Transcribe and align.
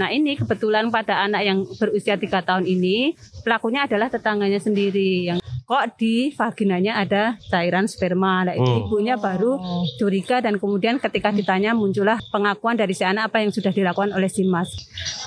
Nah 0.00 0.08
ini 0.08 0.40
kebetulan 0.40 0.88
pada 0.88 1.20
anak 1.20 1.44
yang 1.44 1.68
berusia 1.76 2.16
tiga 2.16 2.40
tahun 2.40 2.64
ini 2.64 3.12
pelakunya 3.44 3.84
adalah 3.84 4.08
tetangganya 4.08 4.56
sendiri 4.56 5.28
yang 5.28 5.41
kok 5.72 5.96
di 5.96 6.28
vaginanya 6.36 7.00
ada 7.00 7.40
cairan 7.48 7.88
sperma. 7.88 8.44
Nah, 8.44 8.52
itu 8.52 8.68
Oh. 8.68 8.84
ibunya 8.84 9.16
baru 9.16 9.56
curiga 9.96 10.44
dan 10.44 10.60
kemudian 10.60 11.00
ketika 11.00 11.32
ditanya 11.32 11.72
muncullah 11.72 12.20
pengakuan 12.28 12.76
dari 12.76 12.92
si 12.92 13.08
anak 13.08 13.32
apa 13.32 13.40
yang 13.40 13.48
sudah 13.48 13.72
dilakukan 13.72 14.12
oleh 14.12 14.28
si 14.28 14.44
Mas. 14.44 14.68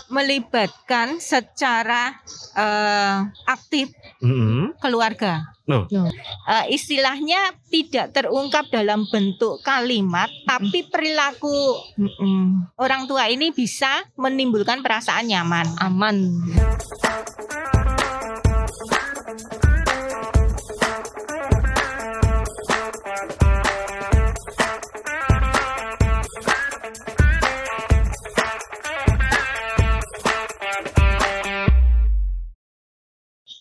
melibatkan 0.06 1.18
secara 1.18 2.14
eh, 2.54 3.18
aktif 3.50 3.90
Mm-mm. 4.22 4.78
keluarga. 4.78 5.50
Loh. 5.66 5.90
Eh, 5.90 6.66
istilahnya 6.78 7.58
tidak 7.74 8.14
terungkap 8.14 8.70
dalam 8.70 9.10
bentuk 9.10 9.66
kalimat, 9.66 10.30
tapi 10.46 10.86
perilaku 10.86 11.50
mm, 11.98 12.78
orang 12.78 13.10
tua 13.10 13.26
ini 13.28 13.50
bisa 13.50 14.06
menimbulkan 14.14 14.86
perasaan 14.86 15.26
nyaman. 15.26 15.66
aman. 15.82 16.18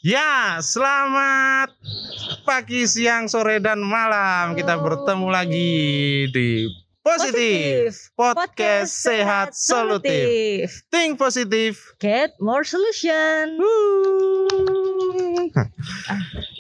Ya, 0.05 0.61
selamat 0.61 1.73
pagi, 2.45 2.85
siang, 2.85 3.25
sore, 3.25 3.57
dan 3.57 3.81
malam. 3.81 4.53
Kita 4.53 4.77
bertemu 4.77 5.33
lagi 5.33 5.73
di 6.29 6.69
Positif, 7.01 8.13
Podcast, 8.13 8.93
Sehat 9.01 9.57
Solutif. 9.57 10.85
Think 10.93 11.17
positif. 11.17 11.97
Get 12.05 12.37
more 12.37 12.69
solution. 12.69 13.57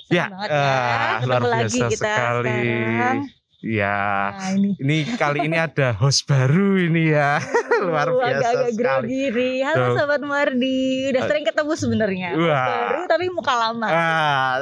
Ya, 0.08 0.32
ah, 0.32 1.20
Ketemu 1.20 1.28
luar 1.28 1.42
lagi 1.44 1.76
biasa 1.76 1.92
kita 1.92 2.00
sekali. 2.00 2.48
sekarang. 2.48 3.43
Ya, 3.64 4.36
Nah, 4.36 4.52
ini 4.60 4.76
ini 4.76 4.96
kali 5.16 5.48
ini 5.48 5.56
ada 5.56 5.96
host 5.96 6.28
baru 6.28 6.76
ini 6.76 7.16
ya. 7.16 7.40
luar 7.88 8.12
biasa 8.12 8.28
agak-agak 8.28 8.70
sekali. 8.76 8.76
grogi 8.76 9.22
nih. 9.32 9.56
Halo 9.64 9.84
Tuh. 9.88 9.94
Sobat 9.96 10.20
Mardi. 10.20 10.84
Udah 11.08 11.22
sering 11.24 11.44
ketemu 11.48 11.72
sebenarnya. 11.72 12.28
Baru 12.36 13.02
tapi 13.08 13.24
muka 13.32 13.56
lama. 13.56 13.88
Ah, 13.88 14.60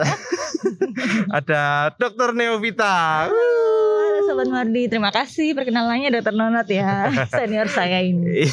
ada 1.42 1.90
Dokter 1.98 2.30
Neovita. 2.30 3.26
Halo 3.26 3.50
Sobat 4.30 4.46
Mardi. 4.46 4.86
Terima 4.86 5.10
kasih 5.10 5.50
perkenalannya 5.58 6.14
Dokter 6.14 6.34
Nonot 6.38 6.70
ya. 6.70 7.10
Senior 7.34 7.66
saya 7.74 8.06
ini. 8.06 8.46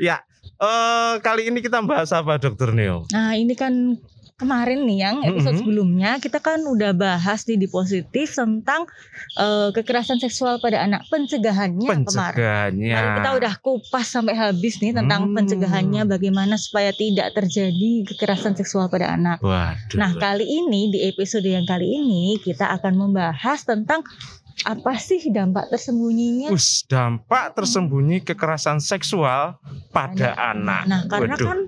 ya, 0.00 0.24
eh, 0.56 1.14
kali 1.20 1.52
ini 1.52 1.60
kita 1.60 1.84
bahas 1.84 2.16
apa 2.16 2.40
Dokter 2.40 2.72
Neo? 2.72 3.04
Nah 3.12 3.36
ini 3.36 3.52
kan 3.52 3.92
kemarin 4.38 4.86
nih 4.86 4.98
yang 5.00 5.16
episode 5.20 5.58
Mhm. 5.58 5.60
sebelumnya 5.60 6.10
kita 6.16 6.38
kan 6.38 6.62
udah 6.62 6.94
bahas 6.94 7.42
nih 7.44 7.58
di 7.58 7.66
positif 7.66 8.32
tentang 8.32 8.86
eh, 9.34 9.68
kekerasan 9.68 10.16
seksual 10.16 10.56
pada 10.56 10.80
anak 10.80 11.02
pencegahannya. 11.08 11.84
Pencegahannya. 11.84 12.88
Kemarin 12.88 13.16
kita 13.18 13.30
udah 13.36 13.54
kupas 13.58 14.06
sampai 14.06 14.32
habis 14.32 14.78
nih 14.78 14.90
tentang 14.92 15.26
Hmm. 15.26 15.34
pencegahannya 15.34 16.06
bagaimana 16.06 16.54
supaya 16.54 16.90
tidak 16.90 17.34
terjadi 17.34 18.06
kekerasan 18.06 18.54
seksual 18.54 18.86
pada 18.86 19.10
anak. 19.10 19.38
Waduh. 19.38 19.98
Nah, 19.98 20.14
kali 20.14 20.46
ini 20.46 20.88
di 20.88 21.04
episode 21.04 21.44
yang 21.44 21.66
kali 21.66 21.86
ini 21.86 22.38
kita 22.38 22.70
akan 22.72 22.94
membahas 22.96 23.62
tentang 23.62 24.06
apa 24.60 24.98
sih 24.98 25.22
dampak 25.28 25.70
tersembunyinya 25.70 26.50
Us, 26.50 26.82
dampak 26.84 27.54
tersembunyi 27.54 28.18
kekerasan 28.20 28.82
seksual 28.82 29.54
pada 29.88 30.34
anak. 30.34 30.82
Nah, 30.84 31.02
karena 31.06 31.34
Waduh. 31.34 31.46
kan 31.46 31.58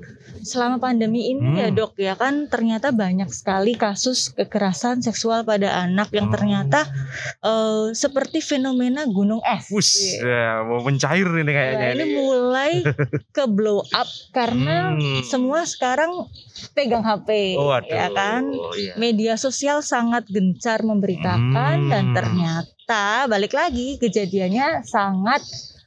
selama 0.40 0.76
pandemi 0.78 1.28
ini 1.28 1.56
ya 1.56 1.68
Hmm. 1.68 1.76
dok 1.76 1.92
ya 1.94 2.14
kan 2.14 2.46
ternyata 2.46 2.90
banyak 2.90 3.28
sekali 3.28 3.74
kasus 3.74 4.30
kekerasan 4.30 5.00
seksual 5.00 5.42
pada 5.42 5.72
anak 5.80 6.10
yang 6.10 6.28
Oh. 6.28 6.34
ternyata 6.34 6.84
eh, 7.40 7.86
seperti 7.92 8.40
fenomena 8.40 9.04
gunung 9.04 9.40
es. 9.42 9.68
Us, 9.70 9.90
Iya. 10.16 10.20
ya, 10.20 10.46
mau 10.62 10.80
mencair 10.80 11.24
ini 11.26 11.48
kayaknya. 11.48 11.80
Nah, 11.80 11.94
ini 11.94 12.04
mulai 12.14 12.72
ke 13.36 13.44
blow 13.46 13.80
up 13.86 14.08
karena 14.30 14.92
Hmm. 14.92 15.22
semua 15.22 15.64
sekarang 15.64 16.28
pegang 16.70 17.02
HP, 17.02 17.54
Oh, 17.54 17.68
waduh. 17.68 17.88
ya 17.88 18.08
kan? 18.10 18.48
iya. 18.74 18.92
Media 18.94 19.34
sosial 19.34 19.80
sangat 19.80 20.26
gencar 20.26 20.80
memberitakan 20.80 21.76
Hmm. 21.78 21.90
dan 21.90 22.04
ternyata 22.12 23.02
balik 23.26 23.52
lagi 23.52 23.96
kejadiannya 23.96 24.82
sangat 24.82 25.40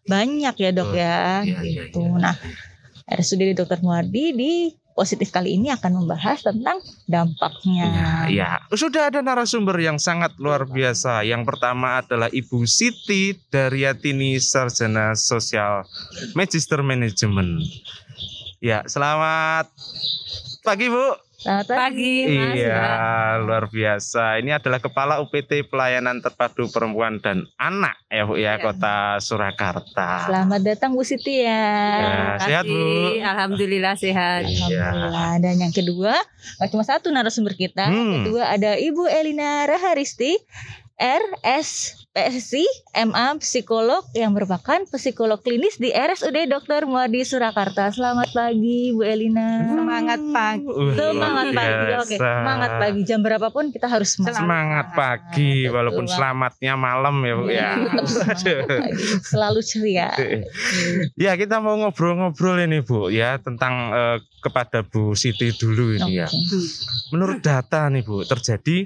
banyak 0.03 0.55
ya 0.57 0.69
dok 0.69 0.85
Oh, 0.85 0.93
ya, 0.93 1.41
iya, 1.41 1.59
iya, 1.59 1.83
gitu. 1.87 2.01
iya. 2.01 2.19
Nah, 2.19 2.35
RSUD 3.13 3.53
Dr. 3.53 3.79
Muardi 3.85 4.33
di 4.33 4.51
positif 4.93 5.33
kali 5.33 5.57
ini 5.57 5.73
akan 5.73 6.05
membahas 6.05 6.41
tentang 6.45 6.81
dampaknya. 7.09 7.85
Ya, 7.85 8.09
ya. 8.29 8.49
Sudah 8.73 9.09
ada 9.09 9.21
narasumber 9.21 9.77
yang 9.81 9.97
sangat 9.97 10.37
luar 10.37 10.65
biasa. 10.69 11.25
Yang 11.25 11.49
pertama 11.49 12.01
adalah 12.01 12.29
Ibu 12.29 12.65
Siti 12.65 13.37
Daryatini 13.49 14.37
Sarjana 14.37 15.17
Sosial 15.17 15.85
Magister 16.37 16.81
Manajemen. 16.85 17.61
Ya, 18.63 18.85
selamat 18.85 19.69
pagi 20.63 20.87
Bu. 20.87 21.32
Selamat 21.43 21.67
pagi. 21.67 22.23
Pagi, 22.23 22.39
Mas. 22.39 22.55
iya, 22.55 22.87
luar 23.37 23.67
biasa. 23.67 24.39
Ini 24.39 24.55
adalah 24.55 24.79
Kepala 24.79 25.19
UPT 25.19 25.67
Pelayanan 25.67 26.23
Terpadu 26.23 26.71
Perempuan 26.71 27.19
dan 27.19 27.43
Anak 27.57 27.99
ya 28.07 28.23
Bu 28.23 28.39
ya, 28.39 28.55
Ya. 28.55 28.63
Kota 28.63 28.95
Surakarta. 29.19 30.23
Selamat 30.23 30.63
datang 30.63 30.95
Bu 30.95 31.03
Siti 31.03 31.43
ya. 31.43 31.67
Ya, 31.99 32.23
sehat 32.39 32.63
Bu. 32.63 32.71
Kasih. 32.71 33.19
Alhamdulillah 33.21 33.93
sehat. 33.93 34.41
Iya. 34.45 34.63
Alhamdulillah. 34.63 35.31
Dan 35.37 35.55
yang 35.59 35.73
kedua, 35.73 36.15
nggak 36.57 36.69
cuma 36.71 36.83
satu 36.83 37.11
narasumber 37.11 37.53
kita. 37.53 37.85
Yang 37.85 37.99
Hmm. 37.99 38.15
kedua 38.23 38.43
ada 38.47 38.71
Ibu 38.73 39.03
Elina 39.05 39.67
Raharisti, 39.67 40.39
RS 40.95 41.99
PSI, 42.13 42.61
MA 43.09 43.33
Psikolog 43.41 44.05
yang 44.13 44.37
merupakan 44.37 44.85
psikolog 44.85 45.41
klinis 45.41 45.81
di 45.81 45.89
RSUD 45.89 46.45
Dr. 46.45 46.85
Muardi 46.85 47.25
Surakarta. 47.25 47.89
Selamat 47.89 48.29
pagi 48.29 48.93
Bu 48.93 49.01
Elina. 49.01 49.65
Semangat 49.65 50.21
pagi. 50.21 50.61
Uh, 50.69 50.93
Semangat 50.93 51.47
pagi. 51.57 51.89
Oke, 51.97 52.15
semangat 52.21 52.71
pagi. 52.77 53.01
Jam 53.01 53.25
berapapun 53.25 53.73
kita 53.73 53.89
harus 53.89 54.13
semangat. 54.13 54.45
Semangat 54.45 54.87
pagi, 54.93 55.65
Betul 55.65 55.73
walaupun 55.73 56.05
selamatnya 56.05 56.73
malam 56.77 57.15
ya 57.25 57.33
Bu 57.33 57.45
ya. 57.49 57.71
Pagi. 58.29 58.53
Selalu 59.25 59.59
ceria. 59.65 60.13
Ya 61.17 61.33
kita 61.33 61.65
mau 61.65 61.73
ngobrol-ngobrol 61.81 62.61
ini 62.61 62.85
Bu 62.85 63.09
ya 63.09 63.41
tentang 63.41 63.89
eh, 63.89 64.17
kepada 64.37 64.85
Bu 64.85 65.17
Siti 65.17 65.49
dulu 65.57 65.97
ini 65.97 66.21
ya. 66.21 66.29
Oke. 66.29 66.61
Menurut 67.09 67.41
data 67.41 67.89
nih 67.89 68.05
Bu 68.05 68.21
terjadi 68.21 68.85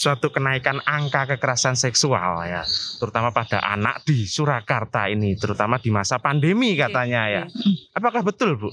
suatu 0.00 0.32
kenaikan 0.32 0.80
angka 0.88 1.28
kekerasan 1.36 1.76
seksual 1.76 2.39
ya, 2.46 2.62
terutama 3.00 3.32
pada 3.32 3.60
anak 3.60 4.04
di 4.04 4.24
Surakarta 4.28 5.08
ini, 5.08 5.34
terutama 5.34 5.80
di 5.80 5.90
masa 5.92 6.20
pandemi 6.20 6.76
katanya 6.76 7.28
ya. 7.28 7.42
Apakah 7.96 8.22
betul 8.22 8.56
Bu? 8.60 8.70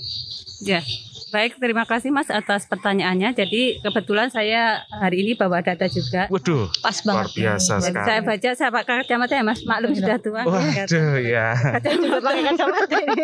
Ya. 0.64 0.84
Baik, 1.28 1.60
terima 1.60 1.84
kasih 1.84 2.08
Mas 2.08 2.32
atas 2.32 2.64
pertanyaannya. 2.66 3.36
Jadi 3.36 3.84
kebetulan 3.84 4.32
saya 4.32 4.80
hari 4.88 5.22
ini 5.22 5.36
bawa 5.36 5.60
data 5.60 5.84
juga. 5.86 6.32
Waduh, 6.32 6.72
Pas 6.80 6.96
luar 7.04 7.28
banget. 7.28 7.36
biasa 7.36 7.72
nih. 7.74 7.84
sekali. 7.86 8.08
Saya 8.08 8.20
baca 8.22 8.50
saya 8.56 8.70
pakai 8.72 8.94
kacamata 9.04 9.34
ya 9.34 9.44
Mas. 9.44 9.60
Maklum 9.62 9.92
Iya. 9.92 10.00
sudah 10.00 10.18
tua. 10.18 10.42
Waduh 10.42 11.16
ya. 11.20 11.48
Kaca 11.54 11.90
juga 11.94 12.18
pakai 12.22 12.42
kacamata 12.46 12.98
ini. 13.02 13.24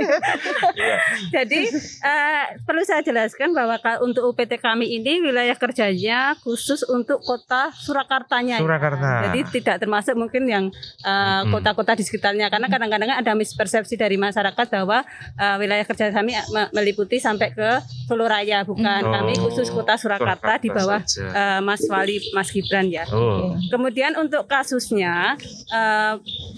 Iya. 0.73 0.95
Jadi 1.31 1.59
eh, 2.03 2.43
perlu 2.61 2.83
saya 2.83 2.99
jelaskan 3.01 3.49
bahwa 3.51 3.75
untuk 3.99 4.27
UPT 4.27 4.59
kami 4.59 4.91
ini 4.93 5.23
wilayah 5.23 5.55
kerjanya 5.55 6.35
khusus 6.37 6.83
untuk 6.83 7.19
kota 7.19 7.71
Surakartanya. 7.73 8.59
ya. 8.59 8.61
Surakarta. 8.61 9.09
Jadi 9.25 9.39
tidak 9.53 9.79
termasuk 9.79 10.13
mungkin 10.13 10.43
yang 10.43 10.65
eh, 11.01 11.41
kota-kota 11.47 11.95
di 11.95 12.03
sekitarnya 12.03 12.51
karena 12.51 12.67
kadang-kadang 12.67 13.15
ada 13.15 13.31
mispersepsi 13.31 13.95
dari 13.95 14.19
masyarakat 14.19 14.67
bahwa 14.69 15.07
eh, 15.33 15.55
wilayah 15.55 15.87
kerja 15.87 16.11
kami 16.11 16.35
me- 16.51 16.71
meliputi 16.73 17.15
sampai 17.17 17.47
ke 17.49 17.69
Solo 18.03 18.27
Raya 18.27 18.67
bukan 18.67 18.99
Oh, 18.99 19.11
kami 19.11 19.33
khusus 19.39 19.71
kota 19.71 19.95
Surakarta, 19.95 20.59
di 20.59 20.67
bawah 20.67 20.99
saja. 21.07 21.23
eh, 21.23 21.59
Mas 21.63 21.81
Wali 21.87 22.19
Mas 22.35 22.51
Gibran 22.51 22.91
ya. 22.91 23.07
Oh. 23.07 23.55
Kemudian 23.71 24.11
untuk 24.19 24.43
kasusnya, 24.43 25.39
eh, 25.71 26.13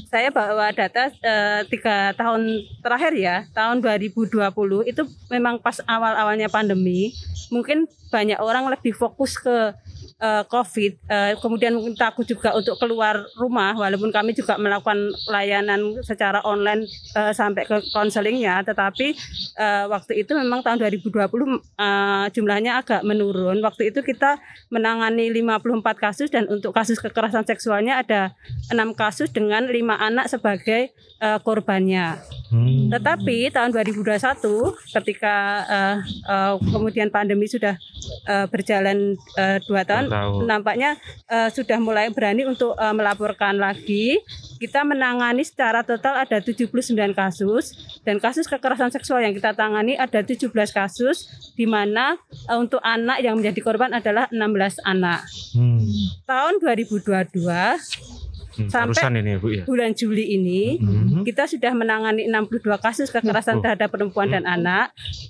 saya 0.10 0.30
bawa 0.34 0.74
data 0.74 1.14
eh, 1.14 1.62
tiga 1.70 2.18
tahun 2.18 2.66
terakhir 2.82 3.14
ya, 3.14 3.36
tahun 3.54 3.78
2020 3.78 4.90
itu 4.90 5.02
memang 5.30 5.62
pas 5.62 5.78
awal-awalnya 5.86 6.50
pandemi, 6.50 7.14
mungkin 7.54 7.86
banyak 8.10 8.42
orang 8.42 8.66
lebih 8.66 8.98
fokus 8.98 9.38
ke 9.38 9.76
uh, 10.20 10.44
COVID, 10.48 10.92
uh, 11.08 11.34
kemudian 11.40 11.76
takut 11.96 12.24
juga 12.24 12.56
untuk 12.56 12.80
keluar 12.80 13.24
rumah, 13.36 13.76
walaupun 13.76 14.12
kami 14.12 14.32
juga 14.32 14.56
melakukan 14.56 15.12
layanan 15.28 16.00
secara 16.04 16.40
online 16.48 16.88
uh, 17.16 17.36
sampai 17.36 17.68
ke 17.68 17.78
konselingnya, 17.92 18.64
tetapi 18.64 19.16
uh, 19.60 19.92
waktu 19.92 20.24
itu 20.24 20.32
memang 20.36 20.64
tahun 20.64 20.80
2020 20.80 21.12
uh, 21.12 22.26
jumlahnya 22.32 22.80
agak 22.80 23.02
menurun. 23.04 23.60
Waktu 23.64 23.92
itu 23.92 24.04
kita 24.04 24.40
menangani 24.72 25.32
54 25.32 25.84
kasus 25.96 26.28
dan 26.32 26.48
untuk 26.48 26.72
kasus 26.72 27.00
kekerasan 27.00 27.44
seksualnya 27.44 28.00
ada 28.00 28.36
enam 28.72 28.96
kasus 28.96 29.32
dengan 29.32 29.68
lima 29.68 30.00
anak 30.00 30.32
sebagai 30.32 30.96
uh, 31.20 31.40
korbannya. 31.42 32.20
Hmm. 32.54 32.94
Tetapi 32.94 33.50
tahun 33.52 33.74
2021 33.74 34.16
ketika 34.96 35.36
uh, 35.66 35.98
uh, 36.30 36.54
kemudian 36.62 37.10
pandemi 37.10 37.50
sudah 37.50 37.76
uh, 38.30 38.46
berjalan 38.48 39.18
uh, 39.36 39.58
dua 39.66 39.82
tahun, 39.84 40.05
nampaknya 40.46 40.98
uh, 41.30 41.50
sudah 41.50 41.78
mulai 41.82 42.10
berani 42.14 42.46
untuk 42.46 42.74
uh, 42.78 42.94
melaporkan 42.96 43.58
lagi. 43.58 44.20
Kita 44.56 44.88
menangani 44.88 45.44
secara 45.44 45.84
total 45.84 46.24
ada 46.24 46.40
79 46.40 46.72
kasus 47.12 47.76
dan 48.08 48.24
kasus 48.24 48.48
kekerasan 48.48 48.90
seksual 48.90 49.20
yang 49.20 49.36
kita 49.36 49.52
tangani 49.52 50.00
ada 50.00 50.24
17 50.24 50.50
kasus 50.52 51.28
di 51.54 51.68
mana 51.68 52.16
uh, 52.48 52.58
untuk 52.58 52.80
anak 52.82 53.20
yang 53.20 53.36
menjadi 53.36 53.60
korban 53.62 53.92
adalah 53.92 54.32
16 54.32 54.80
anak. 54.88 55.28
Hmm. 55.54 55.84
Tahun 56.24 56.54
2022 56.64 58.25
Hmm, 58.56 58.72
Sampai 58.72 59.20
ini 59.20 59.36
Bu 59.36 59.52
ya. 59.52 59.64
Bulan 59.68 59.92
Juli 59.92 60.40
ini 60.40 60.80
hmm. 60.80 61.28
kita 61.28 61.44
sudah 61.48 61.76
menangani 61.76 62.28
62 62.32 62.64
kasus 62.80 63.12
kekerasan 63.12 63.60
oh. 63.60 63.62
terhadap 63.64 63.92
perempuan 63.92 64.32
hmm. 64.32 64.36
dan 64.40 64.44
anak 64.48 64.86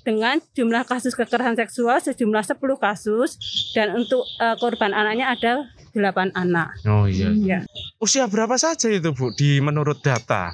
dengan 0.06 0.38
jumlah 0.54 0.86
kasus 0.86 1.18
kekerasan 1.18 1.58
seksual 1.58 1.98
sejumlah 1.98 2.44
10 2.46 2.56
kasus 2.78 3.30
dan 3.74 3.98
untuk 3.98 4.22
uh, 4.38 4.54
korban 4.62 4.94
anaknya 4.94 5.34
ada 5.34 5.52
8 5.96 6.36
anak. 6.36 6.76
Oh 6.84 7.08
iya. 7.08 7.32
Hmm. 7.32 7.42
Ya. 7.42 7.58
Usia 7.96 8.28
berapa 8.28 8.54
saja 8.60 8.92
itu 8.92 9.10
Bu 9.16 9.32
di 9.32 9.58
menurut 9.64 10.04
data? 10.04 10.52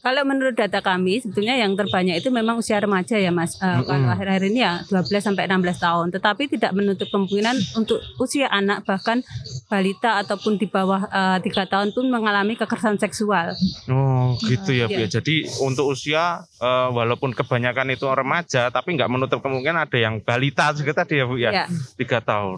Kalau 0.00 0.24
menurut 0.24 0.56
data 0.56 0.80
kami 0.80 1.20
sebetulnya 1.20 1.60
yang 1.60 1.76
terbanyak 1.76 2.24
itu 2.24 2.32
memang 2.32 2.56
usia 2.56 2.80
remaja 2.80 3.20
ya 3.20 3.28
Mas. 3.28 3.60
Uh, 3.60 3.68
mm 3.68 3.72
-hmm. 3.76 3.84
Kalau 3.84 4.08
akhir-akhir 4.16 4.44
ini 4.48 4.60
ya 4.64 4.72
12 4.88 5.20
sampai 5.20 5.44
16 5.44 5.76
tahun, 5.76 6.06
tetapi 6.16 6.42
tidak 6.56 6.72
menutup 6.72 7.08
kemungkinan 7.12 7.56
untuk 7.76 8.00
usia 8.16 8.48
anak 8.48 8.88
bahkan 8.88 9.20
balita 9.68 10.16
ataupun 10.24 10.56
di 10.56 10.64
bawah 10.64 11.04
eh, 11.04 11.38
tiga 11.44 11.66
uh, 11.66 11.68
tahun 11.68 11.92
pun 11.92 12.08
mengalami 12.08 12.56
kekerasan 12.56 12.96
seksual. 12.96 13.52
Oh, 13.92 14.40
gitu 14.40 14.72
ya, 14.72 14.88
Bu. 14.88 15.04
Ya. 15.04 15.04
ya. 15.04 15.20
Jadi 15.20 15.44
untuk 15.60 15.92
usia 15.92 16.48
uh, 16.64 16.88
walaupun 16.96 17.36
kebanyakan 17.36 17.92
itu 17.92 18.08
remaja 18.08 18.72
tapi 18.72 18.96
nggak 18.96 19.10
menutup 19.12 19.44
kemungkinan 19.44 19.84
ada 19.84 19.98
yang 20.00 20.24
balita 20.24 20.72
juga 20.72 21.04
tadi 21.04 21.20
ya, 21.20 21.24
Bu 21.28 21.36
ya. 21.36 21.50
ya. 21.52 21.64
Tiga 22.00 22.24
tahun. 22.24 22.56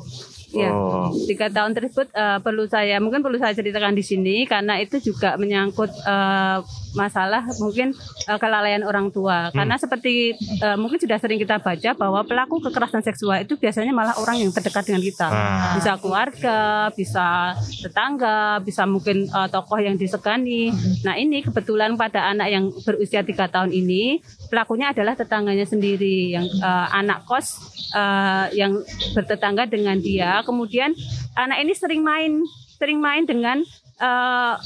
Ya, 0.52 0.69
oh. 0.69 1.08
tiga 1.25 1.49
tahun 1.49 1.72
tersebut 1.72 2.12
uh, 2.12 2.37
perlu 2.44 2.69
saya 2.69 3.00
mungkin 3.00 3.25
perlu 3.25 3.40
saya 3.40 3.56
ceritakan 3.56 3.96
di 3.96 4.04
sini 4.04 4.44
karena 4.44 4.76
itu 4.84 5.00
juga 5.00 5.40
menyangkut 5.40 5.88
uh, 6.04 6.60
masalah 6.93 7.49
mungkin 7.56 7.96
uh, 8.28 8.37
kelalaian 8.37 8.84
orang 8.84 9.08
tua. 9.08 9.49
Hmm. 9.49 9.64
Karena 9.64 9.81
seperti 9.81 10.37
uh, 10.60 10.76
mungkin 10.76 11.00
sudah 11.00 11.16
sering 11.16 11.40
kita 11.40 11.56
baca 11.56 11.90
bahwa 11.96 12.20
pelaku 12.28 12.60
kekerasan 12.69 13.00
seksual 13.00 13.40
itu 13.40 13.56
biasanya 13.56 13.96
malah 13.96 14.12
orang 14.20 14.44
yang 14.44 14.52
terdekat 14.52 14.93
dengan 14.93 15.00
kita, 15.00 15.28
ah. 15.32 15.72
bisa 15.81 15.96
keluarga, 15.96 16.93
bisa 16.93 17.56
tetangga, 17.81 18.60
bisa 18.60 18.84
mungkin 18.84 19.32
uh, 19.32 19.48
tokoh 19.48 19.81
yang 19.81 19.96
disegani. 19.96 20.69
Nah 21.00 21.16
ini 21.16 21.40
kebetulan 21.40 21.96
pada 21.96 22.28
anak 22.28 22.48
yang 22.52 22.69
berusia 22.84 23.25
tiga 23.25 23.48
tahun 23.48 23.72
ini 23.72 24.20
pelakunya 24.52 24.93
adalah 24.93 25.16
tetangganya 25.16 25.64
sendiri 25.64 26.37
yang 26.37 26.44
uh, 26.60 26.93
anak 26.93 27.25
kos 27.25 27.56
uh, 27.96 28.52
yang 28.52 28.84
bertetangga 29.16 29.64
dengan 29.64 29.96
dia. 29.96 30.44
Kemudian 30.44 30.93
anak 31.32 31.64
ini 31.64 31.72
sering 31.72 32.04
main 32.04 32.44
sering 32.76 33.00
main 33.00 33.25
dengan 33.25 33.64
uh, 34.02 34.58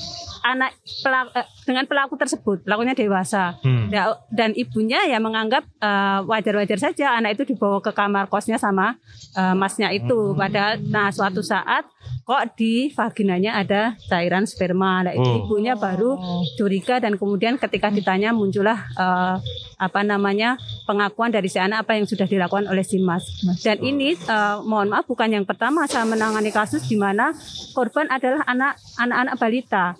anak 0.46 0.72
pelaku, 1.04 1.30
uh, 1.36 1.46
dengan 1.66 1.84
pelaku 1.84 2.14
tersebut 2.16 2.62
pelakunya 2.64 2.94
dewasa 2.96 3.58
hmm. 3.60 3.92
ya, 3.92 4.16
dan 4.32 4.56
ibunya 4.56 5.04
ya 5.04 5.18
menganggap 5.20 5.66
uh, 5.82 6.24
wajar-wajar 6.24 6.78
saja 6.80 7.18
anak 7.18 7.36
itu 7.36 7.52
dibawa 7.54 7.82
ke 7.84 7.92
kamar 7.92 8.30
kosnya 8.32 8.56
sama 8.56 8.96
uh, 9.36 9.54
masnya 9.58 9.92
itu 9.92 10.32
hmm. 10.32 10.38
padahal 10.38 10.72
nah 10.88 11.10
suatu 11.10 11.44
saat 11.44 11.84
kok 12.26 12.42
di 12.58 12.90
vaginanya 12.94 13.58
ada 13.58 13.94
cairan 14.06 14.46
sperma 14.46 15.06
nah 15.06 15.12
itu 15.14 15.26
oh. 15.26 15.38
ibunya 15.46 15.74
baru 15.74 16.16
curiga 16.54 17.02
dan 17.02 17.18
kemudian 17.18 17.58
ketika 17.58 17.90
ditanya 17.90 18.30
muncullah 18.30 18.86
uh, 18.96 19.36
apa 19.76 20.00
namanya 20.00 20.56
pengakuan 20.88 21.28
dari 21.28 21.52
si 21.52 21.60
anak 21.60 21.84
apa 21.84 22.00
yang 22.00 22.08
sudah 22.08 22.24
dilakukan 22.24 22.64
oleh 22.64 22.80
si 22.80 22.96
mas. 22.96 23.28
Dan 23.60 23.84
ini 23.84 24.16
uh, 24.24 24.64
mohon 24.64 24.88
maaf 24.88 25.04
bukan 25.04 25.28
yang 25.28 25.44
pertama 25.44 25.84
saya 25.84 26.08
menangani 26.08 26.48
kasus 26.48 26.88
di 26.88 26.96
mana 26.96 27.36
korban 27.76 28.08
adalah 28.08 28.40
anak 28.48 28.80
anak-anak 28.96 29.25
balita. 29.34 29.98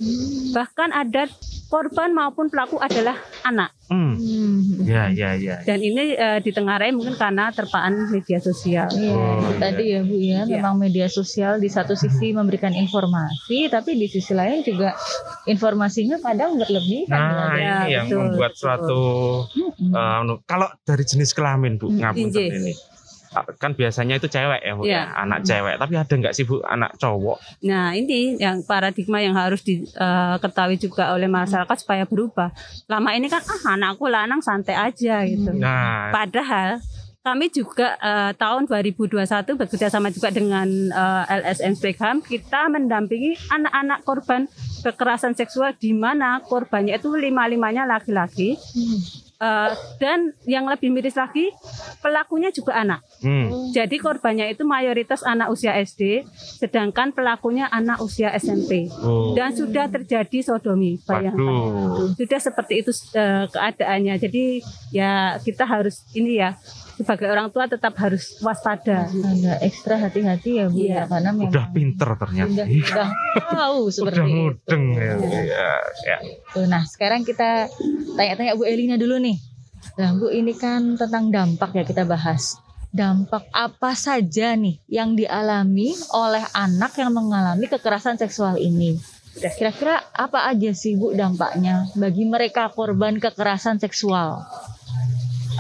Bahkan 0.54 0.94
ada 0.94 1.26
korban 1.66 2.14
maupun 2.14 2.46
pelaku 2.46 2.78
adalah 2.78 3.18
anak. 3.42 3.74
Hmm. 3.86 4.18
Ya, 4.82 5.10
ya, 5.10 5.34
ya. 5.38 5.62
Dan 5.62 5.82
ini 5.82 6.14
uh, 6.14 6.38
ditengarai 6.42 6.90
mungkin 6.94 7.14
karena 7.18 7.50
terpaan 7.50 8.10
media 8.10 8.38
sosial. 8.42 8.90
Iya, 8.90 9.14
oh, 9.14 9.50
tadi 9.58 9.94
ya 9.94 10.00
Bu 10.02 10.16
ya, 10.18 10.42
ya, 10.46 10.58
memang 10.58 10.78
media 10.78 11.06
sosial 11.06 11.58
di 11.62 11.70
satu 11.70 11.94
sisi 11.94 12.34
memberikan 12.34 12.74
informasi, 12.74 13.70
tapi 13.70 13.98
di 13.98 14.06
sisi 14.10 14.34
lain 14.34 14.62
juga 14.66 14.94
informasinya 15.46 16.18
kadang 16.18 16.58
berlebih. 16.58 17.06
Nah, 17.10 17.54
ya, 17.54 17.74
ini 17.86 17.94
yang 17.94 18.06
betul, 18.10 18.22
membuat 18.26 18.52
suatu 18.58 19.02
uh, 19.94 20.22
kalau 20.46 20.68
dari 20.82 21.04
jenis 21.06 21.30
kelamin 21.30 21.78
Bu, 21.78 21.90
hmm, 21.90 21.98
ngapun 22.02 22.30
ini 22.30 22.74
kan 23.58 23.72
biasanya 23.76 24.16
itu 24.16 24.28
cewek 24.30 24.60
ya, 24.62 24.72
Bu, 24.72 24.82
ya. 24.86 24.92
ya 24.92 25.02
anak 25.24 25.44
cewek. 25.44 25.74
Tapi 25.76 25.94
ada 25.96 26.14
nggak 26.14 26.34
sih 26.36 26.44
Bu 26.48 26.62
anak 26.64 26.96
cowok? 26.96 27.38
Nah, 27.66 27.92
ini 27.92 28.40
yang 28.40 28.64
paradigma 28.64 29.20
yang 29.20 29.36
harus 29.36 29.60
diketahui 29.66 30.76
uh, 30.76 30.80
juga 30.80 31.12
oleh 31.12 31.28
masyarakat 31.28 31.76
supaya 31.76 32.04
berubah. 32.08 32.54
Lama 32.88 33.10
ini 33.12 33.28
kan 33.28 33.42
ah 33.44 33.76
anakku 33.76 34.06
lanang 34.08 34.40
santai 34.40 34.76
aja 34.78 35.24
gitu. 35.26 35.52
Nah, 35.52 36.14
padahal 36.14 36.80
kami 37.26 37.50
juga 37.50 37.98
uh, 37.98 38.30
tahun 38.38 38.70
2021 38.70 39.18
bekerja 39.58 39.90
sama 39.90 40.14
juga 40.14 40.30
dengan 40.30 40.70
uh, 40.94 41.26
LSM 41.26 41.74
Spekham 41.74 42.22
kita 42.22 42.70
mendampingi 42.70 43.34
anak-anak 43.50 44.06
korban 44.06 44.46
kekerasan 44.86 45.34
seksual 45.34 45.74
di 45.74 45.90
mana 45.90 46.38
korbannya 46.46 46.94
itu 46.94 47.10
lima-limanya 47.10 47.82
laki-laki. 47.82 48.54
Hmm 48.54 49.25
Uh, 49.36 49.68
dan 50.00 50.32
yang 50.48 50.64
lebih 50.64 50.88
miris 50.88 51.12
lagi 51.12 51.52
pelakunya 52.00 52.48
juga 52.48 52.72
anak. 52.72 53.04
Hmm. 53.20 53.68
Jadi 53.68 54.00
korbannya 54.00 54.48
itu 54.48 54.64
mayoritas 54.64 55.20
anak 55.20 55.52
usia 55.52 55.76
SD, 55.76 56.24
sedangkan 56.32 57.12
pelakunya 57.12 57.68
anak 57.68 58.00
usia 58.00 58.32
SMP. 58.32 58.88
Oh. 59.04 59.36
Dan 59.36 59.52
sudah 59.52 59.92
terjadi 59.92 60.40
sodomi, 60.40 60.96
bayangkan. 61.04 62.16
Sudah 62.16 62.40
seperti 62.40 62.80
itu 62.80 62.96
uh, 63.12 63.44
keadaannya. 63.52 64.16
Jadi 64.16 64.64
ya 64.88 65.36
kita 65.44 65.68
harus 65.68 66.08
ini 66.16 66.40
ya 66.40 66.56
sebagai 66.96 67.28
orang 67.28 67.52
tua 67.52 67.68
tetap 67.68 67.92
harus 68.00 68.40
waspada. 68.40 69.04
Waspada, 69.12 69.52
ekstra 69.60 70.00
hati-hati 70.00 70.64
ya 70.64 70.66
Bu 70.72 70.80
ya, 70.80 70.88
ya 70.88 71.02
karena 71.04 71.30
memang 71.36 71.52
udah 71.52 71.66
pinter 71.70 72.10
ternyata. 72.16 72.62
Udah, 72.64 73.08
udah 73.12 73.46
tahu 73.52 73.80
seperti 73.92 74.16
udah 74.16 74.26
mudeng 74.32 74.84
itu. 74.96 75.00
ya. 75.04 75.14
ya. 76.08 76.16
ya. 76.56 76.64
Nah, 76.64 76.82
sekarang 76.88 77.22
kita 77.28 77.68
tanya-tanya 78.16 78.56
Bu 78.56 78.64
Elina 78.64 78.96
dulu 78.96 79.20
nih. 79.20 79.36
Nah, 80.00 80.16
Bu 80.16 80.32
ini 80.32 80.56
kan 80.56 80.96
tentang 80.96 81.28
dampak 81.28 81.76
ya 81.76 81.84
kita 81.84 82.08
bahas. 82.08 82.56
Dampak 82.96 83.52
apa 83.52 83.92
saja 83.92 84.56
nih 84.56 84.80
yang 84.88 85.12
dialami 85.20 85.92
oleh 86.16 86.44
anak 86.56 86.96
yang 86.96 87.12
mengalami 87.12 87.68
kekerasan 87.68 88.16
seksual 88.16 88.56
ini? 88.56 88.96
Kira-kira 89.36 90.00
apa 90.16 90.48
aja 90.48 90.72
sih 90.72 90.96
Bu 90.96 91.12
dampaknya 91.12 91.92
bagi 91.92 92.24
mereka 92.24 92.72
korban 92.72 93.20
kekerasan 93.20 93.76
seksual? 93.76 94.48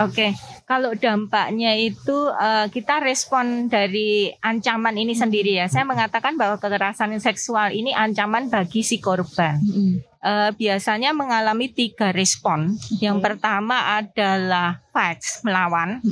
Oke, 0.00 0.32
kalau 0.66 0.98
dampaknya 0.98 1.78
itu 1.78 2.26
uh, 2.26 2.66
kita 2.66 2.98
respon 2.98 3.70
dari 3.70 4.34
ancaman 4.42 4.98
ini 4.98 5.14
sendiri 5.14 5.62
ya. 5.62 5.70
Saya 5.70 5.86
mengatakan 5.86 6.34
bahwa 6.34 6.58
kekerasan 6.58 7.14
seksual 7.22 7.70
ini 7.70 7.94
ancaman 7.94 8.50
bagi 8.50 8.82
si 8.82 8.98
korban. 8.98 9.62
Uh, 10.18 10.50
biasanya 10.58 11.14
mengalami 11.14 11.70
tiga 11.70 12.10
respon. 12.10 12.74
Yang 12.98 13.22
pertama 13.22 13.94
adalah 14.02 14.82
fights 14.90 15.46
melawan. 15.46 16.02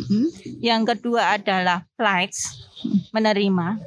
Yang 0.63 0.95
kedua 0.95 1.35
adalah 1.35 1.83
flights 1.99 2.63
menerima. 3.11 3.83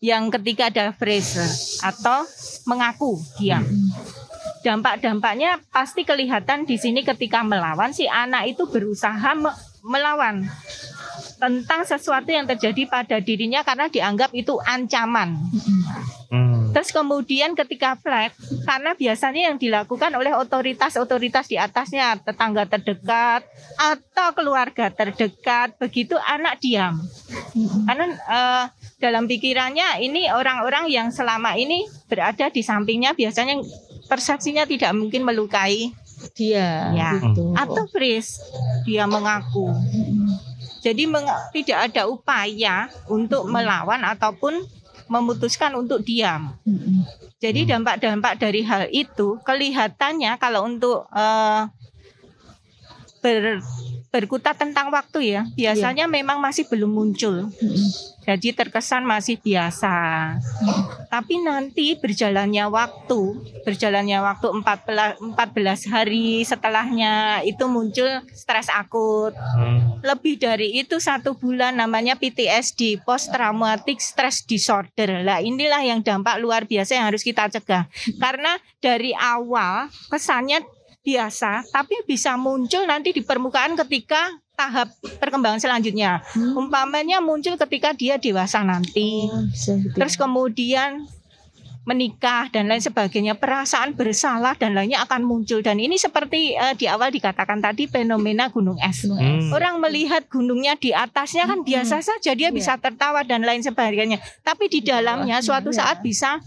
Yang 0.00 0.40
ketiga 0.40 0.72
adalah 0.72 0.96
freeze 0.96 1.36
atau 1.84 2.24
mengaku 2.64 3.20
diam 3.36 3.64
dampak-dampaknya 4.62 5.58
pasti 5.74 6.06
kelihatan 6.06 6.62
di 6.62 6.78
sini 6.78 7.02
ketika 7.02 7.42
melawan 7.42 7.90
si 7.90 8.06
anak 8.06 8.46
itu 8.46 8.70
berusaha 8.70 9.34
melawan 9.82 10.46
tentang 11.42 11.82
sesuatu 11.82 12.30
yang 12.30 12.46
terjadi 12.46 12.86
pada 12.86 13.18
dirinya 13.18 13.66
karena 13.66 13.90
dianggap 13.90 14.30
itu 14.30 14.54
ancaman. 14.62 15.34
Hmm. 16.30 16.72
Terus 16.72 16.94
kemudian 16.94 17.52
ketika 17.52 17.98
flat, 18.00 18.32
karena 18.64 18.96
biasanya 18.96 19.52
yang 19.52 19.60
dilakukan 19.60 20.08
oleh 20.16 20.32
otoritas-otoritas 20.32 21.44
di 21.50 21.60
atasnya, 21.60 22.16
tetangga 22.16 22.64
terdekat 22.64 23.44
atau 23.76 24.28
keluarga 24.32 24.88
terdekat, 24.88 25.76
begitu 25.76 26.16
anak 26.16 26.62
diam. 26.64 26.96
Hmm. 27.52 27.84
Karena 27.84 28.06
uh, 28.24 28.64
dalam 29.02 29.28
pikirannya 29.28 30.00
ini 30.00 30.30
orang-orang 30.30 30.88
yang 30.88 31.10
selama 31.10 31.58
ini 31.58 31.84
berada 32.06 32.48
di 32.48 32.62
sampingnya 32.62 33.18
biasanya 33.18 33.58
persepsinya 34.06 34.64
tidak 34.64 34.94
mungkin 34.94 35.26
melukai 35.26 35.90
Dia 36.32 36.90
Ya. 36.90 37.10
gitu. 37.18 37.52
atau 37.52 37.84
Fris 37.86 38.40
dia 38.82 39.04
mengaku. 39.04 39.68
Jadi 40.80 41.04
meng- 41.04 41.28
tidak 41.52 41.92
ada 41.92 42.02
upaya 42.04 42.76
untuk 43.06 43.46
melawan 43.46 44.02
ataupun 44.02 44.64
memutuskan 45.06 45.74
untuk 45.74 46.00
diam. 46.00 46.56
Jadi 47.36 47.66
dampak-dampak 47.66 48.38
dari 48.38 48.62
hal 48.62 48.88
itu 48.88 49.38
kelihatannya 49.42 50.34
kalau 50.36 50.64
untuk 50.64 51.04
eh, 51.12 51.68
ber- 53.20 53.62
berkutat 54.12 54.60
tentang 54.60 54.92
waktu 54.92 55.32
ya, 55.32 55.42
biasanya 55.56 56.04
memang 56.04 56.36
masih 56.36 56.68
belum 56.68 56.92
muncul. 56.92 57.48
Jadi 58.22 58.54
terkesan 58.54 59.02
masih 59.02 59.40
biasa. 59.40 59.90
Tapi 61.10 61.42
nanti 61.42 61.98
berjalannya 61.98 62.70
waktu, 62.70 63.20
berjalannya 63.66 64.22
waktu 64.22 64.46
14 64.62 65.34
14 65.34 65.90
hari 65.90 66.46
setelahnya 66.46 67.42
itu 67.42 67.66
muncul 67.66 68.22
stres 68.30 68.70
akut. 68.70 69.34
Hmm. 69.34 69.98
Lebih 70.06 70.38
dari 70.38 70.76
itu 70.78 71.02
satu 71.02 71.34
bulan 71.34 71.80
namanya 71.80 72.14
PTSD, 72.14 73.02
post 73.02 73.34
traumatic 73.34 73.98
stress 73.98 74.46
disorder. 74.46 75.26
Lah 75.26 75.42
inilah 75.42 75.82
yang 75.82 76.04
dampak 76.04 76.38
luar 76.38 76.68
biasa 76.68 76.94
yang 77.00 77.10
harus 77.10 77.26
kita 77.26 77.50
cegah. 77.50 77.90
Karena 78.22 78.54
dari 78.78 79.16
awal 79.18 79.90
kesannya 80.12 80.62
biasa, 81.02 81.66
tapi 81.74 81.98
bisa 82.06 82.38
muncul 82.38 82.86
nanti 82.86 83.10
di 83.10 83.22
permukaan 83.26 83.74
ketika 83.74 84.30
tahap 84.54 84.94
perkembangan 85.18 85.58
selanjutnya. 85.58 86.22
Hmm. 86.34 86.66
Umpamanya 86.66 87.18
muncul 87.18 87.58
ketika 87.58 87.90
dia 87.90 88.16
dewasa 88.22 88.62
nanti. 88.62 89.26
Oh, 89.26 89.42
gitu. 89.50 89.90
Terus 89.98 90.14
kemudian 90.14 91.02
menikah 91.82 92.46
dan 92.54 92.70
lain 92.70 92.78
sebagainya, 92.78 93.34
perasaan 93.34 93.98
bersalah 93.98 94.54
dan 94.54 94.70
lainnya 94.70 95.02
akan 95.02 95.26
muncul 95.26 95.66
dan 95.66 95.82
ini 95.82 95.98
seperti 95.98 96.54
eh, 96.54 96.78
di 96.78 96.86
awal 96.86 97.10
dikatakan 97.10 97.58
tadi 97.58 97.90
fenomena 97.90 98.46
gunung 98.54 98.78
es. 98.78 99.02
Gunung 99.02 99.18
es. 99.18 99.50
Hmm. 99.50 99.58
Orang 99.58 99.82
melihat 99.82 100.22
gunungnya 100.30 100.78
di 100.78 100.94
atasnya 100.94 101.50
kan 101.50 101.66
Mm-mm. 101.66 101.66
biasa 101.66 101.98
saja 101.98 102.38
dia 102.38 102.54
Iya. 102.54 102.54
bisa 102.54 102.72
tertawa 102.78 103.26
dan 103.26 103.42
lain 103.42 103.66
sebagainya. 103.66 104.22
Tapi 104.46 104.70
di 104.70 104.78
dalamnya 104.86 105.42
bawahnya, 105.42 105.46
suatu 105.46 105.74
iya. 105.74 105.78
saat 105.82 105.98
bisa 106.06 106.38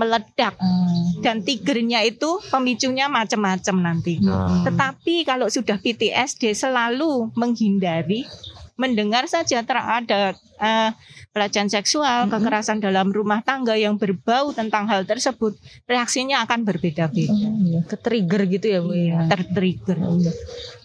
meledak 0.00 0.56
Ah. 0.56 0.88
dan 1.20 1.44
tigernya 1.44 2.00
itu 2.08 2.40
pemicunya 2.48 3.12
macam-macam 3.12 3.76
nanti. 3.76 4.16
Nah. 4.24 4.64
Tetapi 4.64 5.28
kalau 5.28 5.52
sudah 5.52 5.76
PTSD 5.76 6.56
selalu 6.56 7.28
menghindari 7.36 8.24
mendengar 8.80 9.28
saja 9.28 9.60
ter 9.60 9.76
ada 9.76 10.32
eh, 10.56 10.90
pelecehan 11.36 11.68
seksual, 11.68 12.26
Mm-mm. 12.26 12.32
kekerasan 12.32 12.80
dalam 12.80 13.12
rumah 13.12 13.44
tangga 13.44 13.76
yang 13.76 14.00
berbau 14.00 14.56
tentang 14.56 14.88
hal 14.88 15.04
tersebut, 15.04 15.52
reaksinya 15.84 16.40
akan 16.48 16.64
berbeda-beda. 16.64 17.28
Oh, 17.28 17.60
iya. 17.60 17.80
Ke-trigger 17.84 18.42
gitu 18.48 18.66
ya 18.72 18.80
Bu 18.80 18.92
ya. 18.96 19.28
Tertrigger. 19.28 20.00
Iya. 20.00 20.32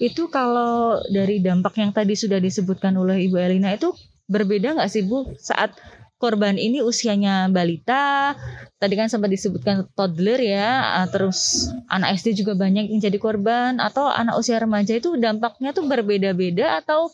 Itu 0.04 0.28
kalau 0.28 1.00
dari 1.08 1.40
dampak 1.40 1.80
yang 1.80 1.96
tadi 1.96 2.20
sudah 2.20 2.44
disebutkan 2.44 2.94
oleh 3.00 3.24
Ibu 3.26 3.40
Elina 3.40 3.72
itu 3.72 3.96
berbeda 4.28 4.76
nggak 4.76 4.92
sih 4.92 5.08
Bu 5.08 5.32
saat 5.40 5.72
korban 6.16 6.56
ini 6.56 6.80
usianya 6.80 7.52
balita, 7.52 8.34
tadi 8.80 8.96
kan 8.96 9.12
sempat 9.12 9.28
disebutkan 9.28 9.84
toddler 9.94 10.40
ya, 10.40 11.04
ah, 11.04 11.08
terus 11.12 11.68
anak 11.88 12.16
SD 12.18 12.40
juga 12.40 12.56
banyak 12.56 12.88
yang 12.88 13.02
jadi 13.04 13.20
korban 13.20 13.78
atau 13.78 14.08
anak 14.08 14.40
usia 14.40 14.56
remaja 14.58 14.96
itu 14.96 15.20
dampaknya 15.20 15.76
tuh 15.76 15.84
berbeda-beda 15.86 16.80
atau 16.80 17.12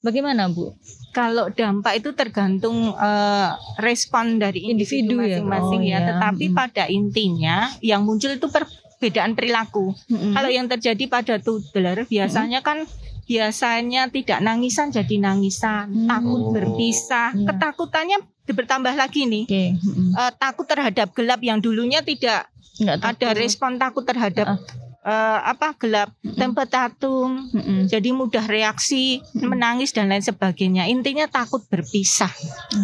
bagaimana 0.00 0.50
Bu? 0.50 0.74
Kalau 1.10 1.50
dampak 1.50 2.02
itu 2.02 2.10
tergantung 2.12 2.90
eh, 2.92 3.48
respon 3.78 4.38
dari 4.38 4.66
individu, 4.66 5.18
ya? 5.18 5.38
masing-masing 5.42 5.82
Oh, 5.82 5.90
ya. 5.90 5.98
ya. 5.98 6.06
Tetapi 6.14 6.44
Mm. 6.50 6.54
pada 6.54 6.84
intinya 6.86 7.56
yang 7.80 8.02
muncul 8.02 8.30
itu 8.30 8.46
perbedaan 8.46 9.34
perilaku. 9.34 9.94
Mm-mm. 10.06 10.34
Kalau 10.34 10.50
yang 10.50 10.66
terjadi 10.66 11.04
pada 11.06 11.34
toddler 11.38 12.06
biasanya 12.06 12.62
kan 12.62 12.86
biasanya 13.26 14.10
tidak 14.10 14.42
nangisan 14.42 14.90
jadi 14.90 15.22
nangisan, 15.22 15.86
Hmm. 15.86 16.08
takut 16.10 16.50
berpisah, 16.50 17.30
Iya. 17.30 17.46
ketakutannya 17.46 18.18
bertambah 18.46 18.92
lagi 18.92 19.24
nih. 19.24 19.44
Oke, 19.44 19.64
mm-mm. 19.76 20.10
Eh, 20.12 20.32
takut 20.36 20.64
terhadap 20.64 21.10
gelap 21.10 21.40
yang 21.40 21.58
dulunya 21.58 22.00
tidak 22.00 22.48
nggak 22.76 22.96
ada 22.98 23.12
takut. 23.26 23.36
respon 23.36 23.76
takut 23.76 24.02
terhadap 24.02 24.46
Ah. 24.48 24.58
eh, 25.02 25.38
apa 25.46 25.72
gelap, 25.76 26.12
Mm-mm. 26.18 26.34
tempat 26.34 26.68
tatum, 26.68 27.48
Mm-mm. 27.48 27.86
jadi 27.86 28.10
mudah 28.10 28.44
reaksi, 28.44 29.16
Mm-mm. 29.22 29.48
menangis 29.48 29.90
dan 29.90 30.08
lain 30.08 30.20
sebagainya. 30.20 30.84
Intinya 30.86 31.24
takut 31.24 31.64
berpisah. 31.64 32.28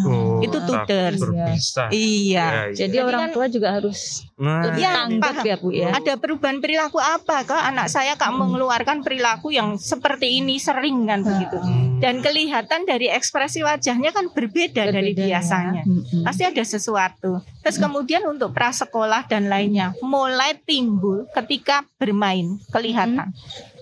Oh, 0.03 0.41
Itu 0.41 0.57
tuters. 0.61 1.17
berpisah. 1.19 1.89
Iya. 1.91 2.33
Ya, 2.33 2.49
ya. 2.65 2.73
Jadi 2.75 2.97
Jadi 2.97 3.05
orang 3.05 3.21
kan- 3.23 3.35
tua 3.35 3.47
juga 3.47 3.69
harus 3.71 4.25
Nah, 4.37 4.77
Ya, 4.77 4.93
tanggap 5.03 5.41
ya 5.43 5.57
Bu 5.57 5.73
ya. 5.73 5.93
Ada 5.93 6.17
perubahan 6.17 6.57
perilaku 6.59 6.97
apa 6.97 7.41
kak 7.43 7.63
anak 7.67 7.89
saya 7.89 8.13
kak 8.15 8.29
mengeluarkan 8.31 9.01
perilaku 9.01 9.49
yang 9.49 9.77
seperti 9.77 10.41
ini 10.41 10.57
sering 10.57 11.05
kan 11.05 11.21
begitu. 11.21 11.57
hmm. 11.57 11.96
Dan 12.07 12.23
kelihatan 12.23 12.87
dari 12.87 13.11
ekspresi 13.11 13.67
wajahnya 13.67 14.15
kan 14.15 14.31
berbeda, 14.31 14.87
dari 14.87 15.11
Berbeda 15.11 15.27
ya. 15.27 15.29
biasanya. 15.43 15.83
Mm-mm. 15.83 16.23
Pasti 16.23 16.43
ada 16.47 16.63
sesuatu. 16.63 17.43
Terus 17.67 17.83
kemudian 17.83 18.23
untuk 18.31 18.55
prasekolah 18.55 19.27
dan 19.27 19.51
lainnya 19.51 19.91
mulai 19.99 20.55
timbul 20.63 21.27
ketika 21.35 21.83
bermain 21.99 22.63
kelihatan. 22.71 23.35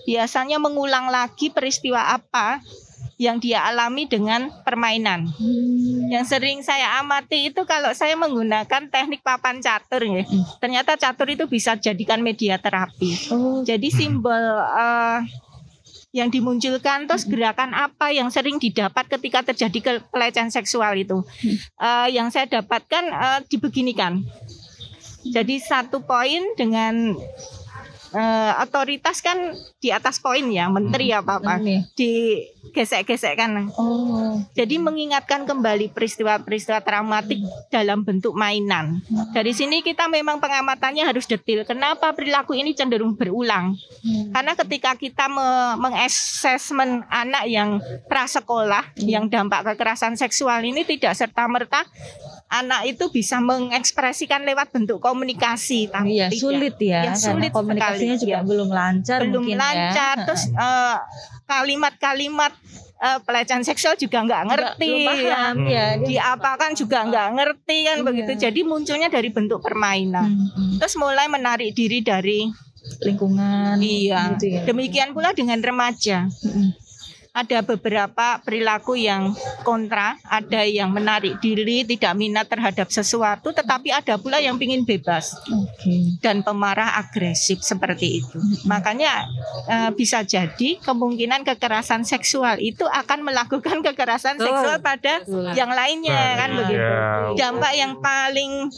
Biasanya 0.09 0.57
mengulang 0.57 1.13
lagi 1.13 1.53
peristiwa 1.53 2.17
apa 2.17 2.65
yang 3.15 3.39
dia 3.39 3.63
alami 3.63 4.09
dengan 4.11 4.51
permainan. 4.67 5.31
Hmm. 5.31 6.11
Yang 6.11 6.35
sering 6.35 6.59
saya 6.67 6.99
amati 6.99 7.47
itu 7.53 7.63
kalau 7.63 7.95
saya 7.95 8.19
menggunakan 8.19 8.91
teknik 8.91 9.23
papan 9.23 9.63
catur 9.63 10.03
ya. 10.03 10.23
Hmm. 10.27 10.43
Ternyata 10.59 10.99
catur 10.99 11.31
itu 11.31 11.47
bisa 11.47 11.79
jadikan 11.79 12.19
media 12.19 12.59
terapi. 12.59 13.31
Oh, 13.31 13.63
Jadi 13.63 13.87
simbol 13.87 14.43
eh, 14.59 15.19
yang 16.15 16.31
dimunculkan 16.31 17.11
terus 17.11 17.27
gerakan 17.27 17.75
apa 17.75 18.07
yang 18.15 18.31
sering 18.31 18.55
didapat 18.55 19.03
ketika 19.11 19.51
terjadi 19.51 19.99
pelecehan 20.07 20.47
seksual 20.47 20.95
itu. 20.95 21.19
Eh, 21.75 22.07
yang 22.15 22.31
saya 22.31 22.47
dapatkan 22.47 23.03
eh, 23.11 23.39
dibeginikan. 23.51 24.23
Jadi 25.27 25.59
satu 25.59 25.99
poin 26.07 26.39
dengan 26.55 27.19
eh, 28.15 28.51
otoritas 28.63 29.19
kan 29.19 29.51
di 29.83 29.91
atas 29.91 30.23
poin 30.23 30.47
ya, 30.47 30.71
menteri 30.71 31.11
apa 31.11 31.43
apa 31.43 31.59
ini. 31.59 31.83
digesek-gesekkan. 31.99 33.67
Oh. 33.75 34.39
Jadi 34.55 34.79
mengingatkan 34.79 35.43
kembali 35.43 35.91
peristiwa-peristiwa 35.91 36.79
traumatik 36.81 37.43
dalam 37.69 38.07
bentuk 38.07 38.31
mainan. 38.33 39.03
Dari 39.35 39.51
sini 39.51 39.83
kita 39.83 40.07
memang 40.07 40.39
pengamatannya 40.39 41.03
harus 41.03 41.27
detil. 41.27 41.67
Kenapa 41.67 42.15
perilaku 42.15 42.55
ini 42.55 42.71
cenderung 42.71 43.19
berulang? 43.19 43.75
Hmm. 44.01 44.31
Karena 44.31 44.53
ketika 44.55 44.95
kita 44.95 45.27
me- 45.27 45.75
mengassessment 45.77 47.03
anak 47.11 47.51
yang 47.51 47.83
prasekolah, 48.07 48.95
yang 49.03 49.27
dampak 49.27 49.67
kekerasan 49.75 50.15
seksual 50.15 50.63
ini 50.63 50.87
tidak 50.87 51.13
serta 51.13 51.43
merta 51.51 51.83
anak 52.47 52.87
itu 52.87 53.09
bisa 53.09 53.37
mengekspresikan 53.39 54.41
lewat 54.41 54.69
bentuk 54.69 54.97
komunikasi. 54.97 55.87
Tapi 55.87 56.15
Iya 56.15 56.27
sulit 56.29 56.77
ya, 56.77 57.01
Ya, 57.03 57.13
sulit 57.13 57.49
komunikasinya 57.49 58.15
sekali, 58.15 58.23
juga 58.23 58.33
ya. 58.33 58.41
belum 58.41 58.69
lancar 58.69 59.19
belum 59.21 59.33
mungkin 59.35 59.57
lancar. 59.57 60.15
ya. 60.15 60.25
Terus 60.25 60.43
eh, 60.47 60.95
kalimat-kalimat 61.45 62.53
eh, 62.97 63.19
pelecehan 63.21 63.61
seksual 63.61 63.95
juga 63.95 64.21
nggak 64.21 64.41
ngerti. 64.47 64.87
belum 64.87 65.05
paham 65.05 65.55
ya. 65.61 65.67
ya. 65.67 65.85
dia- 65.97 65.97
diapakan 66.05 66.71
juga 66.73 66.97
nggak 67.03 67.27
ngerti 67.33 67.77
kan 67.83 67.97
Iya. 67.97 68.05
begitu. 68.05 68.31
Jadi 68.39 68.59
munculnya 68.61 69.09
dari 69.09 69.29
bentuk 69.29 69.59
permainan. 69.59 70.29
Hmm, 70.29 70.49
hmm. 70.49 70.77
Terus 70.77 70.95
mulai 70.95 71.27
menarik 71.27 71.71
diri 71.71 71.99
dari 71.99 72.47
lingkungan. 73.01 73.77
iya. 73.79 74.31
gitu 74.31 74.45
ya. 74.47 74.61
Demikian 74.63 75.11
pula 75.11 75.33
dengan 75.33 75.57
remaja. 75.57 76.29
Ada 77.35 77.61
beberapa 77.61 78.39
perilaku 78.41 78.95
yang 78.95 79.35
kontra, 79.61 80.15
ada 80.23 80.63
yang 80.63 80.89
menarik 80.89 81.37
diri, 81.43 81.83
tidak 81.83 82.15
minat 82.15 82.47
terhadap 82.47 82.87
sesuatu, 82.87 83.51
tetapi 83.51 83.91
ada 83.91 84.15
pula 84.15 84.39
yang 84.39 84.55
ingin 84.55 84.87
bebas 84.87 85.35
Oke. 85.51 86.17
dan 86.23 86.41
pemarah 86.41 86.95
agresif 86.95 87.59
seperti 87.61 88.23
itu. 88.23 88.39
Makanya 88.65 89.27
eh, 89.67 89.91
bisa 89.91 90.23
jadi 90.23 90.79
kemungkinan 90.81 91.43
kekerasan 91.45 92.07
seksual 92.07 92.57
itu 92.57 92.87
akan 92.87 93.21
melakukan 93.21 93.83
kekerasan 93.91 94.39
Betul. 94.39 94.47
seksual 94.49 94.77
pada 94.79 95.13
Betul. 95.21 95.51
yang 95.53 95.69
lainnya 95.69 96.23
kan 96.39 96.49
Nah, 96.55 96.59
begitu. 96.63 96.93
Dampak 97.35 97.73
yang 97.75 97.93
paling 97.99 98.71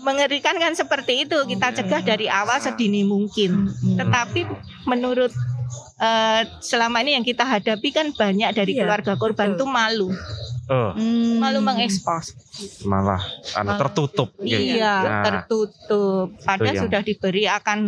mengerikan 0.00 0.56
kan 0.56 0.72
seperti 0.72 1.28
itu 1.28 1.36
kita 1.44 1.76
cegah 1.76 2.00
dari 2.00 2.26
awal 2.26 2.56
sedini 2.56 3.04
mungkin. 3.04 3.68
Tetapi 4.00 4.48
menurut 4.88 5.28
eh, 6.00 6.42
selama 6.58 7.00
ini 7.00 7.14
yang 7.14 7.22
kita 7.22 7.44
hadapi 7.44 7.88
kan 7.90 8.10
banyak 8.10 8.50
dari 8.50 8.72
Iya, 8.72 8.82
keluarga 8.82 9.12
korban 9.14 9.52
betul. 9.52 9.60
tuh 9.60 9.68
malu, 9.68 10.08
Oh, 10.66 10.94
Hmm. 10.94 11.38
malu 11.38 11.58
mengekspos. 11.60 12.30
malah 12.84 13.18
anu 13.52 13.68
Malah- 13.68 13.80
tertutup. 13.80 14.30
gitu. 14.38 14.78
Iya, 14.78 14.94
Nah, 15.02 15.22
tertutup. 15.22 16.30
Padahal 16.40 16.72
yang- 16.72 16.84
sudah 16.86 17.00
diberi 17.02 17.44
akan 17.44 17.78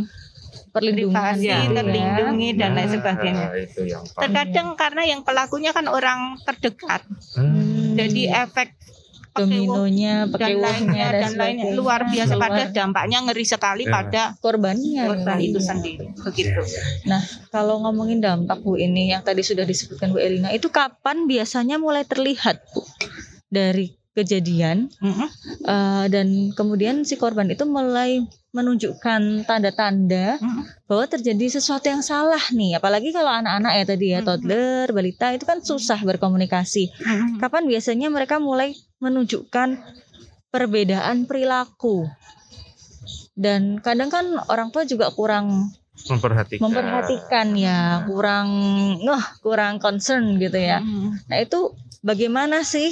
perlindungan 0.69 1.37
ya. 1.39 1.69
terlindungi 1.69 2.49
dan 2.53 2.73
lain 2.73 2.89
nah, 2.89 2.95
sebagainya. 2.95 3.47
itu 3.57 3.81
yang 3.87 4.03
paling. 4.03 4.19
Terkadang 4.19 4.69
karena 4.75 5.03
yang 5.07 5.21
pelakunya 5.23 5.71
kan 5.71 5.87
orang 5.87 6.41
terdekat, 6.43 7.05
Hmm. 7.37 7.93
jadi 7.95 8.23
efek 8.43 8.73
dominonya 9.35 10.15
pakai 10.29 10.53
dan 10.53 10.59
uangnya 10.59 10.69
lainnya 10.87 11.07
dan 11.11 11.33
lainnya 11.35 11.65
luar 11.73 12.01
biasa 12.05 12.33
Luar- 12.33 12.43
pada 12.47 12.63
dampaknya 12.71 13.19
ngeri 13.23 13.45
sekali 13.45 13.83
Ya. 13.83 13.93
pada 13.93 14.23
korbannya 14.39 15.03
korban 15.03 15.39
itu 15.39 15.59
sendiri 15.59 16.07
begitu 16.15 16.61
Nah, 17.05 17.21
kalau 17.49 17.81
ngomongin 17.81 18.21
dampak 18.21 18.61
Bu 18.61 18.77
ini 18.77 19.11
yang 19.11 19.21
tadi 19.21 19.41
sudah 19.41 19.63
disebutkan 19.63 20.13
Bu 20.13 20.19
Elina, 20.19 20.49
itu 20.51 20.69
kapan 20.69 21.25
biasanya 21.25 21.77
mulai 21.77 22.05
terlihat 22.05 22.61
Bu 22.71 22.85
dari 23.49 23.93
kejadian 24.13 24.93
Mhm. 24.95 25.27
eh, 25.65 26.05
dan 26.07 26.27
kemudian 26.53 27.01
si 27.01 27.17
korban 27.17 27.49
itu 27.49 27.65
mulai 27.65 28.21
menunjukkan 28.53 29.43
tanda-tanda 29.43 30.37
Mhm. 30.37 30.85
bahwa 30.85 31.05
terjadi 31.07 31.49
sesuatu 31.51 31.89
yang 31.89 32.01
salah 32.01 32.41
nih. 32.51 32.77
Apalagi 32.77 33.09
kalau 33.09 33.33
anak-anak 33.33 33.73
ya 33.73 33.85
tadi 33.87 34.07
ya 34.11 34.21
Mhm. 34.21 34.27
toddler, 34.27 34.87
balita 34.91 35.33
itu 35.33 35.43
kan 35.43 35.59
susah 35.59 35.97
berkomunikasi. 35.99 36.93
Mhm. 36.93 37.41
Kapan 37.41 37.65
biasanya 37.65 38.09
mereka 38.09 38.37
mulai 38.39 38.77
menunjukkan 39.03 39.83
perbedaan 40.49 41.27
perilaku? 41.27 42.07
Dan 43.35 43.83
kadang 43.83 44.09
kan 44.09 44.39
orang 44.47 44.71
tua 44.71 44.85
juga 44.85 45.11
kurang 45.11 45.73
memperhatikan. 46.03 46.63
memperhatikan 46.63 47.47
ya 47.55 48.03
kurang 48.05 48.49
ngeh 48.99 49.25
kurang 49.39 49.79
concern 49.79 50.35
gitu 50.35 50.59
ya 50.59 50.83
Mhm. 50.83 51.31
nah 51.31 51.39
itu 51.39 51.71
bagaimana 52.03 52.67
sih 52.67 52.91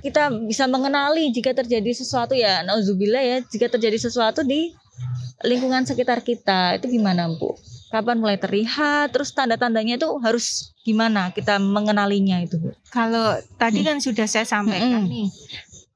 kita 0.00 0.32
bisa 0.48 0.64
mengenali 0.64 1.28
jika 1.28 1.52
terjadi 1.52 1.92
sesuatu 1.92 2.32
ya 2.32 2.64
nauzubillah 2.64 3.20
ya 3.20 3.36
jika 3.44 3.68
terjadi 3.68 4.00
sesuatu 4.00 4.40
di 4.46 4.72
lingkungan 5.44 5.84
sekitar 5.84 6.24
kita 6.24 6.80
itu 6.80 6.88
gimana 6.88 7.28
Bu 7.28 7.52
kapan 7.90 8.18
mulai 8.18 8.38
terlihat? 8.38 9.14
Terus 9.14 9.30
tanda-tandanya 9.32 10.00
itu 10.00 10.08
harus 10.22 10.76
gimana 10.86 11.34
kita 11.34 11.58
mengenalinya 11.58 12.38
itu 12.38 12.58
Kalau 12.94 13.34
tadi 13.58 13.82
kan 13.82 13.98
sudah 13.98 14.26
saya 14.30 14.46
sampaikan 14.46 15.02
Mm-mm. 15.02 15.10
nih 15.10 15.28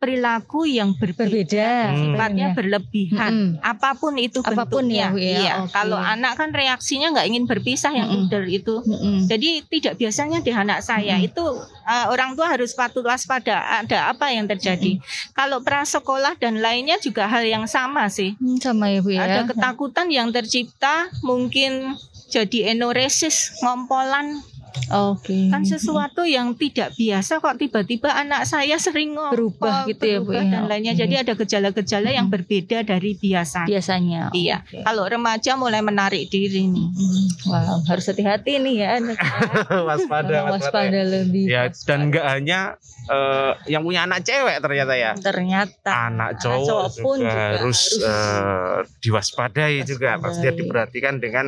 perilaku 0.01 0.65
yang 0.65 0.97
berbeda, 0.97 1.29
berbeda 1.29 1.69
Hmm. 1.93 2.01
sifatnya 2.17 2.47
berlebihan. 2.57 3.33
Mm-mm. 3.37 3.49
Apa 3.61 3.93
pun 4.01 4.17
itu 4.17 4.41
Apa 4.41 4.65
pun 4.65 4.89
ya, 4.89 5.13
bentuknya. 5.13 5.13
Bu, 5.13 5.19
ya. 5.21 5.37
Iya. 5.37 5.53
Oke. 5.61 5.73
Kalau 5.77 6.01
anak 6.01 6.33
kan 6.41 6.49
reaksinya 6.57 7.13
nggak 7.13 7.27
ingin 7.29 7.45
berpisah 7.45 7.93
yang 7.93 8.09
toddler 8.09 8.49
itu. 8.49 8.81
Mm-mm. 8.81 9.29
Jadi 9.29 9.61
tidak 9.69 10.01
biasanya 10.01 10.41
di 10.41 10.51
anak 10.57 10.81
saya 10.81 11.21
Mm-mm. 11.21 11.29
itu 11.29 11.45
uh, 11.85 12.07
orang 12.09 12.33
tua 12.33 12.49
harus 12.49 12.73
patut 12.73 13.05
waspada 13.05 13.85
ada 13.85 14.09
apa 14.09 14.33
yang 14.33 14.49
terjadi. 14.49 14.97
Kalau 15.37 15.61
prasekolah 15.61 16.33
dan 16.41 16.65
lainnya 16.65 16.97
juga 16.97 17.29
hal 17.29 17.45
yang 17.45 17.69
sama 17.69 18.09
sih. 18.09 18.33
Hmm, 18.41 18.57
sama 18.57 18.89
ya 18.89 19.05
Bu 19.05 19.13
ya 19.13 19.21
Ada 19.29 19.53
ketakutan 19.53 20.09
yang 20.09 20.33
tercipta 20.33 21.13
mungkin 21.21 21.93
jadi 22.31 22.73
enoresis, 22.73 23.59
ngompolan, 23.61 24.39
oke 24.91 25.51
kan 25.51 25.63
sesuatu 25.67 26.23
yang 26.25 26.55
tidak 26.55 26.95
biasa 26.95 27.41
kok 27.41 27.57
tiba-tiba 27.59 28.11
anak 28.13 28.47
saya 28.47 28.77
sering 28.77 29.13
ngompol, 29.15 29.35
Berubah 29.37 29.85
gitu 29.87 30.05
ya, 30.07 30.19
Bu, 30.21 30.33
berubah 30.33 30.45
ya. 30.45 30.51
dan 30.53 30.63
lainnya. 30.67 30.95
Jadi 30.97 31.15
ada 31.21 31.33
gejala-gejala 31.37 32.11
yang 32.13 32.27
berbeda 32.29 32.83
dari 32.87 33.17
biasa. 33.17 33.67
biasanya 33.67 34.31
Iya. 34.33 34.63
Oke. 34.65 34.83
Kalau 34.85 35.05
remaja 35.07 35.53
mulai 35.57 35.81
menarik 35.85 36.31
diri 36.31 36.67
nih. 36.67 36.89
Hmm, 36.91 37.27
Wow, 37.51 37.83
harus 37.89 38.05
hati-hati 38.07 38.61
nih 38.63 38.75
ya. 38.85 38.91
waspada, 39.89 40.45
Memang 40.45 40.61
waspada 40.61 41.01
lebih. 41.03 41.49
Ya 41.49 41.73
dan 41.89 42.13
nggak 42.13 42.27
hanya 42.27 42.77
eh, 43.09 43.53
yang 43.71 43.83
punya 43.83 44.07
anak 44.07 44.23
cewek 44.23 44.61
ternyata 44.61 44.95
ya. 44.95 45.13
Ternyata 45.19 45.91
Anak 45.91 46.09
Anak 46.11 46.31
cowok, 46.43 46.67
cowok 46.69 46.89
pun 47.01 47.19
juga, 47.19 47.31
juga 47.31 47.43
harus, 47.59 47.61
harus 47.61 47.81
eh, 48.05 48.79
diwaspadai 49.03 49.75
juga, 49.89 50.11
pasti 50.21 50.47
diperhatikan 50.53 51.15
dengan 51.19 51.47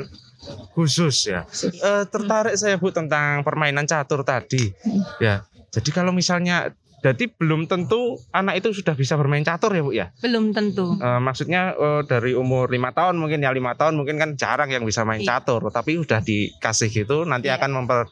khusus 0.73 1.27
ya. 1.27 1.47
Eh, 1.65 2.05
tertarik 2.07 2.55
saya 2.55 2.77
bu 2.77 2.91
tentang 2.91 3.43
permainan 3.43 3.85
catur 3.85 4.23
tadi, 4.23 4.71
ya. 5.19 5.43
Jadi 5.71 5.89
kalau 5.89 6.11
misalnya, 6.11 6.69
jadi 7.01 7.35
belum 7.35 7.67
tentu 7.67 8.15
anak 8.31 8.63
itu 8.63 8.71
sudah 8.73 8.95
bisa 8.95 9.15
bermain 9.15 9.43
catur 9.43 9.71
ya 9.71 9.83
bu 9.83 9.91
ya. 9.91 10.07
Belum 10.19 10.51
tentu. 10.51 10.95
Eh, 10.95 11.19
maksudnya 11.19 11.73
eh, 11.73 12.03
dari 12.05 12.33
umur 12.33 12.69
lima 12.69 12.91
tahun 12.91 13.17
mungkin 13.17 13.41
ya 13.41 13.51
lima 13.51 13.75
tahun 13.75 13.95
mungkin 13.95 14.19
kan 14.19 14.31
jarang 14.35 14.71
yang 14.71 14.83
bisa 14.83 15.03
main 15.03 15.19
Iya. 15.19 15.39
catur, 15.39 15.67
tapi 15.69 15.99
udah 15.99 16.21
dikasih 16.21 16.89
gitu 16.89 17.23
nanti 17.23 17.51
Iya. 17.51 17.59
akan 17.59 17.71
memper 17.75 18.07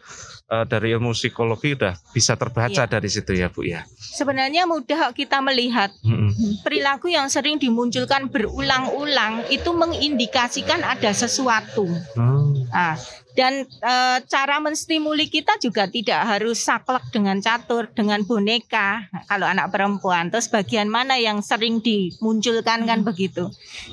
eh, 0.50 0.64
dari 0.66 0.90
ilmu 0.90 1.14
psikologi 1.14 1.78
udah 1.78 1.94
bisa 2.10 2.34
terbaca 2.34 2.82
Iya. 2.82 2.90
dari 2.90 3.06
situ 3.06 3.32
ya 3.32 3.46
bu 3.48 3.62
ya. 3.62 3.86
Sebenarnya 3.96 4.66
mudah 4.66 5.14
kita 5.14 5.38
melihat 5.40 5.94
Mm-mm. 6.02 6.60
perilaku 6.66 7.06
yang 7.08 7.30
sering 7.30 7.56
dimunculkan 7.56 8.26
berulang-ulang 8.26 9.46
itu 9.48 9.70
mengindikasikan 9.70 10.82
ada 10.82 11.14
sesuatu. 11.14 11.86
Oh. 12.18 12.50
Nah, 12.68 12.98
dan 13.38 13.64
eh, 13.64 14.18
cara 14.26 14.58
menstimuli 14.58 15.30
kita 15.30 15.56
juga 15.62 15.86
tidak 15.86 16.20
harus 16.26 16.58
saklek 16.60 17.08
dengan 17.14 17.38
catur, 17.38 17.86
dengan 17.92 18.22
boneka. 18.26 19.06
Nah, 19.10 19.22
kalau 19.26 19.46
anak 19.46 19.70
perempuan, 19.70 20.28
terus 20.28 20.50
bagian 20.50 20.90
mana 20.90 21.16
yang 21.16 21.40
sering 21.40 21.78
dimunculkan 21.80 22.84
kan 22.84 23.00
begitu. 23.06 23.48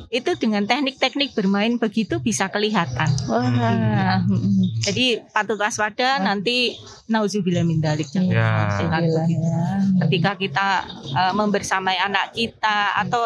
Itu 0.10 0.36
dengan 0.36 0.65
teknik-teknik 0.65 1.38
bermain 1.38 1.78
begitu 1.78 2.17
bisa 2.19 2.50
kelihatan. 2.50 3.10
Wah. 3.30 4.21
mm-mm. 4.26 4.82
Jadi 4.84 5.21
patut 5.32 5.58
waspada 5.60 6.17
nanti 6.21 6.78
nauzubillah 7.08 7.63
min 7.63 7.80
jangan 7.82 8.28
Ya. 8.28 8.50
sampai 8.73 8.84
Alhamdulillah 8.88 9.26
begitu. 9.26 9.47
ya. 9.47 9.63
Ketika 10.06 10.32
kita 10.38 10.67
eh, 11.13 11.34
membersamai 11.34 11.97
anak 11.97 12.34
kita 12.34 12.97
atau 13.06 13.23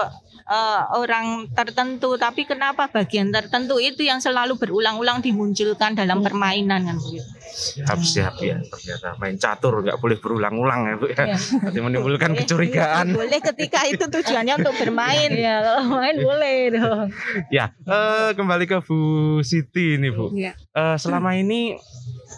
eh, 0.52 0.82
orang 1.00 1.48
tertentu, 1.56 2.20
tapi 2.20 2.44
kenapa 2.44 2.92
bagian 2.92 3.32
tertentu 3.32 3.80
itu 3.80 4.04
yang 4.04 4.20
selalu 4.20 4.60
berulang-ulang 4.60 5.24
dimunculkan 5.24 5.96
dalam 5.96 6.20
permainan 6.20 6.84
kan 6.84 6.98
begitu. 7.00 7.42
Siap 7.52 8.00
siap 8.00 8.36
ya 8.40 8.58
ternyata 8.64 9.20
main 9.20 9.36
catur 9.36 9.84
nggak 9.84 10.00
boleh 10.00 10.18
berulang-ulang 10.24 10.82
ya 10.88 10.96
bu 10.96 11.06
ya. 11.12 11.24
Ya. 11.36 11.38
Nanti 11.38 11.80
menimbulkan 11.84 12.32
Eh, 12.32 12.38
kecurigaan. 12.44 13.06
Boleh 13.12 13.40
ketika 13.44 13.84
itu 13.86 14.08
tujuannya 14.08 14.64
untuk 14.64 14.76
bermain. 14.80 15.30
Iya, 15.32 15.56
kalau 15.60 15.84
main 16.00 16.16
boleh 16.16 16.58
dong. 16.74 17.08
Ya 17.52 17.76
eh, 17.84 18.30
kembali 18.40 18.66
ke 18.66 18.80
Bu 18.84 18.98
Siti 19.44 20.00
ini 20.00 20.10
bu. 20.10 20.32
Iya. 20.32 20.56
Eh, 20.56 20.96
selama 20.96 21.36
ini 21.36 21.76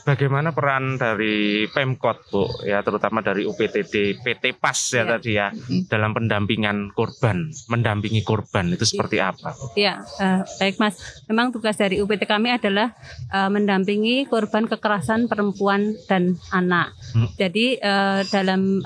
bagaimana 0.01 0.49
peran 0.49 0.97
dari 0.97 1.69
Pemkot 1.69 2.17
Bu 2.27 2.43
ya 2.63 2.81
terutama 2.81 3.21
dari 3.21 3.45
UPTD 3.45 4.19
PT 4.19 4.57
PAS 4.57 4.79
ya 4.91 5.01
Ya. 5.01 5.09
tadi 5.13 5.31
ya 5.31 5.47
dalam 5.85 6.11
pendampingan 6.11 6.89
korban 6.91 7.53
mendampingi 7.67 8.21
korban 8.21 8.71
itu 8.71 8.83
seperti 8.83 9.19
apa? 9.19 9.53
Bu? 9.53 9.75
Ya, 9.75 10.01
eh, 10.17 10.41
baik 10.57 10.77
Mas. 10.77 10.97
Memang 11.25 11.51
tugas 11.51 11.75
dari 11.75 11.99
UPT 11.99 12.23
kami 12.23 12.49
adalah 12.49 12.91
eh, 13.29 13.49
mendampingi 13.49 14.25
korban 14.25 14.65
kekerasan 14.65 15.27
perempuan 15.27 15.93
dan 16.05 16.35
anak. 16.49 16.91
Hmm. 17.13 17.29
Jadi 17.35 17.77
eh, 17.77 18.21
dalam 18.27 18.81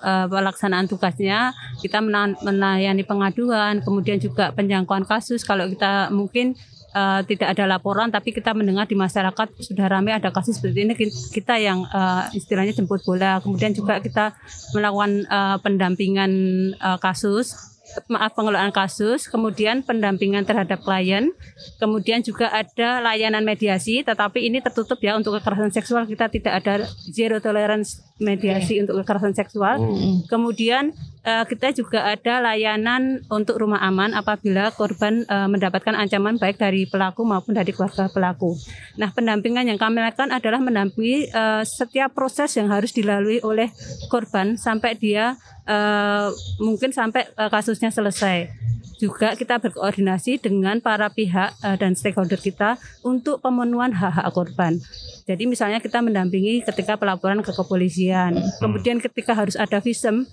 pelaksanaan 0.00 0.88
tugasnya 0.88 1.52
kita 1.76 2.00
mena- 2.00 2.32
melayani 2.40 3.04
pengaduan, 3.04 3.84
kemudian 3.84 4.16
juga 4.16 4.48
penjangkauan 4.48 5.04
kasus. 5.04 5.44
Kalau 5.44 5.68
kita 5.68 6.08
mungkin 6.08 6.56
eh, 6.94 7.20
tidak 7.26 7.54
ada 7.56 7.64
laporan, 7.66 8.08
tapi 8.10 8.34
kita 8.34 8.54
mendengar 8.54 8.86
di 8.86 8.96
masyarakat 8.98 9.48
sudah 9.62 9.86
ramai 9.86 10.16
ada 10.16 10.30
kasus 10.30 10.58
seperti 10.58 10.86
ini, 10.86 10.94
ki- 10.94 11.32
kita 11.34 11.58
yang 11.58 11.86
eh, 11.86 12.38
istilahnya 12.38 12.74
jemput 12.74 13.02
bola. 13.06 13.38
Kemudian 13.42 13.74
juga 13.74 13.98
kita 13.98 14.34
melakukan 14.74 15.24
eh, 15.26 15.56
pendampingan 15.62 16.32
eh, 16.74 16.98
kasus 16.98 17.54
maaf 18.06 18.38
pengelolaan 18.38 18.70
kasus, 18.70 19.26
kemudian 19.26 19.82
pendampingan 19.82 20.46
terhadap 20.46 20.78
klien, 20.86 21.34
kemudian 21.82 22.22
juga 22.22 22.46
ada 22.46 23.02
layanan 23.02 23.42
mediasi, 23.42 24.06
tetapi 24.06 24.46
ini 24.46 24.62
tertutup 24.62 25.02
ya 25.02 25.18
untuk 25.18 25.34
kekerasan 25.42 25.74
seksual 25.74 26.06
kita 26.06 26.30
tidak 26.30 26.62
ada 26.62 26.86
zero 27.10 27.42
tolerance 27.42 27.98
mediasi 28.22 28.78
untuk 28.78 29.02
kekerasan 29.02 29.34
seksual. 29.34 29.82
Oh. 29.82 30.22
Kemudian 30.30 30.94
eh, 31.24 31.44
kita 31.44 31.72
juga 31.76 32.08
ada 32.08 32.40
layanan 32.40 33.20
untuk 33.28 33.60
rumah 33.60 33.80
aman 33.84 34.16
apabila 34.16 34.72
korban 34.72 35.24
eh, 35.24 35.48
mendapatkan 35.48 35.92
ancaman 35.92 36.40
baik 36.40 36.56
dari 36.56 36.88
pelaku 36.88 37.24
maupun 37.24 37.56
dari 37.56 37.72
keluarga 37.74 38.08
pelaku. 38.08 38.56
Nah, 38.96 39.12
pendampingan 39.12 39.68
yang 39.68 39.78
kami 39.80 40.00
lakukan 40.00 40.32
adalah 40.32 40.60
mendampingi 40.60 41.28
eh, 41.28 41.62
setiap 41.64 42.16
proses 42.16 42.56
yang 42.56 42.72
harus 42.72 42.92
dilalui 42.94 43.40
oleh 43.44 43.68
korban 44.08 44.56
sampai 44.56 44.96
dia 44.96 45.36
eh, 45.68 46.28
mungkin 46.60 46.90
sampai 46.92 47.28
eh, 47.28 47.50
kasusnya 47.52 47.92
selesai. 47.92 48.50
Juga 49.00 49.32
kita 49.32 49.56
berkoordinasi 49.56 50.44
dengan 50.44 50.76
para 50.84 51.08
pihak 51.08 51.56
eh, 51.64 51.76
dan 51.80 51.96
stakeholder 51.96 52.36
kita 52.36 52.76
untuk 53.00 53.40
pemenuhan 53.40 53.96
hak-hak 53.96 54.28
korban. 54.32 54.76
Jadi 55.24 55.48
misalnya 55.48 55.80
kita 55.80 56.04
mendampingi 56.04 56.60
ketika 56.66 57.00
pelaporan 57.00 57.40
ke 57.40 57.54
kepolisian, 57.54 58.36
kemudian 58.60 59.00
ketika 59.00 59.32
harus 59.32 59.56
ada 59.56 59.80
visum, 59.80 60.28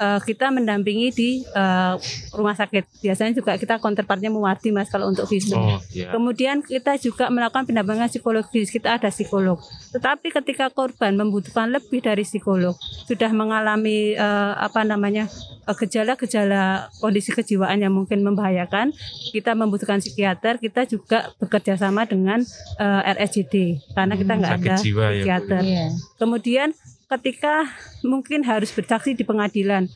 eh, 0.00 0.20
kita 0.24 0.48
mendampingi 0.48 1.08
di 1.12 1.30
eh, 1.44 1.94
rumah 2.32 2.56
sakit. 2.56 3.04
Biasanya 3.04 3.36
juga 3.36 3.60
kita 3.60 3.76
counterpartnya 3.76 4.32
Muwardi 4.32 4.72
mas 4.72 4.88
kalau 4.88 5.12
untuk 5.12 5.28
visum. 5.28 5.60
Oh 5.60 5.78
ya. 5.92 6.10
Kemudian 6.10 6.64
kita 6.64 6.96
juga 6.96 7.28
melakukan 7.28 7.68
pendampingan 7.68 8.08
psikologis. 8.08 8.72
Kita 8.72 8.96
ada 8.96 9.12
psikolog. 9.12 9.60
Tetapi 9.92 10.32
ketika 10.32 10.72
korban 10.72 11.14
membutuhkan 11.20 11.68
lebih 11.68 12.00
dari 12.00 12.24
psikolog, 12.24 12.74
sudah 13.04 13.30
mengalami 13.36 14.16
eh, 14.16 14.52
apa 14.56 14.82
namanya 14.82 15.28
gejala-gejala 15.70 16.90
kondisi 16.98 17.30
kejiwaan 17.30 17.78
yang 17.78 17.94
mungkin 17.94 18.26
membahayakan, 18.26 18.90
kita 19.30 19.54
membutuhkan 19.54 20.00
psikiater. 20.02 20.58
Kita 20.58 20.88
juga 20.88 21.30
bekerja 21.38 21.76
sama 21.76 22.08
dengan 22.08 22.40
eh, 22.80 23.12
RSJD 23.14 23.54
karena 23.92 24.14
kita 24.16 24.32
nggak 24.40 24.52
Sakit 24.56 24.70
ada 24.72 24.76
jiwa 24.80 25.04
ya. 25.04 25.10
Bu. 25.10 25.14
psikiater. 25.20 25.62
Iya. 25.62 25.86
Kemudian 26.16 26.68
ketika 27.10 27.66
mungkin 28.06 28.46
harus 28.46 28.70
bersaksi 28.70 29.18
di 29.18 29.26
pengadilan 29.26 29.90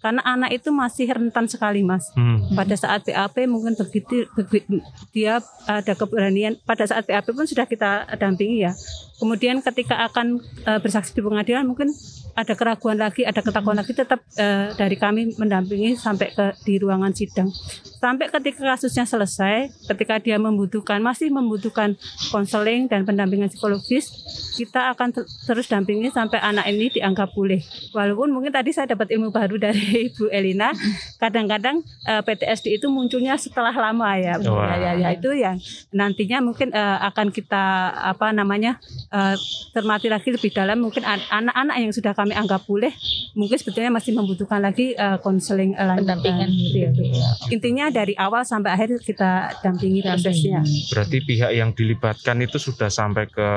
karena 0.00 0.24
anak 0.24 0.50
itu 0.50 0.68
masih 0.70 1.06
rentan 1.06 1.44
sekali 1.44 1.80
mas. 1.80 2.08
Hmm. 2.12 2.40
pada 2.52 2.74
saat 2.74 3.04
BAP 3.04 3.46
mungkin 3.46 3.76
begitu 3.76 4.24
begi- 4.32 4.64
dia 5.10 5.38
ada 5.64 5.92
keberanian 5.92 6.56
pada 6.62 6.84
saat 6.84 7.04
BAP 7.04 7.30
pun 7.30 7.44
sudah 7.44 7.64
kita 7.64 8.08
dampingi 8.16 8.64
ya. 8.64 8.72
Kemudian 9.16 9.60
ketika 9.60 10.00
akan 10.02 10.40
eh, 10.64 10.80
bersaksi 10.80 11.12
di 11.12 11.20
pengadilan 11.20 11.68
mungkin 11.68 11.92
ada 12.32 12.56
keraguan 12.56 12.96
lagi 12.96 13.22
ada 13.22 13.44
ketakutan 13.44 13.76
lagi 13.76 13.92
tetap 13.92 14.24
eh, 14.34 14.72
dari 14.72 14.96
kami 14.96 15.36
mendampingi 15.36 15.94
sampai 15.94 16.32
ke 16.32 16.56
di 16.64 16.80
ruangan 16.80 17.12
sidang. 17.12 17.52
Sampai 18.00 18.32
ketika 18.32 18.64
kasusnya 18.64 19.04
selesai 19.04 19.68
ketika 19.86 20.16
dia 20.16 20.40
membutuhkan 20.40 20.98
masih 20.98 21.28
membutuhkan 21.28 22.00
konseling 22.32 22.88
dan 22.88 23.04
pendampingan 23.04 23.52
psikologis 23.52 24.08
kita 24.56 24.90
akan 24.90 25.12
ter- 25.12 25.28
terus 25.44 25.68
dampingi 25.68 26.08
sampai 26.08 26.40
anak 26.40 26.64
ini 26.66 26.88
dianggap 26.90 27.30
pulih. 27.30 27.60
Walaupun 27.92 28.32
mungkin 28.32 28.50
tadi 28.50 28.72
saya 28.72 28.88
dapat 28.88 29.12
ilmu 29.12 29.28
baru 29.30 29.60
dari 29.60 29.69
Ibu 29.72 30.28
Elina 30.28 30.72
kadang-kadang 31.16 31.80
eh, 32.04 32.20
PTSD 32.20 32.76
itu 32.76 32.86
munculnya 32.86 33.36
setelah 33.36 33.70
lama 33.70 34.16
ya 34.16 34.36
Bu. 34.36 34.50
Wah. 34.50 34.72
ya, 34.72 34.92
ya, 34.92 34.92
ya, 34.96 35.08
itu 35.12 35.30
yang 35.32 35.56
nantinya 35.90 36.40
mungkin 36.40 36.70
eh, 36.70 36.98
akan 37.04 37.28
kita 37.28 37.64
apa 37.94 38.30
namanya 38.30 38.80
eh, 39.08 39.36
cermati 39.70 40.08
lagi 40.08 40.30
lebih 40.30 40.50
dalam 40.50 40.80
mungkin 40.80 41.02
an- 41.02 41.22
anak-anak 41.30 41.76
yang 41.78 41.92
sudah 41.92 42.12
kami 42.12 42.32
anggap 42.32 42.64
pulih 42.64 42.90
mungkin 43.32 43.56
sebetulnya 43.56 43.90
masih 43.90 44.12
membutuhkan 44.12 44.58
lagi 44.58 44.92
konseling 45.20 45.72
lanjutan. 45.72 46.18
Pendampingan 46.18 46.48
Gitu 46.50 46.76
ya. 46.76 46.88
gitu 46.90 47.02
ya. 47.04 47.28
intinya 47.48 47.84
dari 47.88 48.14
awal 48.14 48.42
sampai 48.42 48.72
akhir 48.72 49.00
kita 49.00 49.30
dampingi 49.60 50.00
prosesnya 50.00 50.62
Berarti 50.88 51.20
pihak 51.20 51.50
yang 51.52 51.70
dilibatkan 51.70 52.40
itu 52.40 52.56
sudah 52.56 52.88
sampai 52.88 53.26
ke 53.26 53.48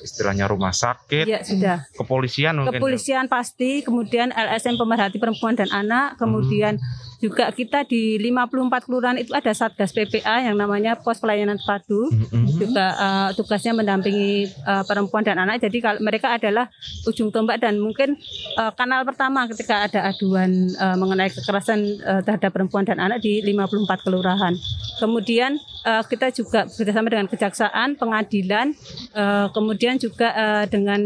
istilahnya 0.00 0.46
rumah 0.46 0.72
sakit, 0.72 1.24
ya 1.24 1.40
sudah 1.42 1.84
kepolisian 1.92 2.56
mungkin. 2.56 2.72
ya? 2.72 2.78
Kepolisian 2.78 3.24
pasti, 3.26 3.80
kemudian 3.80 4.30
LSM 4.30 4.74
pemerhati 4.74 5.16
perempuan 5.16 5.35
dan 5.56 5.70
anak, 5.72 6.16
kemudian 6.16 6.80
juga 7.16 7.48
kita 7.48 7.88
di 7.88 8.20
54 8.20 8.84
kelurahan 8.84 9.16
itu 9.16 9.32
ada 9.32 9.52
Satgas 9.56 9.92
PPA 9.92 10.44
yang 10.44 10.56
namanya 10.60 11.00
Pos 11.00 11.16
Pelayanan 11.16 11.56
Padu. 11.64 12.12
Juga 12.56 12.86
eh, 12.92 13.28
tugasnya 13.36 13.72
mendampingi 13.72 14.48
eh, 14.48 14.84
perempuan 14.84 15.24
dan 15.24 15.40
anak. 15.40 15.64
Jadi 15.64 15.80
kalau 15.80 16.00
mereka 16.00 16.36
adalah 16.36 16.68
ujung 17.08 17.32
tombak 17.32 17.60
dan 17.60 17.80
mungkin 17.80 18.16
eh, 18.56 18.72
kanal 18.76 19.04
pertama 19.08 19.48
ketika 19.48 19.88
ada 19.88 20.12
aduan 20.12 20.68
eh, 20.68 20.96
mengenai 20.96 21.32
kekerasan 21.32 21.80
eh, 22.00 22.20
terhadap 22.24 22.52
perempuan 22.52 22.84
dan 22.84 23.00
anak 23.00 23.24
di 23.24 23.40
54 23.40 24.04
kelurahan. 24.04 24.52
Kemudian 25.00 25.56
eh, 25.84 26.02
kita 26.08 26.32
juga 26.32 26.68
bekerjasama 26.68 27.08
dengan 27.08 27.28
kejaksaan, 27.32 27.96
pengadilan, 27.96 28.76
eh, 29.16 29.46
kemudian 29.56 29.96
juga 29.96 30.32
eh, 30.32 30.64
dengan 30.68 31.00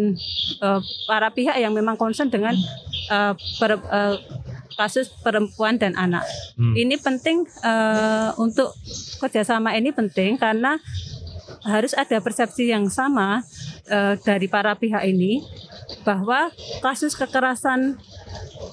eh, 0.58 0.80
para 1.06 1.30
pihak 1.30 1.54
yang 1.58 1.70
memang 1.70 1.94
concern 1.94 2.30
dengan 2.30 2.54
eh, 3.10 3.32
per- 3.62 3.86
eh, 3.90 4.16
kasus 4.80 5.12
perempuan 5.20 5.76
dan 5.76 5.92
anak. 5.92 6.24
Hmm. 6.56 6.72
Ini 6.72 6.96
penting 6.96 7.44
eh, 7.44 8.30
untuk 8.40 8.72
kerjasama 9.20 9.76
ini 9.76 9.92
penting 9.92 10.40
karena 10.40 10.80
harus 11.60 11.92
ada 11.92 12.24
persepsi 12.24 12.72
yang 12.72 12.88
sama 12.88 13.44
eh, 13.92 14.16
dari 14.24 14.48
para 14.48 14.72
pihak 14.72 15.04
ini 15.04 15.44
bahwa 16.08 16.48
kasus 16.80 17.12
kekerasan 17.12 18.00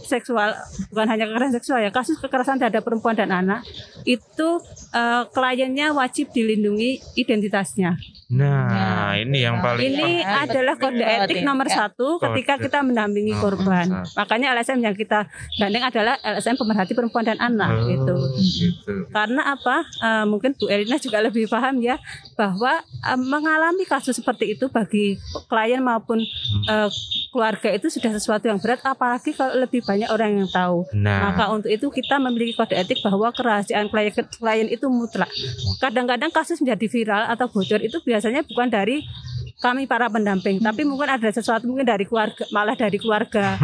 seksual 0.03 0.55
bukan 0.89 1.07
hanya 1.07 1.25
kekerasan 1.25 1.53
seksual 1.53 1.79
ya 1.79 1.89
kasus 1.89 2.17
kekerasan 2.17 2.57
terhadap 2.57 2.81
perempuan 2.81 3.13
dan 3.13 3.29
anak 3.29 3.63
itu 4.03 4.47
eh, 4.91 5.23
kliennya 5.27 5.91
wajib 5.91 6.31
dilindungi 6.31 6.99
identitasnya 7.15 7.95
Nah, 8.27 9.15
ini 9.15 9.39
yang 9.39 9.63
paling 9.63 9.87
ini 9.87 10.19
penting. 10.19 10.43
adalah 10.43 10.75
kode 10.75 10.99
etik 10.99 11.47
nomor 11.47 11.63
ya. 11.63 11.87
satu 11.87 12.19
ketika 12.19 12.59
Kode 12.59 12.63
kita 12.67 12.83
mendampingi 12.83 13.31
nomor 13.31 13.55
korban. 13.55 13.87
satu. 13.87 14.19
Makanya 14.19 14.51
LSM 14.51 14.83
yang 14.83 14.91
kita 14.91 15.31
gandeng 15.55 15.79
adalah 15.81 16.19
LSM 16.19 16.59
pemerhati 16.59 16.91
perempuan 16.91 17.23
dan 17.23 17.39
anak 17.39 17.71
Oh, 17.71 17.87
gitu. 17.87 18.15
gitu. 18.35 19.07
Karena 19.07 19.55
apa? 19.55 19.79
Eh, 19.79 20.25
mungkin 20.27 20.51
Bu 20.51 20.67
Elina 20.67 20.99
juga 20.99 21.23
lebih 21.23 21.47
paham 21.47 21.79
ya 21.79 21.95
bahwa 22.35 22.83
eh, 22.83 23.15
mengalami 23.17 23.87
kasus 23.87 24.11
seperti 24.13 24.59
itu 24.59 24.67
bagi 24.67 25.15
klien 25.47 25.79
maupun 25.79 26.19
eh, 26.67 26.89
keluarga 27.37 27.69
itu 27.69 27.93
sudah 27.93 28.09
sesuatu 28.17 28.49
yang 28.49 28.57
berat. 28.57 28.81
Apalagi 28.81 29.37
kalau 29.37 29.53
lebih 29.61 29.85
banyak 29.85 30.09
orang 30.09 30.41
yang 30.41 30.49
tahu. 30.49 30.89
Nah, 30.97 31.29
Maka 31.29 31.53
untuk 31.53 31.69
itu 31.69 31.85
kita 31.93 32.17
memiliki 32.17 32.57
kode 32.57 32.73
etik 32.73 33.05
bahwa 33.05 33.29
kerahasiaan 33.29 33.93
klien, 33.93 34.09
klien 34.09 34.65
itu 34.65 34.89
mutlak. 34.89 35.29
Kadang-kadang 35.77 36.33
kasus 36.33 36.57
menjadi 36.65 36.89
viral 36.89 37.23
atau 37.29 37.45
bocor 37.45 37.77
itu 37.85 38.01
biasanya 38.01 38.41
bukan 38.41 38.73
dari 38.73 39.05
kami 39.57 39.85
para 39.85 40.05
pendamping, 40.05 40.59
tapi 40.59 40.85
mungkin 40.85 41.09
ada 41.09 41.25
sesuatu 41.27 41.65
mungkin 41.65 41.81
dari 41.83 42.05
keluarga, 42.05 42.45
malah 42.49 42.73
dari 42.73 42.97
keluarganya 42.97 43.57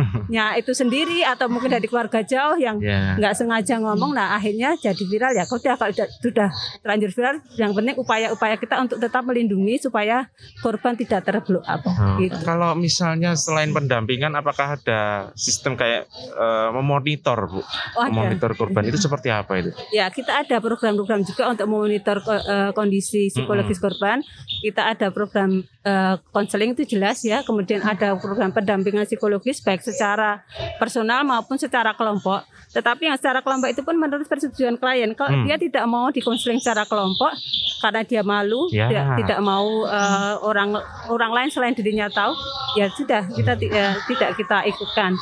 itu 0.60 0.74
sendiri 0.74 1.22
atau 1.22 1.46
mungkin 1.46 1.70
dari 1.70 1.86
keluarga 1.86 2.20
jauh 2.20 2.58
yang 2.58 2.78
ya. 2.78 3.14
nggak 3.14 3.34
sengaja 3.36 3.78
ngomong, 3.78 4.12
nah 4.12 4.34
akhirnya 4.34 4.74
jadi 4.76 4.98
viral 5.00 5.34
ya. 5.34 5.46
Kalau 5.46 5.62
sudah- 5.62 6.10
sudah 6.20 6.50
terlanjur 6.82 7.12
viral, 7.12 7.36
yang 7.56 7.72
penting 7.72 7.96
upaya-upaya 7.96 8.56
kita 8.58 8.76
untuk 8.80 8.98
tetap 8.98 9.22
melindungi 9.22 9.78
supaya 9.80 10.26
korban 10.60 10.94
tidak 10.94 11.22
terblow 11.24 11.62
up. 11.64 11.82
Oh, 11.84 12.18
Gitu. 12.18 12.36
Kalau 12.42 12.74
misalnya 12.74 13.34
selain 13.34 13.70
pendampingan, 13.70 14.34
apakah 14.34 14.78
ada 14.78 15.02
sistem 15.34 15.74
kayak 15.74 16.10
eh, 16.34 16.70
memonitor, 16.72 17.38
Bu? 17.46 17.62
Oh, 17.62 17.66
ada. 18.00 18.10
Memonitor 18.10 18.52
korban 18.56 18.84
itu 18.84 18.98
seperti 18.98 19.30
apa 19.30 19.60
itu? 19.60 19.70
Ya, 19.90 20.10
kita 20.10 20.42
ada 20.42 20.58
program-program 20.58 21.22
juga 21.22 21.50
untuk 21.50 21.68
memonitor 21.68 22.18
eh, 22.26 22.72
kondisi 22.72 23.30
psikologis 23.30 23.78
korban. 23.78 24.22
Kita 24.62 24.90
ada 24.90 25.10
program 25.10 25.62
eh, 25.84 26.16
konseling 26.32 26.74
itu 26.74 26.96
jelas 26.96 27.20
ya. 27.22 27.44
Kemudian 27.44 27.84
ada 27.84 28.16
program 28.16 28.50
pendampingan 28.50 29.04
psikologis 29.04 29.60
baik 29.60 29.84
secara 29.84 30.42
personal 30.76 31.24
maupun 31.24 31.56
secara 31.56 31.92
kelompok. 31.94 32.44
Tetapi 32.74 33.06
yang 33.06 33.18
secara 33.20 33.46
kelompok 33.46 33.70
itu 33.70 33.86
pun 33.86 33.94
menurut 33.94 34.26
persetujuan 34.26 34.82
klien. 34.82 35.14
Kalau 35.14 35.30
Hmm. 35.30 35.46
dia 35.46 35.62
tidak 35.62 35.86
mau 35.86 36.10
dikonseling 36.10 36.58
secara 36.58 36.84
kelompok 36.84 37.36
karena 37.80 38.02
dia 38.02 38.24
malu, 38.24 38.66
Ya. 38.72 38.90
dia 38.90 39.04
tidak 39.16 39.40
mau 39.40 39.86
eh, 39.86 40.36
orang 40.42 40.74
orang 41.08 41.32
lain 41.32 41.50
selain 41.52 41.76
dirinya 41.76 42.10
tahu, 42.10 42.34
ya 42.74 42.90
sudah 42.90 43.30
kita 43.30 43.54
eh, 43.60 43.94
tidak 44.08 44.30
kita 44.36 44.58
ikutkan. 44.66 45.14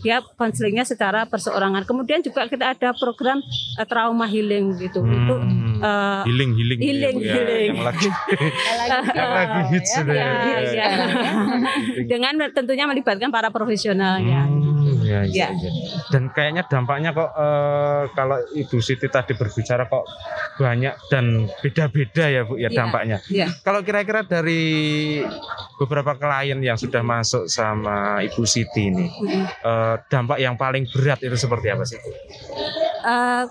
Dia 0.00 0.24
konselingnya 0.34 0.82
secara 0.82 1.28
perseorangan. 1.28 1.84
Kemudian 1.84 2.20
juga 2.20 2.48
kita 2.48 2.72
ada 2.72 2.90
program 2.90 3.38
eh, 3.78 3.86
trauma 3.86 4.24
healing 4.24 4.74
gitu 4.80 5.04
Hmm. 5.04 5.73
Eh, 5.84 6.20
healing, 6.24 6.50
healing, 6.56 6.78
healing, 6.80 7.16
ya, 7.20 7.28
ya, 7.28 7.34
healing. 7.36 7.68
yang 7.70 7.84
lagi 7.84 8.08
yang 9.12 9.32
lagi 9.32 9.60
hits 9.76 9.90
ya, 9.92 9.98
sudah. 10.00 10.14
ya, 10.16 10.58
ya. 10.72 10.86
dengan 12.08 12.34
tentunya 12.50 12.84
melibatkan 12.88 13.28
para 13.28 13.52
profesionalnya. 13.52 14.48
Hmm, 14.48 15.04
ya, 15.04 15.20
ya, 15.28 15.46
Ya. 15.46 15.48
ya. 15.52 15.70
Dan 16.08 16.32
kayaknya 16.32 16.64
dampaknya 16.64 17.12
kok 17.12 17.30
eh, 17.30 18.02
kalau 18.12 18.38
Ibu 18.54 18.78
Siti 18.80 19.06
tadi 19.06 19.36
berbicara 19.36 19.84
kok 19.84 20.04
banyak 20.56 20.94
dan 21.10 21.50
beda-beda 21.60 22.24
ya 22.30 22.42
Bu 22.46 22.56
ya 22.56 22.70
Iya. 22.70 22.76
dampaknya. 22.76 23.18
Ya. 23.28 23.46
Kalau 23.60 23.84
kira-kira 23.84 24.24
dari 24.24 25.20
beberapa 25.76 26.14
klien 26.14 26.58
yang 26.58 26.78
sudah 26.78 27.02
masuk 27.02 27.44
sama 27.46 28.22
Ibu 28.22 28.42
Siti 28.44 28.88
ini, 28.88 29.06
eh, 29.60 29.94
dampak 30.08 30.38
yang 30.38 30.54
paling 30.54 30.86
berat 30.88 31.20
itu 31.20 31.34
seperti 31.34 31.66
apa 31.68 31.84
sih? 31.84 31.98
Bu? 33.04 33.12
Eh, 33.12 33.44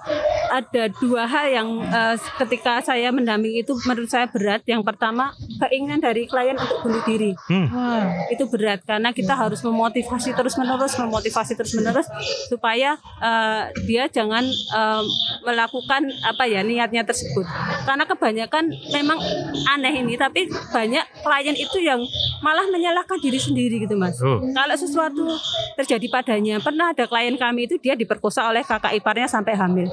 ada 0.54 0.84
dua 1.02 1.24
hal 1.30 1.46
yang 1.50 1.68
eh, 1.86 2.16
ketika 2.42 2.82
saya 2.82 3.14
mendampingi 3.14 3.62
itu 3.62 3.74
menurut 3.86 4.10
saya 4.10 4.26
berat. 4.26 4.66
Yang 4.66 4.82
pertama 4.86 5.34
keinginan 5.62 6.02
dari 6.02 6.26
klien 6.26 6.58
untuk 6.58 6.82
bunuh 6.82 7.04
diri 7.06 7.32
Hmm. 7.44 8.10
itu 8.32 8.46
berat 8.48 8.82
karena 8.88 9.12
kita 9.12 9.36
harus 9.36 9.60
memotivasi 9.62 10.34
terus 10.34 10.56
menerus, 10.56 10.96
memotivasi 10.96 11.54
terus 11.54 11.74
menerus 11.76 12.08
supaya 12.50 12.98
eh, 13.22 13.64
dia 13.86 14.10
jangan 14.10 14.44
eh, 14.46 15.04
melakukan 15.46 16.08
apa 16.24 16.44
ya 16.48 16.64
niatnya 16.64 17.04
tersebut. 17.06 17.46
Karena 17.84 18.08
kebanyakan 18.08 18.72
memang 18.94 19.20
aneh 19.76 19.94
ini, 20.02 20.16
tapi 20.16 20.48
banyak 20.50 21.04
klien 21.22 21.56
itu 21.56 21.78
yang 21.84 22.00
malah 22.40 22.66
menyalahkan 22.72 23.20
diri 23.20 23.40
sendiri 23.40 23.84
gitu 23.84 24.00
mas. 24.00 24.18
Oh. 24.24 24.40
Kalau 24.40 24.76
sesuatu 24.80 25.24
terjadi 25.76 26.08
padanya, 26.08 26.64
pernah 26.64 26.96
ada 26.96 27.04
klien 27.06 27.36
kami 27.36 27.68
itu 27.68 27.76
dia 27.80 27.94
diperkosa 27.94 28.48
oleh 28.48 28.64
kakak 28.64 28.96
iparnya 28.96 29.28
sampai 29.28 29.43
hamil. 29.52 29.92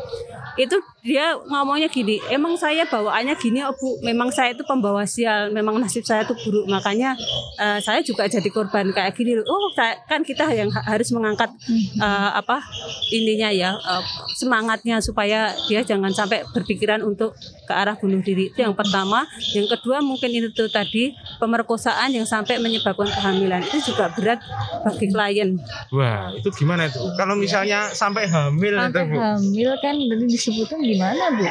Itu 0.54 0.76
dia 1.00 1.32
ngomongnya 1.40 1.88
gini, 1.88 2.20
emang 2.28 2.52
saya 2.52 2.84
bawaannya 2.84 3.32
gini, 3.34 3.62
oh 3.62 3.72
bu, 3.72 4.02
memang 4.02 4.28
saya 4.28 4.52
itu 4.52 4.60
pembawa 4.60 5.02
sial, 5.02 5.48
memang 5.48 5.78
nasib 5.78 6.04
saya 6.04 6.20
itu 6.20 6.34
buruk, 6.36 6.68
makanya 6.68 7.16
eh, 7.56 7.78
saya 7.80 8.02
juga 8.02 8.26
jadi 8.26 8.44
korban 8.46 8.90
kayak 8.90 9.14
gini 9.14 9.32
loh. 9.32 9.46
Oh, 9.46 9.72
saya- 9.72 9.96
kan 10.04 10.20
kita 10.20 10.44
yang 10.50 10.68
ha- 10.68 10.84
harus 10.84 11.08
mengangkat 11.10 11.48
eh, 11.96 12.30
apa 12.34 12.60
ininya 13.08 13.48
ya 13.48 13.72
eh, 13.72 14.02
semangatnya 14.34 15.00
supaya 15.00 15.48
dia 15.64 15.80
jangan 15.80 16.10
sampai 16.10 16.44
berpikiran 16.46 17.00
untuk 17.00 17.32
ke 17.64 17.72
arah 17.72 17.96
bunuh 17.96 18.20
diri. 18.20 18.50
Itu 18.50 18.60
yang 18.60 18.74
pertama. 18.74 19.24
Yang 19.50 19.78
kedua 19.78 19.98
mungkin 20.00 20.28
itu 20.28 20.50
tuh 20.50 20.68
tadi 20.68 21.14
pemerkosaan 21.40 22.12
yang 22.12 22.26
sampai 22.26 22.58
menyebabkan 22.58 23.08
kehamilan 23.08 23.64
itu 23.64 23.80
juga 23.88 24.12
berat 24.12 24.42
bagi 24.82 25.08
klien. 25.08 25.56
Wah, 25.90 26.34
itu 26.34 26.52
gimana 26.52 26.84
itu? 26.84 27.00
Kalau 27.14 27.32
misalnya 27.32 27.88
sampai 27.88 28.28
hamil 28.28 28.76
itu 28.76 28.82
Sampai 28.84 29.02
Bu? 29.06 29.16
hamil 29.16 29.39
kan 29.80 29.94
jadi 29.96 30.24
di 30.24 30.34
disebutkan 30.34 30.80
gimana 30.82 31.34
Bu? 31.34 31.46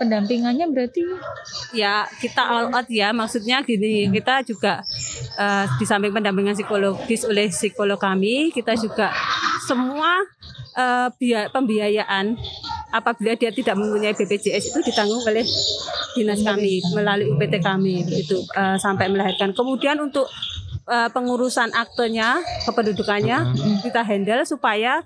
Pendampingannya 0.00 0.66
berarti 0.72 1.02
Ya 1.74 2.08
kita 2.18 2.42
all 2.42 2.70
out 2.72 2.88
ya 2.90 3.14
maksudnya 3.14 3.62
gini 3.62 4.10
kita 4.10 4.42
juga 4.42 4.82
eh, 5.38 5.64
di 5.78 5.84
samping 5.84 6.10
pendampingan 6.10 6.56
psikologis 6.56 7.26
oleh 7.28 7.50
psikolog 7.50 8.00
kami 8.00 8.50
kita 8.50 8.74
juga 8.74 9.14
semua 9.64 10.22
eh, 10.74 11.08
biaya 11.18 11.48
pembiayaan 11.50 12.36
apabila 12.94 13.34
dia 13.34 13.50
tidak 13.50 13.74
mempunyai 13.74 14.14
BPJS 14.14 14.70
itu 14.70 14.78
ditanggung 14.86 15.18
oleh 15.26 15.42
dinas 16.14 16.40
kami 16.46 16.78
melalui 16.94 17.34
UPT 17.34 17.58
kami 17.58 18.06
itu 18.06 18.38
eh, 18.54 18.78
sampai 18.78 19.10
melahirkan. 19.10 19.50
Kemudian 19.50 19.98
untuk 19.98 20.30
eh, 20.86 21.08
pengurusan 21.10 21.70
aktenya 21.74 22.40
kependudukannya 22.64 23.56
kita 23.82 24.00
handle 24.06 24.42
supaya 24.46 25.02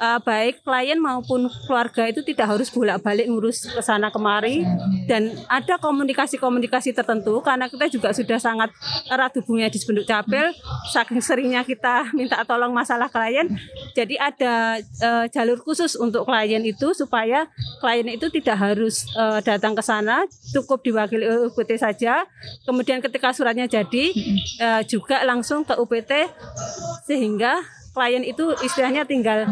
eh, 0.00 0.18
baik 0.22 0.62
klien 0.64 0.98
maupun 0.98 1.50
keluarga 1.66 2.08
itu 2.08 2.24
tidak 2.24 2.56
harus 2.56 2.68
bolak-balik 2.72 3.26
ngurus 3.28 3.68
ke 3.68 3.82
sana 3.82 4.08
kemari. 4.08 4.64
Dan 5.04 5.34
ada 5.50 5.76
komunikasi-komunikasi 5.76 6.94
tertentu 6.96 7.42
karena 7.44 7.66
kita 7.68 7.88
juga 7.90 8.14
sudah 8.14 8.38
sangat 8.38 8.70
erat 9.10 9.34
hubungannya 9.36 9.68
di 9.72 9.78
Spenduk 9.80 10.06
Capil 10.08 10.54
saking 10.92 11.20
seringnya 11.20 11.62
kita 11.66 12.06
minta 12.18 12.40
tolong 12.46 12.72
masalah 12.72 13.12
klien. 13.12 13.48
Jadi 13.92 14.16
ada 14.16 14.78
eh, 14.80 15.24
jalur 15.28 15.60
khusus 15.60 15.98
untuk 15.98 16.24
klien 16.24 16.62
itu 16.64 16.96
supaya 16.96 17.48
klien 17.82 18.08
itu 18.08 18.32
tidak 18.32 18.56
harus 18.56 19.04
eh, 19.12 19.40
datang 19.44 19.76
ke 19.76 19.82
sana 19.84 20.24
cukup 20.56 20.80
diwakili 20.80 21.28
UPT 21.52 21.76
saja. 21.76 22.24
Kemudian 22.64 23.04
ketika 23.04 23.34
suratnya 23.36 23.68
jadi 23.68 24.04
eh, 24.60 24.82
juga 24.88 25.11
langsung 25.28 25.68
ke 25.68 25.76
UPT 25.76 26.32
sehingga 27.04 27.60
klien 27.92 28.24
itu 28.24 28.56
istilahnya 28.64 29.04
tinggal 29.04 29.44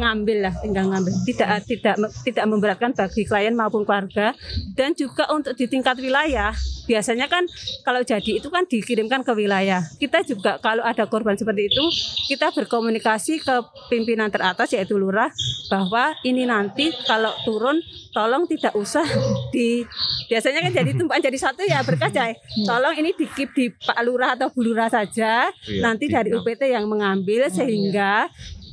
ngambil 0.00 0.48
lah, 0.48 0.54
tinggal 0.64 0.88
ngambil. 0.88 1.12
Tidak 1.28 1.48
tidak 1.68 1.94
tidak 2.24 2.44
memberatkan 2.48 2.96
bagi 2.96 3.28
klien 3.28 3.52
maupun 3.52 3.84
keluarga 3.84 4.32
dan 4.72 4.96
juga 4.96 5.28
untuk 5.28 5.52
di 5.52 5.68
tingkat 5.68 6.00
wilayah 6.00 6.56
biasanya 6.88 7.30
kan 7.30 7.46
kalau 7.86 8.02
jadi 8.02 8.40
itu 8.40 8.48
kan 8.48 8.64
dikirimkan 8.64 9.22
ke 9.22 9.32
wilayah. 9.36 9.84
Kita 10.00 10.24
juga 10.24 10.56
kalau 10.58 10.82
ada 10.82 11.04
korban 11.04 11.36
seperti 11.36 11.68
itu 11.68 11.84
kita 12.32 12.50
berkomunikasi 12.56 13.44
ke 13.44 13.54
pimpinan 13.92 14.32
teratas 14.32 14.72
yaitu 14.72 14.96
lurah 14.96 15.28
bahwa 15.68 16.16
ini 16.24 16.48
nanti 16.48 16.90
kalau 17.04 17.36
turun 17.44 17.84
tolong 18.16 18.48
tidak 18.48 18.72
usah 18.72 19.04
di 19.52 19.84
biasanya 20.26 20.58
kan 20.60 20.72
jadi 20.72 20.90
tumpuan 20.98 21.20
jadi 21.20 21.36
satu 21.36 21.62
ya 21.62 21.80
berkas 21.80 22.10
ya. 22.10 22.32
Tolong 22.62 22.96
ini 22.96 23.12
dikip 23.12 23.52
di 23.52 23.68
Pak 23.70 24.00
Lurah 24.00 24.32
atau 24.32 24.48
Bu 24.48 24.64
Lurah 24.64 24.88
saja. 24.88 25.46
Iya, 25.62 25.80
nanti 25.82 26.08
dari. 26.08 26.32
UPT 26.32 26.64
yang 26.66 26.88
mengambil 26.88 27.46
sehingga 27.46 28.32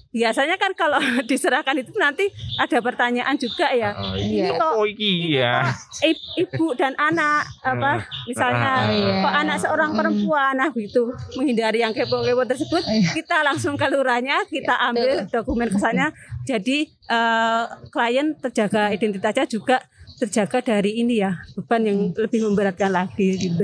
biasanya 0.09 0.57
kan 0.57 0.73
kalau 0.73 0.97
diserahkan 1.29 1.75
itu 1.75 1.93
nanti 1.95 2.25
ada 2.55 2.79
pertanyaan 2.79 3.35
juga 3.35 3.69
ya. 3.69 3.93
Oh, 3.93 4.17
Ini 4.17 4.41
iya. 4.41 4.49
kok 4.51 4.71
Oh, 4.73 4.87
iya. 4.89 5.53
i- 6.01 6.17
ibu 6.39 6.73
dan 6.73 6.97
anak 6.97 7.45
apa 7.61 8.01
misalnya 8.25 8.71
Ah, 8.79 8.89
iya. 8.89 9.21
kok 9.21 9.33
anak 9.37 9.57
seorang 9.59 9.91
perempuan 9.93 10.55
nah 10.55 10.71
gitu 10.71 11.13
menghindari 11.35 11.83
yang 11.83 11.93
kepo-kepo 11.93 12.41
tersebut 12.43 12.81
kita 13.13 13.43
langsung 13.43 13.75
ke 13.75 13.85
lurahnya 13.85 14.41
kita 14.47 14.73
ambil 14.83 15.27
dokumen 15.27 15.67
kesannya 15.67 16.09
jadi 16.41 16.77
eh, 16.89 17.63
klien 17.87 18.33
terjaga 18.35 18.89
identitasnya 18.89 19.45
juga 19.45 19.77
terjaga 20.19 20.59
dari 20.59 20.99
ini 20.99 21.23
ya 21.23 21.31
beban 21.55 21.81
yang 21.81 22.11
lebih 22.11 22.43
memberatkan 22.43 22.91
lagi 22.91 23.39
gitu. 23.39 23.63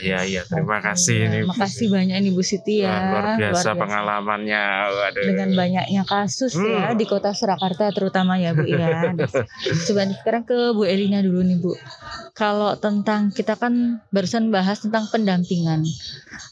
Ya, 0.00 0.22
ya, 0.22 0.46
terima 0.46 0.78
kasih 0.78 1.26
ini. 1.26 1.38
Makasih 1.42 1.90
banyak 1.90 2.16
nih 2.22 2.30
Bu 2.30 2.46
Siti 2.46 2.86
ya. 2.86 2.94
Wah, 2.94 3.02
luar 3.10 3.24
biasa 3.34 3.68
Luar 3.74 3.80
pengalamannya. 3.82 4.64
Waduh. 4.86 5.24
dengan 5.26 5.50
banyaknya 5.52 6.02
kasus 6.06 6.54
ya 6.54 6.94
Hmm. 6.94 6.96
di 6.96 7.04
kota 7.04 7.34
Surakarta 7.34 7.90
terutama 7.90 8.38
ya 8.38 8.54
Bu 8.54 8.62
ya. 8.62 9.10
Coba 9.86 10.02
sekarang 10.14 10.46
ke 10.46 10.72
Bu 10.72 10.86
Elina 10.86 11.18
dulu 11.20 11.42
nih 11.42 11.58
Bu. 11.58 11.74
Kalau 12.32 12.78
tentang 12.78 13.34
kita 13.34 13.58
kan 13.58 13.98
barusan 14.14 14.54
bahas 14.54 14.84
tentang 14.84 15.10
pendampingan. 15.10 15.82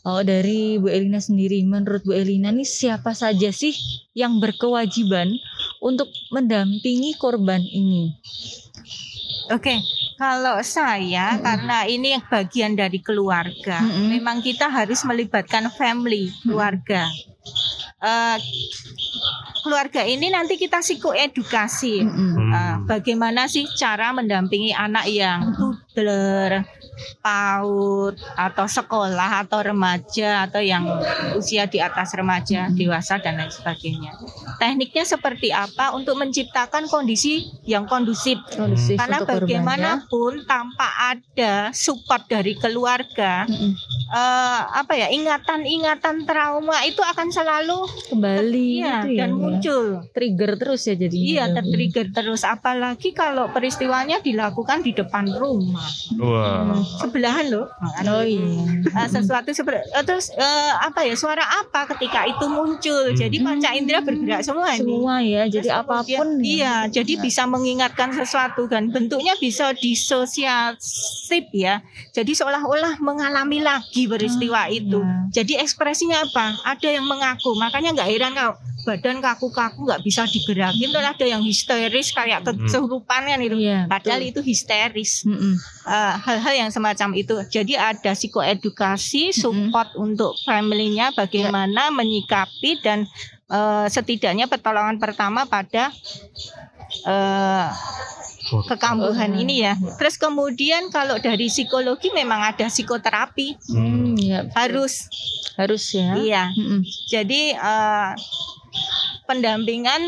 Oh 0.02 0.20
dari 0.20 0.76
Bu 0.76 0.90
Elina 0.90 1.22
sendiri, 1.22 1.62
menurut 1.62 2.02
Bu 2.02 2.12
Elina 2.12 2.50
nih 2.50 2.66
siapa 2.66 3.14
saja 3.14 3.54
sih 3.54 3.76
yang 4.12 4.42
berkewajiban 4.42 5.30
untuk 5.78 6.10
mendampingi 6.34 7.14
korban 7.14 7.62
ini? 7.62 8.16
Oke, 9.52 9.76
kalau 10.16 10.62
saya 10.64 11.36
karena 11.36 11.84
ini 11.84 12.16
yang 12.16 12.24
bagian 12.24 12.72
dari 12.72 13.02
keluarga, 13.04 13.84
Mm-mm. 13.84 14.16
memang 14.16 14.40
kita 14.40 14.72
harus 14.72 15.04
melibatkan 15.04 15.68
family, 15.74 16.32
keluarga. 16.40 17.04
Eh, 18.04 18.38
keluarga 19.64 20.04
ini 20.04 20.32
nanti 20.32 20.56
kita 20.56 20.80
psikoedukasi. 20.80 22.04
Mm-mm. 22.04 22.30
Hmm. 22.36 22.52
Eh, 22.52 22.76
bagaimana 22.88 23.48
sih 23.48 23.68
cara 23.76 24.12
mendampingi 24.16 24.72
anak 24.72 25.08
yang 25.12 25.52
toddler, 25.56 26.64
PAUD 27.20 28.16
atau 28.36 28.66
sekolah 28.66 29.46
atau 29.46 29.60
remaja 29.60 30.46
atau 30.48 30.60
yang 30.60 30.86
usia 31.34 31.66
di 31.66 31.78
atas 31.80 32.14
remaja, 32.14 32.68
dewasa 32.72 33.18
dan 33.18 33.40
lain 33.40 33.50
sebagainya. 33.50 34.16
Tekniknya 34.60 35.04
seperti 35.04 35.50
apa 35.50 35.92
untuk 35.96 36.18
menciptakan 36.20 36.86
kondisi 36.86 37.50
yang 37.64 37.88
kondusif 37.88 38.38
Kondusif 38.54 38.96
karena 39.00 39.18
untuk 39.20 39.28
korban, 39.28 39.40
ya. 39.40 39.46
bagaimanapun 39.60 40.32
tanpa 40.46 40.88
ada 41.16 41.54
support 41.72 42.28
dari 42.28 42.54
keluarga 42.54 43.48
Mm-mm. 43.48 43.72
eh, 44.12 44.60
apa 44.74 44.92
ya 44.94 45.08
ingatan-ingatan 45.10 46.28
trauma 46.28 46.84
itu 46.86 47.00
akan 47.00 47.28
selalu 47.32 47.88
kembali 48.12 48.68
iya 48.84 49.02
gitu 49.02 49.08
ya, 49.16 49.18
dan 49.24 49.30
ya. 49.30 49.36
muncul 49.36 49.84
trigger 50.12 50.52
terus 50.60 50.82
ya 50.86 50.94
jadinya. 50.94 51.24
iya 51.24 51.44
ya, 51.48 51.54
tertrigger 51.60 52.06
terus 52.12 52.42
apalagi 52.44 53.10
kalau 53.16 53.48
peristiwanya 53.50 54.20
dilakukan 54.20 54.84
di 54.84 54.92
depan 54.92 55.26
rumah 55.34 55.88
Wah. 56.20 56.83
Sebelahan 56.98 57.46
loh. 57.46 57.66
Oh 58.04 58.20
iya. 58.20 58.44
Eh, 58.84 59.08
sesuatu 59.08 59.50
seperti 59.50 59.84
eh, 59.86 60.02
terus 60.02 60.28
eh, 60.30 60.72
apa 60.78 61.02
ya 61.02 61.14
suara 61.14 61.40
apa 61.42 61.88
ketika 61.90 62.24
itu 62.24 62.44
muncul? 62.44 63.10
Jadi 63.10 63.36
Hmm. 63.36 63.46
panca 63.50 63.70
indera 63.70 64.00
bergerak 64.00 64.40
semua 64.40 64.72
ini. 64.72 64.80
Semua 64.80 65.16
ya, 65.18 65.42
jadi 65.46 65.66
Terus 65.66 65.80
apa 65.80 65.96
pun 66.00 66.06
kemudian- 66.06 66.40
ya. 66.40 66.44
iya 66.44 66.74
jadi 66.88 67.12
bisa 67.18 67.42
mengingatkan 67.44 68.10
sesuatu 68.10 68.64
kan 68.64 68.88
bentuknya 68.88 69.34
bisa 69.36 69.72
disosialisip 69.74 71.44
ya. 71.52 71.80
Jadi 72.10 72.32
seolah-olah 72.32 72.98
mengalami 72.98 73.60
lagi 73.60 74.04
peristiwa 74.04 74.66
itu. 74.66 74.96
ya. 74.96 75.42
jadi 75.42 75.60
ekspresinya 75.60 76.22
apa? 76.22 76.54
Ada 76.64 76.88
yang 76.92 77.04
mengaku. 77.04 77.54
Makanya 77.54 77.92
nggak 77.92 78.08
heran 78.08 78.32
kalau 78.32 78.54
badan 78.84 79.18
kaku-kaku 79.18 79.80
nggak 79.82 80.02
bisa 80.02 80.22
digerakin. 80.24 80.88
Terus 80.90 81.06
ada 81.06 81.24
yang 81.24 81.40
histeris 81.40 82.12
kayak 82.12 82.44
kesurupan 82.44 83.24
kan 83.24 83.40
itu. 83.40 83.56
Iya, 83.56 83.88
padahal 83.88 84.20
betul. 84.20 84.30
itu 84.30 84.40
histeris. 84.44 85.24
Eh, 85.24 86.14
hal-hal 86.18 86.54
yang 86.54 86.70
semacam 86.74 87.14
itu. 87.14 87.38
Jadi 87.46 87.78
ada 87.78 88.10
psikoedukasi, 88.10 89.30
support 89.30 89.94
untuk 89.94 90.34
family-nya 90.42 91.14
bagaimana 91.14 91.94
menyikapi 91.94 92.82
dan 92.82 93.06
eh, 93.46 93.86
setidaknya 93.86 94.50
pertolongan 94.50 94.98
pertama 94.98 95.46
pada 95.46 95.94
eh, 97.06 97.68
kekambuhan 98.68 99.30
Oh, 99.34 99.40
ini 99.40 99.64
ya. 99.64 99.78
Terus 99.96 100.18
kemudian 100.18 100.90
kalau 100.90 101.16
dari 101.22 101.48
psikologi 101.48 102.10
memang 102.12 102.42
ada 102.54 102.66
psikoterapi 102.68 103.56
Hmm, 103.72 104.18
ya, 104.18 104.44
harus 104.52 105.08
harus 105.54 105.84
ya. 105.94 106.18
iya. 106.18 106.44
Mm-mm. 106.52 106.82
Jadi 107.08 107.54
eh, 107.54 108.10
pendampingan 109.24 110.02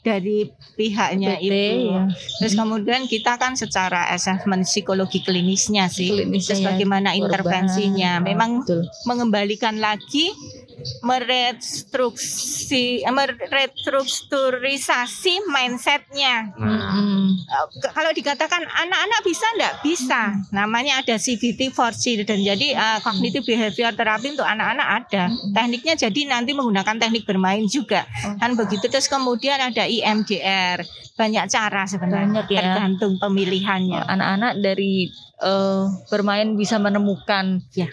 dari 0.00 0.48
pihaknya 0.78 1.34
PT, 1.42 1.42
itu. 1.42 1.90
ya. 1.90 2.06
Terus 2.38 2.54
kemudian 2.54 3.10
kita 3.10 3.34
kan 3.34 3.58
secara 3.58 4.06
assessment 4.14 4.62
psikologi 4.62 5.26
klinisnya 5.26 5.90
sih. 5.90 6.14
Klinisnya 6.14 6.54
Terus 6.54 6.62
ya, 6.62 6.66
bagaimana 6.70 7.10
korban. 7.12 7.26
intervensinya. 7.26 8.12
Memang 8.22 8.62
Betul. 8.62 8.86
mengembalikan 9.02 9.82
lagi 9.82 10.30
merestruksi 11.00 13.00
eh, 13.00 13.10
merestrukturisasi 13.10 15.42
mindsetnya. 15.46 16.50
Ke- 17.74 17.90
Kalau 17.90 18.10
dikatakan 18.10 18.62
anak-anak 18.62 19.20
bisa 19.22 19.44
enggak? 19.54 19.72
Bisa. 19.80 20.20
Namanya 20.50 21.00
ada 21.00 21.14
CBT 21.16 21.70
for 21.70 21.90
children. 21.90 22.38
Jadi 22.40 22.72
eh, 22.72 22.98
cognitive 23.00 23.42
behavior 23.42 23.90
therapy 23.92 24.32
untuk 24.32 24.44
anak-anak 24.44 24.86
ada. 25.02 25.22
Tekniknya 25.52 25.94
jadi 25.98 26.20
nanti 26.28 26.50
menggunakan 26.52 26.94
teknik 26.98 27.24
bermain 27.24 27.64
juga. 27.64 28.04
Kan 28.36 28.54
begitu 28.54 28.86
terus 28.86 29.06
kemudian 29.06 29.58
ada 29.58 29.82
IMDR. 29.82 30.82
Banyak 31.14 31.44
cara 31.48 31.82
sebenarnya 31.84 32.42
Banyak 32.42 32.46
ya. 32.48 32.58
tergantung 32.62 33.16
pemilihannya. 33.16 34.00
Anak-anak 34.04 34.52
dari 34.58 35.08
eh, 35.38 35.82
bermain 36.08 36.54
bisa 36.54 36.76
menemukan 36.76 37.60
Ya. 37.72 37.88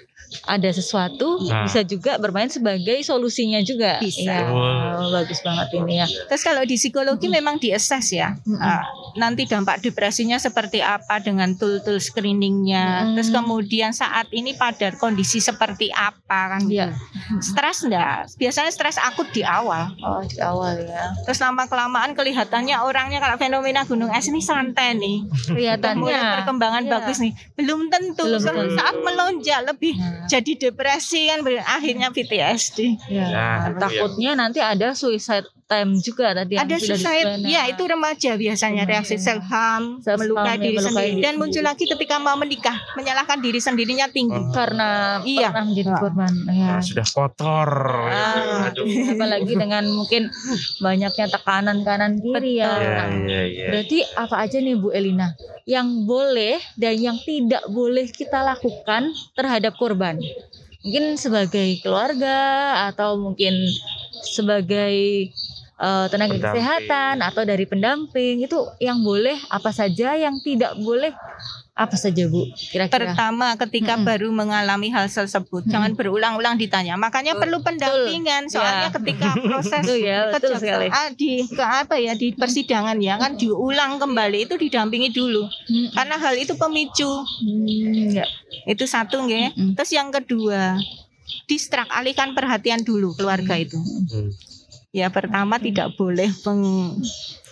Ada 0.46 0.70
sesuatu, 0.70 1.40
Nah. 1.42 1.64
bisa 1.64 1.82
juga 1.82 2.18
bermain 2.18 2.48
sebagai 2.48 3.00
solusinya 3.02 3.60
juga. 3.62 3.98
Bisa. 3.98 4.26
Ya, 4.26 4.46
Betul. 4.46 5.10
bagus 5.12 5.40
banget 5.42 5.68
ini 5.74 5.94
ya. 6.02 6.08
Terus 6.28 6.42
kalau 6.44 6.64
di 6.64 6.76
psikologi 6.76 7.28
memang 7.28 7.58
diassess 7.58 8.12
ya. 8.12 8.36
Mm-mm. 8.44 8.60
Ah, 8.60 8.84
nanti 9.16 9.46
dampak 9.46 9.82
depresinya 9.82 10.36
seperti 10.36 10.80
apa 10.80 11.20
dengan 11.20 11.56
tool-tool 11.56 11.98
screeningnya. 11.98 13.12
Mm. 13.12 13.14
Terus 13.18 13.30
kemudian 13.32 13.92
saat 13.92 14.28
ini 14.32 14.54
pada 14.54 14.92
kondisi 14.96 15.40
seperti 15.40 15.90
apa 15.92 16.58
kan? 16.58 16.62
Iya. 16.68 16.94
Stres 17.40 17.86
enggak? 17.86 18.30
Biasanya 18.36 18.72
stres 18.72 18.98
akut 18.98 19.30
di 19.32 19.42
awal. 19.42 19.94
Oh, 20.02 20.22
di 20.22 20.38
awal 20.42 20.78
ya. 20.84 21.16
Terus 21.26 21.40
lama 21.40 21.66
kelamaan 21.66 22.14
kelihatannya 22.14 22.76
orangnya 22.82 23.20
kalau 23.20 23.38
fenomena 23.38 23.82
gunung 23.84 24.12
es 24.12 24.28
ini 24.28 24.42
santai 24.42 24.94
nih. 24.98 25.26
Kelihatannya. 25.50 26.44
perkembangan 26.44 26.84
Iya. 26.86 26.92
bagus 26.92 27.18
nih. 27.20 27.34
Belum 27.56 27.88
tentu 27.88 28.24
Belum 28.26 28.42
saat 28.76 28.96
melonjak 29.00 29.62
lebih 29.66 29.96
Nah, 29.96 30.25
jadi 30.28 30.52
depresi 30.70 31.32
kan 31.32 31.40
akhirnya 31.64 32.10
PTSD. 32.12 32.80
ya. 33.10 33.28
Nah, 33.32 33.80
Takutnya 33.80 34.36
nanti 34.36 34.60
ada 34.60 34.92
suicide 34.92 35.48
time 35.66 35.98
juga 35.98 36.32
tadi 36.32 36.54
yang 36.54 36.64
Ada 36.64 36.78
sudah 36.78 36.98
suicide, 37.02 37.32
ya 37.42 37.66
itu 37.66 37.82
remaja 37.82 38.32
biasanya 38.34 38.86
Remaja. 38.86 38.92
reaksi 39.02 39.16
self 39.18 39.42
harm, 39.46 39.98
melukai 40.00 40.46
ya, 40.46 40.62
diri 40.62 40.78
melukai 40.78 40.86
sendiri 40.86 41.10
diri 41.12 41.24
dan 41.26 41.34
muncul 41.36 41.64
lagi 41.64 41.84
ketika 41.84 42.16
mau 42.18 42.38
menikah, 42.38 42.78
menyalahkan 42.94 43.38
diri 43.40 43.58
sendirinya 43.58 44.06
tinggi. 44.08 44.38
Oh. 44.38 44.54
karena 44.54 45.20
Iya. 45.22 45.50
pernah 45.50 45.66
menjadi 45.66 45.92
korban. 45.98 46.34
Ya. 46.46 46.70
Nah, 46.70 46.82
sudah 46.82 47.08
kotor. 47.10 47.70
Ah, 48.06 48.70
Aduh. 48.70 48.86
apalagi 48.86 49.54
dengan 49.56 49.84
mungkin 49.90 50.30
banyaknya 50.80 51.26
tekanan 51.28 51.82
kanan 51.82 52.22
kiri 52.22 52.62
ya. 52.62 52.70
Iya, 52.70 52.90
Nah, 52.96 53.08
iya, 53.26 53.42
iya. 53.44 53.66
Berarti 53.74 53.98
apa 54.14 54.36
aja 54.38 54.58
nih 54.62 54.76
Bu 54.78 54.94
Elina 54.94 55.34
yang 55.66 56.06
boleh 56.06 56.62
dan 56.78 56.94
yang 56.96 57.18
tidak 57.22 57.66
boleh 57.68 58.06
kita 58.08 58.46
lakukan 58.46 59.10
terhadap 59.34 59.74
korban? 59.76 60.22
Mungkin 60.86 61.18
sebagai 61.18 61.82
keluarga 61.82 62.38
atau 62.94 63.18
mungkin 63.18 63.58
sebagai 64.24 65.30
eh, 65.78 66.06
tenaga 66.08 66.32
Pendamping. 66.32 66.56
kesehatan 66.56 67.16
atau 67.20 67.42
dari 67.44 67.66
pendamping 67.66 68.36
itu 68.40 68.58
yang 68.80 69.00
boleh 69.00 69.36
apa 69.50 69.70
saja, 69.70 70.16
yang 70.16 70.40
tidak 70.40 70.76
boleh 70.78 71.12
apa 71.76 71.92
saja 71.94 72.24
Bu? 72.26 72.48
Kira-kira. 72.56 73.12
Pertama 73.12 73.60
ketika 73.60 74.00
Mm-mm. 74.00 74.08
baru 74.08 74.32
mengalami 74.32 74.88
hal 74.88 75.06
tersebut, 75.06 75.60
Mm-mm. 75.62 75.74
jangan 75.76 75.92
berulang-ulang 75.92 76.56
ditanya. 76.56 76.96
Makanya 76.96 77.36
perlu 77.36 77.60
pendampingan. 77.60 78.48
Soalnya 78.48 78.88
Ya. 78.88 78.96
ketika 78.96 79.28
proses 79.44 79.84
Betul 79.84 80.00
ya, 80.00 80.20
betul 80.32 80.56
sekali. 80.56 80.88
kejaksaan 80.88 81.12
di 81.14 81.32
ke 81.46 81.60
apa 81.60 81.96
ya 82.00 82.14
di 82.16 82.32
persidangan 82.32 82.96
ya 82.98 83.20
kan 83.20 83.36
diulang 83.36 84.00
kembali 84.00 84.48
itu 84.48 84.56
didampingi 84.56 85.12
dulu. 85.12 85.44
Mm-mm. 85.44 85.92
Karena 85.92 86.16
hal 86.16 86.40
itu 86.40 86.56
pemicu. 86.56 87.12
Hmm, 87.44 88.16
ya. 88.16 88.24
Itu 88.64 88.88
satu 88.88 89.28
nggih. 89.28 89.52
Mm-mm. 89.52 89.76
Terus 89.76 89.92
yang 89.92 90.08
kedua, 90.10 90.80
distrak 91.44 91.92
alihkan 91.92 92.32
perhatian 92.32 92.82
dulu 92.82 93.12
keluarga 93.14 93.60
itu. 93.60 93.76
Hmm. 93.76 94.32
Ya 94.96 95.08
pertama 95.10 95.60
tidak 95.60 95.92
boleh 95.94 96.32
peng 96.40 96.64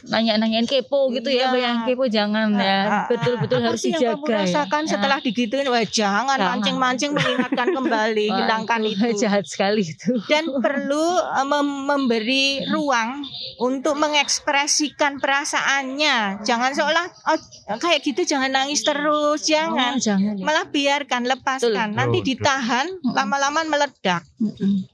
nanya-nanyain 0.04 0.64
kepo 0.66 1.08
gitu 1.10 1.28
ya, 1.28 1.48
Iya. 1.48 1.50
bayang 1.50 1.78
kepo 1.86 2.04
jangan 2.08 2.52
Ah, 2.52 2.60
ah, 2.60 2.60
ya. 2.62 2.80
ah. 2.84 3.06
Betul-betul 3.08 3.60
harus 3.62 3.80
sih 3.80 3.92
yang 3.94 4.04
kamu 4.12 4.20
dijaga 4.20 4.28
ya. 4.28 4.40
rasakan 4.44 4.84
setelah 4.86 5.18
digituin 5.18 5.64
wah 5.66 5.80
jangan 5.82 6.36
Jangan. 6.36 6.50
mancing-mancing 6.54 7.12
mengingatkan 7.14 7.68
kembali 7.70 8.26
Wah, 8.26 8.36
hilangkan 8.38 8.80
itu 8.92 9.08
Jahat 9.18 9.44
sekali 9.46 9.84
itu. 9.86 10.12
dan 10.26 10.44
perlu 10.54 11.08
eh, 11.32 11.46
mem- 11.46 11.84
memberi 11.86 12.46
ruang 12.68 13.24
untuk 13.60 13.96
mengekspresikan 13.96 15.24
perasaannya 15.24 16.44
jangan 16.44 16.72
seolah 16.74 17.08
oh, 17.30 17.40
kayak 17.78 18.04
gitu 18.04 18.28
jangan 18.28 18.52
nangis 18.52 18.84
terus 18.84 19.40
jangan 19.42 19.96
Oh, 19.96 20.02
jangan 20.02 20.36
ya. 20.36 20.44
malah 20.44 20.66
biarkan 20.66 21.24
lepaskan 21.26 21.72
Betul. 21.90 21.96
nanti 21.96 22.18
ditahan 22.26 22.88
lama-lama 23.06 23.64
meledak 23.64 24.28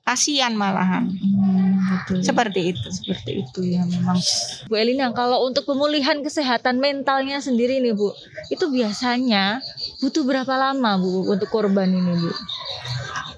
kasihan 0.03 0.53
malahan 0.53 1.09
Hmm, 1.09 1.38
betul. 1.91 2.21
seperti 2.21 2.61
itu 2.69 2.87
seperti 2.87 3.31
itu 3.39 3.59
ya 3.67 3.81
memang. 3.83 4.15
Bu 4.65 4.73
Elina, 4.73 5.09
kalau 5.11 5.43
untuk 5.43 5.63
pemulihan 5.63 6.19
kesehatan 6.19 6.77
mentalnya 6.77 7.39
sendiri 7.39 7.77
nih 7.77 7.91
Bu, 7.91 8.13
itu 8.47 8.65
biasanya 8.65 9.59
butuh 9.97 10.21
berapa 10.21 10.53
lama 10.53 10.91
Bu 10.95 11.27
untuk 11.27 11.49
korban 11.49 11.89
ini 11.89 12.13
Bu? 12.15 12.31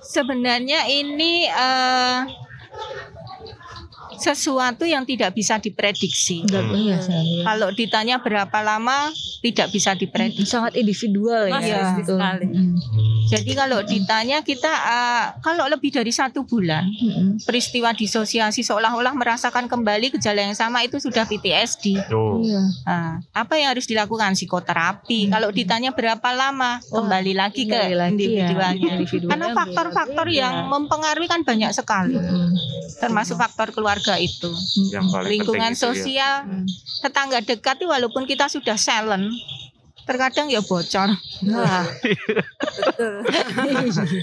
sebenarnya 0.03 0.85
ini 0.85 1.47
eh, 1.47 2.19
sesuatu 4.13 4.83
yang 4.83 5.01
tidak 5.01 5.31
bisa 5.31 5.57
diprediksi. 5.57 6.43
Enggak, 6.43 6.67
Hmm. 6.67 6.99
saya- 6.99 7.41
Kalau 7.43 7.69
ditanya 7.71 8.19
berapa 8.19 8.53
lama, 8.61 9.09
tidak 9.41 9.71
bisa 9.71 9.95
diprediksi. 9.95 10.45
sangat 10.45 10.75
individual 10.75 11.47
ya. 11.47 11.53
Masih 11.55 11.73
Betul. 11.97 12.19
sekali. 12.19 12.45
Mm. 12.45 12.75
Jadi 13.27 13.51
kalau 13.53 13.83
ditanya 13.83 14.41
kita, 14.41 14.71
eh, 14.71 15.25
kalau 15.43 15.67
lebih 15.67 15.91
dari 15.91 16.09
satu 16.09 16.47
bulan, 16.47 16.87
Mm-mm. 16.87 17.43
peristiwa 17.43 17.91
disosiasi 17.91 18.63
seolah-olah 18.63 19.13
merasakan 19.13 19.67
kembali 19.67 20.15
gejala 20.17 20.47
yang 20.47 20.55
sama 20.55 20.81
itu 20.81 20.97
sudah 20.97 21.27
PTSD. 21.27 22.07
Tuh. 22.07 22.41
Iya. 22.41 22.61
Nah, 22.87 23.19
apa 23.35 23.59
yang 23.59 23.75
harus 23.75 23.85
dilakukan? 23.85 24.33
Psikoterapi. 24.33 25.27
Kalau 25.27 25.51
ditanya 25.51 25.91
berapa 25.91 26.29
lama, 26.31 26.79
Wah, 26.79 27.03
kembali 27.03 27.33
lagi 27.35 27.67
ke 27.67 27.75
lagi 27.75 27.91
ya, 27.91 28.07
individualnya. 28.47 28.89
individualnya 28.95 29.31
Karena 29.35 29.47
faktor-faktor 29.51 30.27
yang 30.31 30.55
mempengaruhi 30.71 31.27
kan 31.27 31.43
banyak 31.43 31.71
sekali. 31.75 32.15
Mm. 32.15 32.55
Termasuk 33.03 33.35
faktor 33.35 33.75
keluarga 33.75 34.15
itu. 34.15 34.49
Yang 34.91 35.05
paling 35.11 35.29
Lingkungan 35.29 35.73
ya. 35.75 35.79
sosial, 35.79 36.33
Mm. 36.47 36.65
tetangga 37.03 37.39
dekat 37.43 37.81
itu 37.81 37.89
walaupun 37.89 38.29
kita 38.29 38.45
sudah 38.45 38.77
silent, 38.77 39.25
terkadang 40.03 40.47
ya 40.47 40.59
bocor. 40.59 41.09
Wah, 41.47 41.85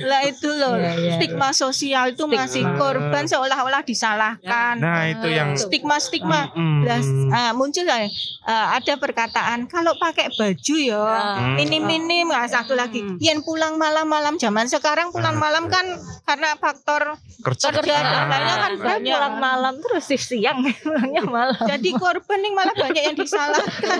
Lah 0.04 0.20
itu 0.24 0.48
loh, 0.48 0.74
Iya, 0.74 0.92
iya, 0.94 1.12
stigma 1.16 1.50
sosial 1.50 2.12
itu 2.12 2.24
Stigma. 2.24 2.44
masih 2.44 2.62
korban 2.76 3.24
seolah-olah 3.24 3.82
disalahkan. 3.82 4.74
Nah, 4.76 5.02
itu 5.06 5.28
yang 5.28 5.54
Stigma-stigma. 5.54 6.52
Mm. 6.52 6.80
Lah, 6.82 7.00
ah, 7.30 7.52
muncul 7.52 7.82
lah 7.82 8.06
ah, 8.44 8.76
ada 8.76 8.94
perkataan 8.94 9.66
kalau 9.66 9.94
pakai 9.96 10.30
baju 10.32 10.76
ya 10.76 11.00
Hmm. 11.28 11.54
minim-minim. 11.54 12.28
Nah, 12.28 12.46
satu 12.46 12.72
lagi 12.72 13.02
yang 13.18 13.42
pulang 13.42 13.74
malam-malam. 13.74 14.36
Zaman 14.36 14.66
sekarang 14.66 15.10
pulang 15.10 15.36
malam 15.36 15.66
kan 15.66 15.84
karena 16.24 16.54
faktor 16.54 17.16
kerja. 17.40 17.70
kerja 17.70 17.94
dan 17.96 18.24
lainnya 18.26 18.56
kan 18.56 18.72
banyak. 18.76 19.14
pulang 19.14 19.36
malam 19.38 19.74
terus 19.78 20.04
siang 20.18 20.60
pulangnya 20.84 21.22
malam. 21.22 21.56
jadi 21.58 21.90
korban 21.94 22.38
yang 22.38 22.54
malah 22.54 22.74
banyak 22.74 23.02
yang 23.04 23.16
disalahkan. 23.16 23.98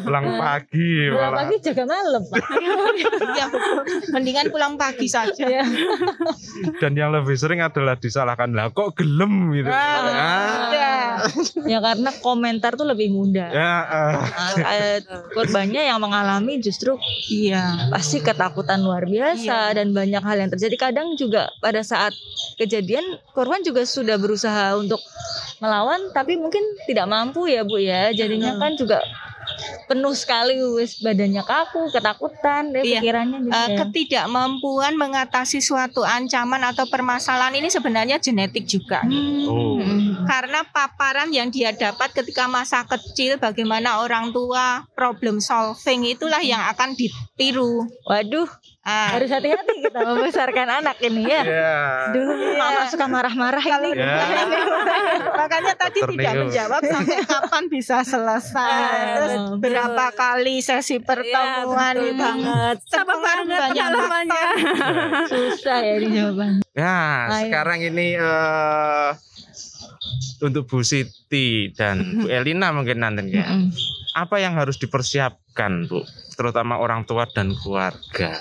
Pulang 0.00 0.26
pagi 0.36 0.63
Pulang 0.66 1.12
malah. 1.30 1.38
pagi 1.42 1.56
jaga 1.60 1.84
malam. 1.84 2.22
Pak. 2.22 2.38
ya, 3.38 3.46
mendingan 4.10 4.46
pulang 4.48 4.74
pagi 4.74 5.06
saja 5.06 5.44
Iya. 5.44 5.64
dan 6.78 6.92
yang 6.92 7.10
lebih 7.10 7.34
sering 7.34 7.60
adalah 7.60 7.94
disalahkan 7.94 8.50
lah 8.50 8.70
kok 8.70 8.94
gelem 8.94 9.32
gitu 9.52 9.66
Ah, 9.66 9.76
Ah. 9.76 10.56
udah. 10.64 11.06
ya 11.64 11.78
karena 11.80 12.10
komentar 12.18 12.74
tuh 12.74 12.84
lebih 12.84 13.10
mudah. 13.10 13.48
ya 13.48 13.72
ah. 13.82 14.12
Nah, 14.54 14.72
eh, 14.72 14.98
korbannya 15.30 15.82
yang 15.84 15.98
mengalami 15.98 16.58
justru 16.58 16.96
iya 17.26 17.88
pasti 17.88 18.18
ketakutan 18.18 18.80
luar 18.80 19.04
biasa 19.04 19.44
dan 19.72 19.90
banyak 19.90 20.20
hal 20.20 20.36
yang 20.38 20.50
terjadi. 20.50 20.76
Kadang 20.80 21.14
juga 21.14 21.50
pada 21.58 21.80
saat 21.80 22.12
kejadian 22.54 23.02
korban 23.30 23.60
juga 23.60 23.82
sudah 23.82 24.14
berusaha 24.14 24.44
untuk 24.74 25.00
melawan 25.56 26.10
tapi 26.10 26.34
mungkin 26.34 26.60
tidak 26.84 27.06
mampu 27.06 27.46
ya 27.46 27.62
Bu 27.62 27.76
ya. 27.76 28.10
Jadinya 28.10 28.56
kan 28.56 28.74
juga 28.74 29.00
penuh 29.86 30.12
sekali 30.12 30.56
wis 30.74 30.98
badannya 30.98 31.42
kaku, 31.42 31.90
ketakutan, 31.90 32.70
deh 32.70 32.82
Iya. 32.82 33.00
pikirannya 33.00 33.38
juga. 33.42 33.54
Eh, 33.54 33.68
ya. 33.68 33.76
ketidakmampuan 33.82 34.94
mengatasi 34.94 35.58
suatu 35.58 36.02
ancaman 36.02 36.62
atau 36.64 36.86
permasalahan 36.86 37.54
ini 37.54 37.68
sebenarnya 37.68 38.18
genetik 38.18 38.64
juga 38.64 39.02
Oh. 39.46 39.78
Hmm. 39.78 40.24
karena 40.24 40.64
paparan 40.64 41.28
yang 41.28 41.48
dia 41.48 41.70
dapat 41.70 42.10
ketika 42.12 42.46
masa 42.46 42.82
kecil 42.84 43.36
bagaimana 43.36 44.00
orang 44.00 44.30
tua 44.30 44.88
problem 44.92 45.38
solving 45.38 46.06
itulah 46.06 46.40
yang 46.40 46.60
akan 46.66 46.96
ditiru 46.96 47.84
Waduh, 48.04 48.48
Ah, 48.84 49.16
harus 49.16 49.32
hati-hati 49.32 49.80
kita 49.80 49.96
membesarkan 50.12 50.68
anak 50.68 51.00
ini 51.00 51.24
ya. 51.24 51.40
ya 51.40 51.76
Duh, 52.12 52.28
mama 52.54 52.84
suka 52.84 53.08
marah-marah 53.08 53.64
ini. 53.64 53.96
ya 53.96 54.12
makanya 55.40 55.72
tadi 55.72 56.04
Dokter 56.04 56.12
tidak 56.12 56.32
Neo. 56.32 56.40
menjawab 56.44 56.82
sampai 56.84 57.18
kapan 57.24 57.64
bisa 57.66 58.04
selesai 58.04 58.84
terus 59.16 59.32
betul. 59.32 59.56
berapa 59.58 60.04
kali 60.12 60.60
sesi 60.60 61.00
pertemuan 61.00 61.96
betul 61.96 62.12
itu 62.12 62.20
banget. 62.20 62.76
Sama 62.84 63.14
banget 63.16 63.46
banyak 63.48 63.72
pengalamannya. 63.72 64.48
Susah 65.32 65.78
ya 65.80 65.94
di 65.96 66.08
jawaban. 66.12 66.52
Ya, 66.76 66.96
Ayo. 67.24 67.40
sekarang 67.48 67.78
ini 67.82 68.06
eh 68.14 69.10
untuk 70.40 70.68
Bu 70.68 70.84
Siti 70.84 71.72
dan 71.72 72.20
Bu 72.20 72.28
Elina 72.28 72.68
mungkin 72.68 73.00
nanti 73.00 73.32
ya. 73.32 73.48
Mm-mm. 73.48 73.72
Apa 74.14 74.38
yang 74.38 74.54
harus 74.54 74.78
dipersiapkan, 74.78 75.90
Bu? 75.90 76.06
Terutama 76.38 76.78
orang 76.78 77.02
tua 77.04 77.26
dan 77.26 77.52
keluarga 77.58 78.38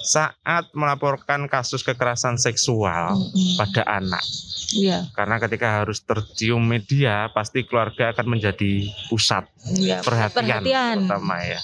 saat 0.00 0.72
melaporkan 0.72 1.44
kasus 1.46 1.84
kekerasan 1.84 2.40
seksual 2.40 3.20
Mm-mm. 3.20 3.60
pada 3.60 3.84
anak. 3.84 4.24
Iya, 4.70 5.10
Karena 5.12 5.36
ketika 5.42 5.82
harus 5.82 6.00
tercium 6.00 6.62
media, 6.62 7.28
pasti 7.34 7.66
keluarga 7.66 8.14
akan 8.14 8.38
menjadi 8.38 8.86
pusat 9.10 9.44
iya. 9.76 10.00
perhatian, 10.00 10.62
Perhatian. 10.62 10.96
pertama 11.04 11.36
ya. 11.42 11.60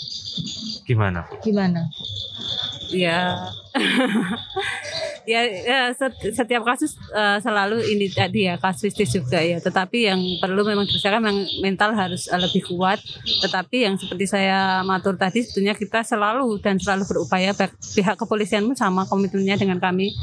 Gimana, 0.85 1.19
Bu? 1.25 1.41
Gimana? 1.41 1.89
ya 2.91 3.51
ya, 5.27 5.43
ya, 5.43 5.81
set- 5.93 6.33
setiap 6.33 6.63
kasus 6.63 6.95
eh, 7.11 7.39
selalu 7.43 7.83
ini 7.91 8.07
tadi 8.15 8.47
ya 8.47 8.55
kasuistis 8.57 9.11
juga 9.11 9.43
ya. 9.43 9.59
Tetapi 9.59 9.99
yang 10.07 10.21
perlu 10.39 10.63
memang 10.63 10.87
dipersiapkan 10.87 11.19
memang 11.19 11.45
mental 11.61 11.91
harus 11.99 12.31
eh, 12.31 12.39
lebih 12.39 12.63
kuat. 12.71 13.03
Tetapi 13.43 13.77
yang 13.91 13.99
seperti 13.99 14.31
saya 14.31 14.87
matur 14.87 15.19
tadi 15.19 15.43
sebetulnya 15.43 15.75
kita 15.75 16.07
selalu 16.07 16.63
dan 16.63 16.79
selalu 16.79 17.05
berupaya 17.11 17.51
pihak 17.93 18.17
kepolisian 18.17 18.63
pun 18.71 18.79
sama 18.79 19.03
komitmennya 19.11 19.59
dengan 19.59 19.83
kami. 19.83 20.15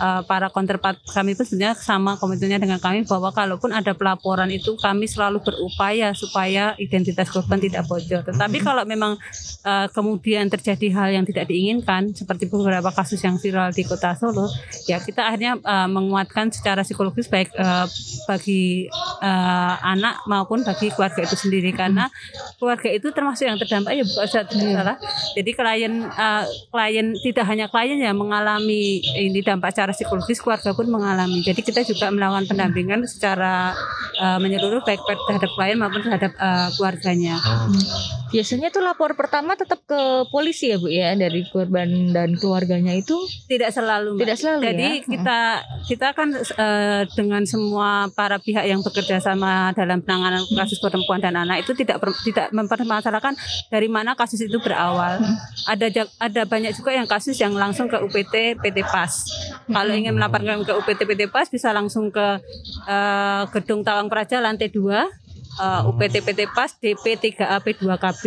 Eh, 0.00 0.22
para 0.28 0.52
counterpart 0.52 1.00
kami 1.08 1.32
pun 1.32 1.48
sebenarnya 1.48 1.80
sama 1.80 2.20
komitmennya 2.20 2.60
dengan 2.60 2.78
kami 2.78 3.08
bahwa 3.08 3.32
kalaupun 3.32 3.72
ada 3.72 3.96
pelaporan 3.96 4.52
itu 4.52 4.76
kami 4.76 5.08
selalu 5.08 5.40
berupaya 5.40 6.12
supaya 6.12 6.76
identitas 6.76 7.32
korban 7.32 7.56
tidak 7.56 7.88
bocor. 7.88 8.20
Tetapi 8.28 8.60
kalau 8.60 8.84
memang 8.84 9.16
kemudian 9.92 10.48
terjadi 10.48 10.88
hal 10.96 11.08
yang 11.12 11.24
tidak 11.28 11.48
diinginkan 11.48 12.12
seperti 12.16 12.48
beberapa 12.48 12.88
kasus 12.92 13.20
yang 13.20 13.36
viral 13.36 13.72
di 13.72 13.84
kota 13.84 14.16
Solo 14.16 14.49
ya 14.88 14.98
kita 15.02 15.26
akhirnya 15.26 15.58
eh, 15.60 15.88
menguatkan 15.88 16.50
secara 16.50 16.82
psikologis 16.82 17.28
baik 17.30 17.52
eh, 17.54 17.86
bagi 18.26 18.90
eh, 19.22 19.74
anak 19.84 20.24
maupun 20.26 20.62
bagi 20.62 20.90
keluarga 20.94 21.22
itu 21.24 21.36
sendiri. 21.36 21.70
Karena 21.74 22.10
keluarga 22.56 22.88
itu 22.90 23.10
termasuk 23.12 23.46
yang 23.46 23.58
terdampak 23.58 23.92
ya 23.96 24.04
bukan 24.04 24.26
tidak 24.26 24.48
salah 24.50 24.96
jadi 25.34 25.50
klien 25.54 25.94
eh, 26.10 26.44
klien 26.70 27.06
tidak 27.22 27.44
hanya 27.46 27.66
klien 27.70 27.98
yang 28.00 28.16
mengalami 28.18 29.00
ini 29.16 29.40
dampak 29.44 29.72
secara 29.74 29.92
psikologis 29.94 30.42
keluarga 30.42 30.74
pun 30.74 30.86
mengalami. 30.90 31.44
Jadi 31.44 31.60
kita 31.62 31.86
juga 31.86 32.10
melakukan 32.10 32.50
pendampingan 32.50 33.06
secara 33.06 33.74
eh, 34.18 34.38
menyeluruh 34.40 34.82
baik 34.82 35.00
terhadap 35.28 35.50
klien 35.54 35.78
maupun 35.78 36.02
terhadap 36.02 36.32
eh, 36.34 36.68
keluarganya. 36.76 37.36
Biasanya 38.30 38.70
tuh 38.70 38.82
lapor 38.86 39.18
pertama 39.18 39.58
tetap 39.58 39.82
ke 39.82 40.00
polisi 40.30 40.70
ya 40.70 40.78
Bu 40.78 40.86
ya 40.86 41.18
dari 41.18 41.42
korban 41.50 42.14
dan 42.14 42.38
keluarganya 42.38 42.94
itu? 42.94 43.18
Tidak 43.50 43.70
selalu 43.74 44.22
tidak 44.22 44.38
selalu 44.40 44.62
Jadi 44.64 44.88
ya. 44.88 45.04
kita 45.04 45.38
kita 45.86 46.08
kan 46.16 46.28
eh, 46.34 47.02
dengan 47.12 47.42
semua 47.44 48.08
para 48.10 48.40
pihak 48.40 48.64
yang 48.64 48.80
bekerja 48.80 49.20
sama 49.20 49.76
dalam 49.76 50.00
penanganan 50.00 50.40
kasus 50.56 50.80
perempuan 50.80 51.20
dan 51.20 51.36
anak 51.36 51.62
itu 51.62 51.76
tidak 51.76 52.00
tidak 52.24 52.48
mempermasalahkan 52.50 53.36
dari 53.68 53.86
mana 53.86 54.16
kasus 54.16 54.40
itu 54.40 54.56
berawal. 54.58 55.20
Ada 55.68 55.86
ja- 55.92 56.12
ada 56.16 56.42
banyak 56.48 56.72
juga 56.72 56.96
yang 56.96 57.04
kasus 57.04 57.36
yang 57.36 57.52
langsung 57.52 57.86
ke 57.86 58.00
UPT 58.00 58.56
PT 58.58 58.78
PAS. 58.82 59.28
Kalau 59.68 59.92
ingin 59.92 60.16
melaporkan 60.16 60.64
ke 60.64 60.72
UPT 60.72 61.04
PT 61.04 61.22
PAS 61.28 61.52
bisa 61.52 61.70
langsung 61.70 62.08
ke 62.08 62.40
eh, 62.88 63.42
Gedung 63.52 63.84
Tawang 63.84 64.08
Praja 64.08 64.40
lantai 64.40 64.72
2 64.72 64.80
eh, 64.80 65.80
UPT 65.84 66.24
PT 66.24 66.40
PAS 66.50 66.80
DP 66.80 67.04
3AP 67.20 67.76
2KB 67.76 68.24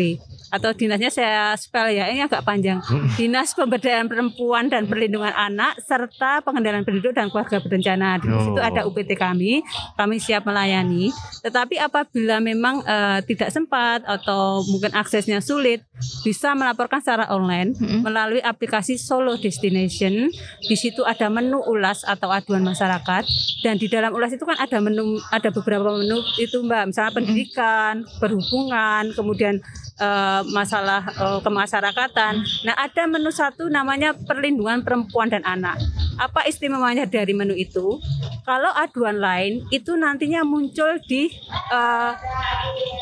atau 0.53 0.69
dinasnya 0.69 1.09
saya 1.09 1.43
spell 1.57 1.89
ya 1.89 2.05
ini 2.13 2.21
agak 2.21 2.45
panjang 2.45 2.77
Dinas 3.17 3.57
Pemberdayaan 3.57 4.05
Perempuan 4.05 4.69
dan 4.69 4.85
Perlindungan 4.85 5.33
Anak 5.33 5.81
serta 5.81 6.45
Pengendalian 6.45 6.85
Penduduk 6.85 7.17
dan 7.17 7.33
Keluarga 7.33 7.57
Berencana. 7.57 8.21
Di 8.21 8.29
situ 8.29 8.53
Oh. 8.53 8.61
ada 8.61 8.85
UPT 8.85 9.17
kami, 9.17 9.65
kami 9.97 10.21
siap 10.21 10.45
melayani. 10.45 11.09
Tetapi 11.41 11.81
apabila 11.81 12.37
memang 12.37 12.85
eh, 12.85 13.19
tidak 13.25 13.49
sempat 13.49 14.05
atau 14.05 14.61
mungkin 14.69 14.93
aksesnya 14.93 15.41
sulit, 15.41 15.81
bisa 16.21 16.53
melaporkan 16.53 17.01
secara 17.01 17.31
online 17.31 17.73
Mm-mm. 17.73 18.05
melalui 18.05 18.39
aplikasi 18.39 18.99
Solo 18.99 19.39
Destination. 19.39 20.29
Di 20.61 20.75
situ 20.77 21.01
ada 21.01 21.33
menu 21.33 21.63
ulas 21.65 22.05
atau 22.05 22.29
aduan 22.29 22.61
masyarakat 22.61 23.23
dan 23.65 23.75
di 23.79 23.87
dalam 23.89 24.13
ulas 24.13 24.29
itu 24.29 24.43
kan 24.43 24.59
ada 24.59 24.77
menu 24.77 25.17
ada 25.31 25.49
beberapa 25.49 25.97
menu 25.97 26.21
itu 26.37 26.61
Mbak, 26.61 26.83
misalnya 26.93 27.11
pendidikan, 27.11 27.93
berhubungan, 28.21 29.09
kemudian 29.15 29.63
eh, 30.03 30.41
masalah 30.51 31.01
eh, 31.07 31.39
kemasyarakatan. 31.39 32.33
Nah, 32.67 32.75
ada 32.75 33.03
menu 33.07 33.31
satu 33.31 33.71
namanya 33.71 34.11
perlindungan 34.11 34.83
perempuan 34.83 35.31
dan 35.31 35.47
anak. 35.47 35.79
Apa 36.19 36.43
istimewanya 36.45 37.07
dari 37.07 37.31
menu 37.31 37.55
itu? 37.55 37.97
Kalau 38.43 38.69
aduan 38.75 39.23
lain 39.23 39.63
itu 39.71 39.95
nantinya 39.95 40.43
muncul 40.43 40.99
di 41.07 41.31
eh, 41.71 42.11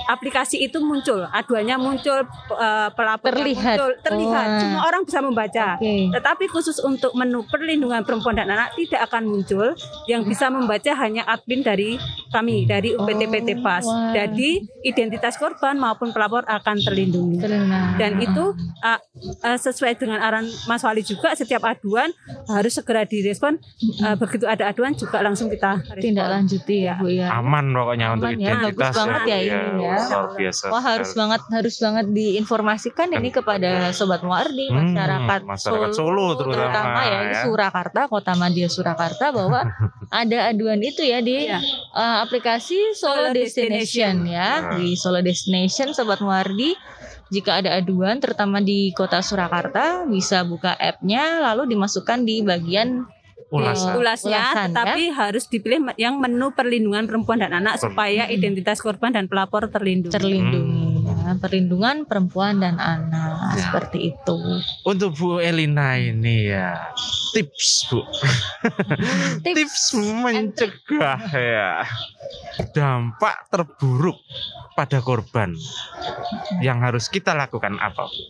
aplikasi 0.08 0.62
itu 0.62 0.78
muncul, 0.78 1.26
aduannya 1.26 1.76
muncul 1.82 2.22
eh, 2.56 2.89
pelapornya 2.93 3.41
Terlihat. 3.41 3.76
muncul, 3.78 3.91
terlihat. 4.06 4.47
Wah. 4.47 4.60
Semua 4.62 4.82
orang 4.86 5.02
bisa 5.02 5.20
membaca. 5.26 5.68
Oke. 5.82 6.14
Tetapi 6.14 6.45
khusus 6.45 6.78
untuk 6.86 7.12
menu 7.18 7.41
perlindungan 7.49 8.06
perempuan 8.06 8.38
dan 8.38 8.54
anak 8.54 8.78
tidak 8.78 9.10
akan 9.10 9.24
muncul. 9.26 9.74
Yang 10.06 10.22
bisa 10.30 10.54
membaca 10.54 10.91
hanya 11.02 11.26
admin 11.26 11.66
dari 11.66 11.97
kami 12.32 12.63
dari 12.63 12.91
UPTPT 12.91 13.49
Oh, 13.53 13.61
PAS. 13.61 13.84
wah. 13.84 14.11
Jadi 14.11 14.49
identitas 14.82 15.36
korban 15.36 15.75
maupun 15.75 16.09
pelapor 16.09 16.41
akan 16.43 16.79
terlindungi. 16.79 17.38
Terima. 17.38 17.93
Dan 17.95 18.17
itu 18.17 18.55
uh, 18.79 18.99
uh, 19.41 19.57
sesuai 19.57 19.93
dengan 19.95 20.17
arahan 20.17 20.47
Mas 20.65 20.82
Wali 20.82 21.01
juga 21.01 21.32
setiap 21.32 21.61
aduan 21.61 22.09
harus 22.47 22.73
segera 22.73 23.03
direspon. 23.03 23.59
Uh, 23.99 24.15
begitu 24.15 24.45
ada 24.45 24.65
aduan 24.65 24.93
juga 24.93 25.19
langsung 25.19 25.47
kita 25.47 25.84
respon. 25.86 26.01
tindak 26.01 26.27
lanjuti 26.27 26.77
ya 26.82 26.95
Bu 26.97 27.07
ya. 27.07 27.27
Aman 27.34 27.69
pokoknya 27.69 28.07
untuk 28.11 28.27
Aman 28.27 28.39
ya, 28.39 28.49
bagus 28.49 28.63
identitas 28.63 28.95
banget 28.95 29.21
ya 29.21 29.38
ini 29.38 29.51
ya. 29.51 29.97
Luar 30.01 30.27
biasa. 30.34 30.63
Wah 30.67 30.84
harus 30.84 31.07
sekali. 31.07 31.19
banget 31.19 31.41
harus 31.51 31.75
banget 31.77 32.05
diinformasikan 32.09 33.07
ini 33.11 33.29
kepada 33.29 33.71
sobat 33.91 34.21
Muardi 34.21 34.63
Hmm, 34.63 34.93
masyarakat, 34.93 35.39
masyarakat 35.43 35.89
Solo 35.91 36.27
terutama, 36.34 36.99
ya 37.01 37.17
ini 37.21 37.34
ya. 37.34 37.43
Surakarta 37.43 38.01
kota 38.07 38.34
Madia 38.34 38.67
Surakarta 38.67 39.29
bahwa 39.29 39.61
ada 40.11 40.38
aduan 40.47 40.79
itu 40.79 41.01
ya 41.01 41.19
di 41.19 41.34
Iya. 41.41 41.57
Eh, 42.22 42.24
aplikasi 42.24 42.78
Solo, 42.93 43.26
Solo 43.26 43.30
Destination, 43.32 43.82
Destination. 43.82 44.15
ya 44.28 44.49
Nah. 44.61 44.78
di 44.78 44.93
Solo 44.93 45.19
Destination 45.19 45.91
sobat 45.91 46.22
Muardi 46.22 46.78
jika 47.28 47.57
ada 47.57 47.74
aduan 47.74 48.19
terutama 48.19 48.59
di 48.59 48.91
kota 48.91 49.19
Surakarta 49.19 50.05
bisa 50.05 50.43
buka 50.43 50.72
app-nya 50.72 51.41
lalu 51.41 51.74
dimasukkan 51.74 52.22
di 52.22 52.41
bagian 52.41 53.07
Ulasan. 53.47 53.99
ulasnya, 53.99 54.39
Ulasan, 54.47 54.67
tetapi 54.72 55.03
harus 55.11 55.43
dipilih 55.43 55.91
yang 55.95 56.15
menu 56.15 56.51
perlindungan 56.51 57.03
perempuan 57.03 57.36
dan 57.36 57.51
anak 57.51 57.76
Per- 57.76 57.91
supaya 57.91 58.28
identitas 58.28 58.80
korban 58.80 59.11
dan 59.11 59.28
pelapor 59.28 59.67
terlindungi. 59.67 60.07
terlindungi 60.07 60.84
ya, 60.88 60.91
perlindungan 61.38 62.03
perempuan 62.03 62.59
dan 62.59 62.82
anak 62.82 63.55
Ya. 63.55 63.67
seperti 63.67 64.15
itu. 64.15 64.38
Untuk 64.84 65.15
Bu 65.15 65.38
Elina 65.38 65.95
ini 65.95 66.49
ya 66.49 66.91
tips 67.32 67.91
Bu. 67.91 67.99
tips 69.45 69.95
mencegah 69.95 71.21
ya 71.32 71.84
dampak 72.71 73.47
terburuk 73.47 74.19
pada 74.73 74.99
korban 74.99 75.51
yang 76.63 76.79
harus 76.79 77.07
kita 77.07 77.36
lakukan 77.36 77.75
apa? 77.77 78.07
Bu? 78.07 78.23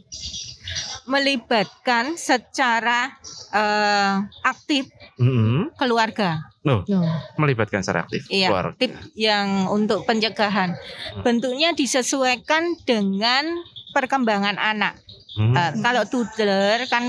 Melibatkan 1.05 2.13
secara 2.15 3.13
eh, 3.51 4.13
aktif 4.43 4.89
Mm-mm. 5.17 5.73
keluarga. 5.75 6.51
Loh, 6.61 6.85
Loh. 6.85 7.01
melibatkan 7.41 7.81
secara 7.81 8.05
aktif 8.05 8.29
Iya, 8.29 8.53
keluarga. 8.53 8.77
tip 8.77 8.93
yang 9.17 9.65
untuk 9.67 10.05
pencegahan. 10.05 10.77
Bentuknya 11.25 11.73
disesuaikan 11.73 12.77
dengan 12.85 13.45
perkembangan 13.91 14.55
anak. 14.55 15.01
Hmm. 15.31 15.55
Eh, 15.55 15.71
kalau 15.79 16.03
toddler 16.05 16.85
kan 16.85 17.07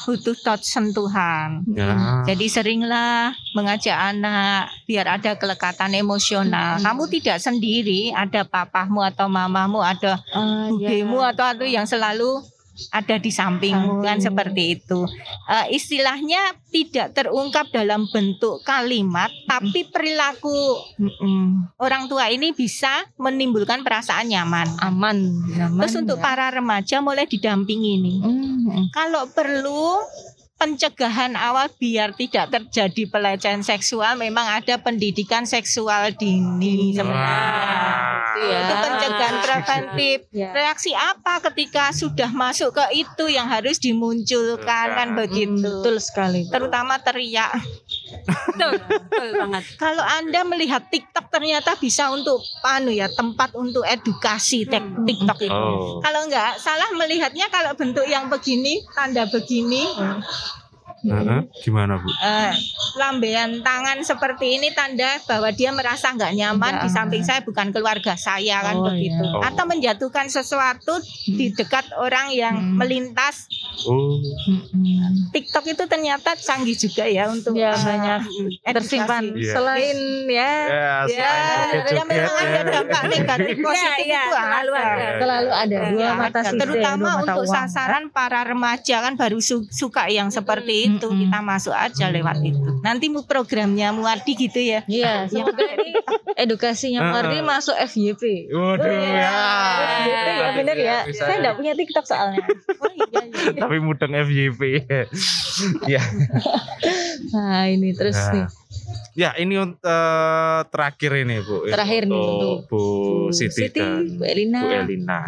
butuh 0.00 0.34
touch 0.42 0.66
sentuhan. 0.66 1.62
Ya. 1.70 2.24
Jadi 2.26 2.50
seringlah 2.50 3.30
mengajak 3.54 3.94
anak 3.94 4.66
biar 4.84 5.06
ada 5.06 5.38
kelekatan 5.38 5.94
emosional. 5.94 6.76
Hmm. 6.76 6.84
Kamu 6.84 7.06
tidak 7.06 7.38
sendiri, 7.38 8.10
ada 8.10 8.42
papahmu 8.42 9.00
atau 9.06 9.30
mamamu, 9.30 9.78
ada 9.80 10.18
Ah, 10.34 10.66
ya. 10.66 10.90
budemu 10.92 11.18
atau 11.22 11.44
atau 11.46 11.62
yang 11.64 11.86
selalu 11.86 12.42
ada 12.88 13.20
di 13.20 13.28
sampingmu 13.28 14.00
kan 14.00 14.16
Samping. 14.16 14.24
seperti 14.24 14.62
itu. 14.80 15.00
Eh, 15.50 15.76
istilahnya 15.76 16.40
tidak 16.70 17.12
terungkap 17.12 17.68
dalam 17.74 18.08
bentuk 18.08 18.62
kalimat, 18.64 19.28
tapi 19.44 19.84
perilaku 19.90 20.80
Mm-mm. 20.96 21.76
orang 21.76 22.08
tua 22.08 22.30
ini 22.32 22.56
bisa 22.56 23.04
menimbulkan 23.20 23.84
perasaan 23.84 24.30
nyaman. 24.30 24.68
aman, 24.80 25.18
nyaman. 25.52 25.80
Terus 25.84 25.96
untuk 26.00 26.18
ya. 26.18 26.24
para 26.24 26.46
remaja 26.48 27.02
mulai 27.02 27.26
didampingi 27.26 27.92
nih. 28.00 28.18
Kalau 28.94 29.26
perlu 29.34 30.00
pencegahan 30.60 31.32
awal 31.40 31.72
biar 31.80 32.12
tidak 32.12 32.52
terjadi 32.52 33.08
pelecehan 33.08 33.64
seksual 33.64 34.20
memang 34.20 34.44
ada 34.44 34.76
pendidikan 34.76 35.48
seksual 35.48 36.12
dini 36.12 36.92
sebenarnya. 36.92 37.80
Itu 38.30 38.44
ya. 38.44 38.60
Itu 38.60 38.74
pencegahan 38.84 39.36
preventif. 39.40 40.18
Ya. 40.36 40.50
Reaksi 40.52 40.92
apa 40.92 41.40
ketika 41.48 41.96
sudah 41.96 42.28
masuk 42.28 42.76
ke 42.76 42.84
itu 43.00 43.24
yang 43.32 43.48
harus 43.48 43.80
dimunculkan 43.80 44.86
kan 44.92 45.08
begitu. 45.16 45.64
betul 45.64 45.96
sekali. 45.96 46.44
Terutama 46.52 47.00
teriak. 47.00 47.56
Betul, 48.10 48.72
betul 48.88 49.28
banget. 49.38 49.62
Kalau 49.78 50.04
Anda 50.04 50.40
melihat 50.44 50.82
TikTok 50.90 51.30
ternyata 51.30 51.78
bisa 51.78 52.10
untuk 52.10 52.42
anu 52.62 52.90
ya, 52.90 53.06
tempat 53.08 53.54
untuk 53.54 53.86
edukasi 53.86 54.66
Hmm. 54.80 55.06
TikTok 55.06 55.38
itu. 55.40 55.54
Oh. 55.54 55.98
Kalau 56.02 56.26
enggak 56.26 56.58
salah 56.58 56.90
melihatnya 56.94 57.46
kalau 57.48 57.72
bentuk 57.74 58.04
yang 58.06 58.26
begini, 58.28 58.82
tanda 58.92 59.26
begini, 59.30 59.86
Gimana 61.56 61.96
bu? 61.96 62.08
eh, 62.12 62.52
lambean 62.94 63.60
tangan 63.60 64.00
seperti 64.00 64.54
ini 64.54 64.68
tanda 64.70 65.16
bahwa 65.22 65.48
dia 65.50 65.70
merasa 65.70 66.10
nggak 66.10 66.32
nyaman 66.34 66.60
Nggak 66.70 66.82
di 66.82 66.88
samping 66.90 67.22
saya 67.22 67.40
bukan 67.40 67.70
keluarga 67.70 68.14
saya 68.14 68.60
kan 68.62 68.76
Oh, 68.76 68.84
begitu. 68.86 69.16
iya. 69.16 69.32
Oh. 69.32 69.40
Atau 69.42 69.64
menjatuhkan 69.64 70.26
sesuatu 70.26 71.00
di 71.26 71.50
dekat 71.50 71.88
orang 71.94 72.28
yang 72.30 72.52
Hmm. 72.52 72.76
melintas. 72.76 73.48
Oh. 73.82 74.20
Mm-mm. 74.46 75.30
TikTok 75.30 75.64
itu 75.66 75.84
ternyata 75.86 76.36
canggih 76.36 76.74
juga 76.74 77.04
ya 77.04 77.26
untuk 77.26 77.54
Ya, 77.54 77.72
eh, 77.72 77.80
banyak 77.80 78.20
edukasi. 78.20 78.68
tersimpan 78.68 79.22
Iya. 79.32 79.52
selain 79.54 79.98
ya 80.26 80.52
Ya, 80.60 80.92
Ya, 81.06 81.32
selain 81.80 81.88
ya 81.90 82.04
memang 82.04 82.34
ada 82.36 82.50
ya. 82.52 82.62
dampak 82.66 83.02
negatif 83.08 83.54
positif 83.58 84.04
Iya, 84.04 84.20
itu 84.20 84.34
selalu 84.34 84.72
ada. 84.72 84.84
ada. 84.84 85.08
selalu 85.16 85.50
ada 85.50 85.72
Ya, 85.72 85.88
dua 85.88 86.02
ya, 86.02 86.10
mata 86.14 86.40
terutama 86.44 86.98
dua 87.00 87.14
mata 87.14 87.22
untuk 87.22 87.40
uang. 87.42 87.54
sasaran 87.56 88.04
para 88.10 88.40
remaja 88.42 88.96
kan 89.00 89.14
baru 89.14 89.38
su- 89.40 89.68
suka 89.70 90.04
yang 90.06 90.28
seperti 90.28 90.89
itu 90.90 91.06
Mm-mm. 91.06 91.20
kita 91.22 91.38
masuk 91.40 91.74
aja 91.74 92.06
lewat 92.08 92.42
itu 92.42 92.70
nanti 92.80 93.06
mu 93.06 93.22
programnya 93.22 93.90
Muardi 93.90 94.32
gitu 94.34 94.58
ya 94.58 94.80
Iya, 94.84 95.24
semoga 95.30 95.62
ini 95.76 95.92
edukasinya. 96.34 97.00
Mardi 97.12 97.38
masuk 97.40 97.76
FYP. 97.76 98.48
Waduh 98.48 98.88
ya. 98.88 99.32
FYP 100.02 100.26
ya 100.26 100.48
bener 100.56 100.76
ya. 100.76 100.98
Bisa. 101.04 101.22
Saya 101.26 101.36
enggak 101.38 101.54
punya 101.56 101.72
TikTok 101.76 102.04
soalnya. 102.04 102.40
oh 102.82 102.90
iya, 102.90 103.20
iya. 103.28 103.60
Tapi 103.60 103.76
mudeng 103.78 104.12
FYP. 104.16 104.60
ya. 105.94 106.02
Nah, 107.30 107.68
ini 107.68 107.92
terus 107.92 108.16
Nah. 108.16 108.32
nih. 108.32 108.44
Ya, 109.12 109.34
ini 109.34 109.58
eh, 109.58 110.60
terakhir 110.70 111.12
ini, 111.18 111.42
Bu. 111.42 111.66
Terakhir 111.66 112.06
nih 112.06 112.14
untuk 112.14 112.30
untuk 112.30 112.58
Bu 112.70 112.82
Siti, 113.30 113.66
dan 113.68 114.06
Bu 114.14 114.22
Elina. 114.22 114.60
Bu 114.62 114.68
Elina. 114.70 115.20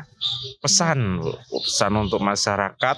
Pesan, 0.63 1.19
Bu. 1.19 1.35
pesan 1.59 1.93
untuk 1.99 2.23
masyarakat, 2.23 2.97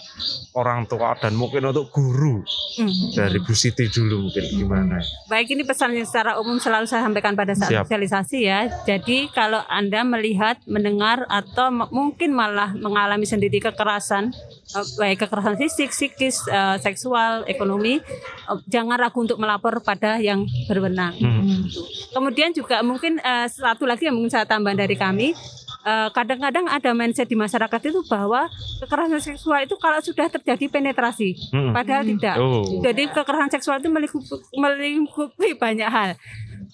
orang 0.52 0.84
tua 0.84 1.16
dan 1.16 1.32
mungkin 1.32 1.64
untuk 1.64 1.88
guru 1.88 2.44
Hmm. 2.74 2.92
dari 3.12 3.40
Bu 3.40 3.54
Siti 3.54 3.88
dulu 3.88 4.28
mungkin 4.28 4.44
gimana? 4.46 5.00
Baik 5.24 5.48
ini 5.48 5.64
pesan 5.64 5.96
yang 5.96 6.04
secara 6.04 6.36
umum 6.36 6.58
selalu 6.58 6.84
saya 6.84 7.00
sampaikan 7.02 7.32
pada 7.32 7.56
saat 7.56 7.72
Siap. 7.72 7.88
sosialisasi 7.88 8.38
ya. 8.42 8.68
Jadi 8.84 9.30
kalau 9.30 9.64
Anda 9.64 10.04
melihat, 10.04 10.60
mendengar 10.66 11.24
atau 11.26 11.72
m- 11.72 11.88
mungkin 11.88 12.30
malah 12.30 12.76
mengalami 12.76 13.24
sendiri 13.24 13.56
kekerasan 13.58 14.36
eh, 14.64 14.86
baik 14.96 15.28
kekerasan 15.28 15.56
fisik, 15.60 15.90
psikis, 15.92 16.48
eh, 16.48 16.76
seksual, 16.80 17.44
ekonomi, 17.44 18.00
eh, 18.00 18.58
jangan 18.66 18.96
ragu 18.96 19.20
untuk 19.20 19.36
melapor 19.36 19.84
pada 19.84 20.16
yang 20.16 20.48
berwenang. 20.66 21.12
Hmm. 21.20 21.68
Kemudian 22.10 22.56
juga 22.56 22.80
mungkin 22.80 23.20
satu 23.48 23.84
lagi 23.84 24.08
yang 24.08 24.16
mungkin 24.16 24.32
saya 24.32 24.48
tambah 24.48 24.72
dari 24.72 24.96
kami, 24.96 25.36
kadang-kadang 25.84 26.64
ada 26.64 26.96
mindset 26.96 27.28
di 27.28 27.36
masyarakat 27.36 27.80
itu 27.92 28.00
bahwa 28.08 28.48
kekerasan 28.80 29.20
seksual 29.20 29.60
itu 29.68 29.76
kalau 29.76 30.00
sudah 30.00 30.32
terjadi 30.32 30.72
penetrasi, 30.72 31.36
Hmm. 31.52 31.76
padahal 31.76 32.08
tidak. 32.08 32.36
Oh. 32.40 32.64
Jadi 32.80 33.12
kekerasan 33.12 33.52
seksual 33.52 33.84
itu 33.84 33.92
melingkupi, 33.92 34.56
melingkupi 34.56 35.48
banyak 35.60 35.88
hal. 35.90 36.16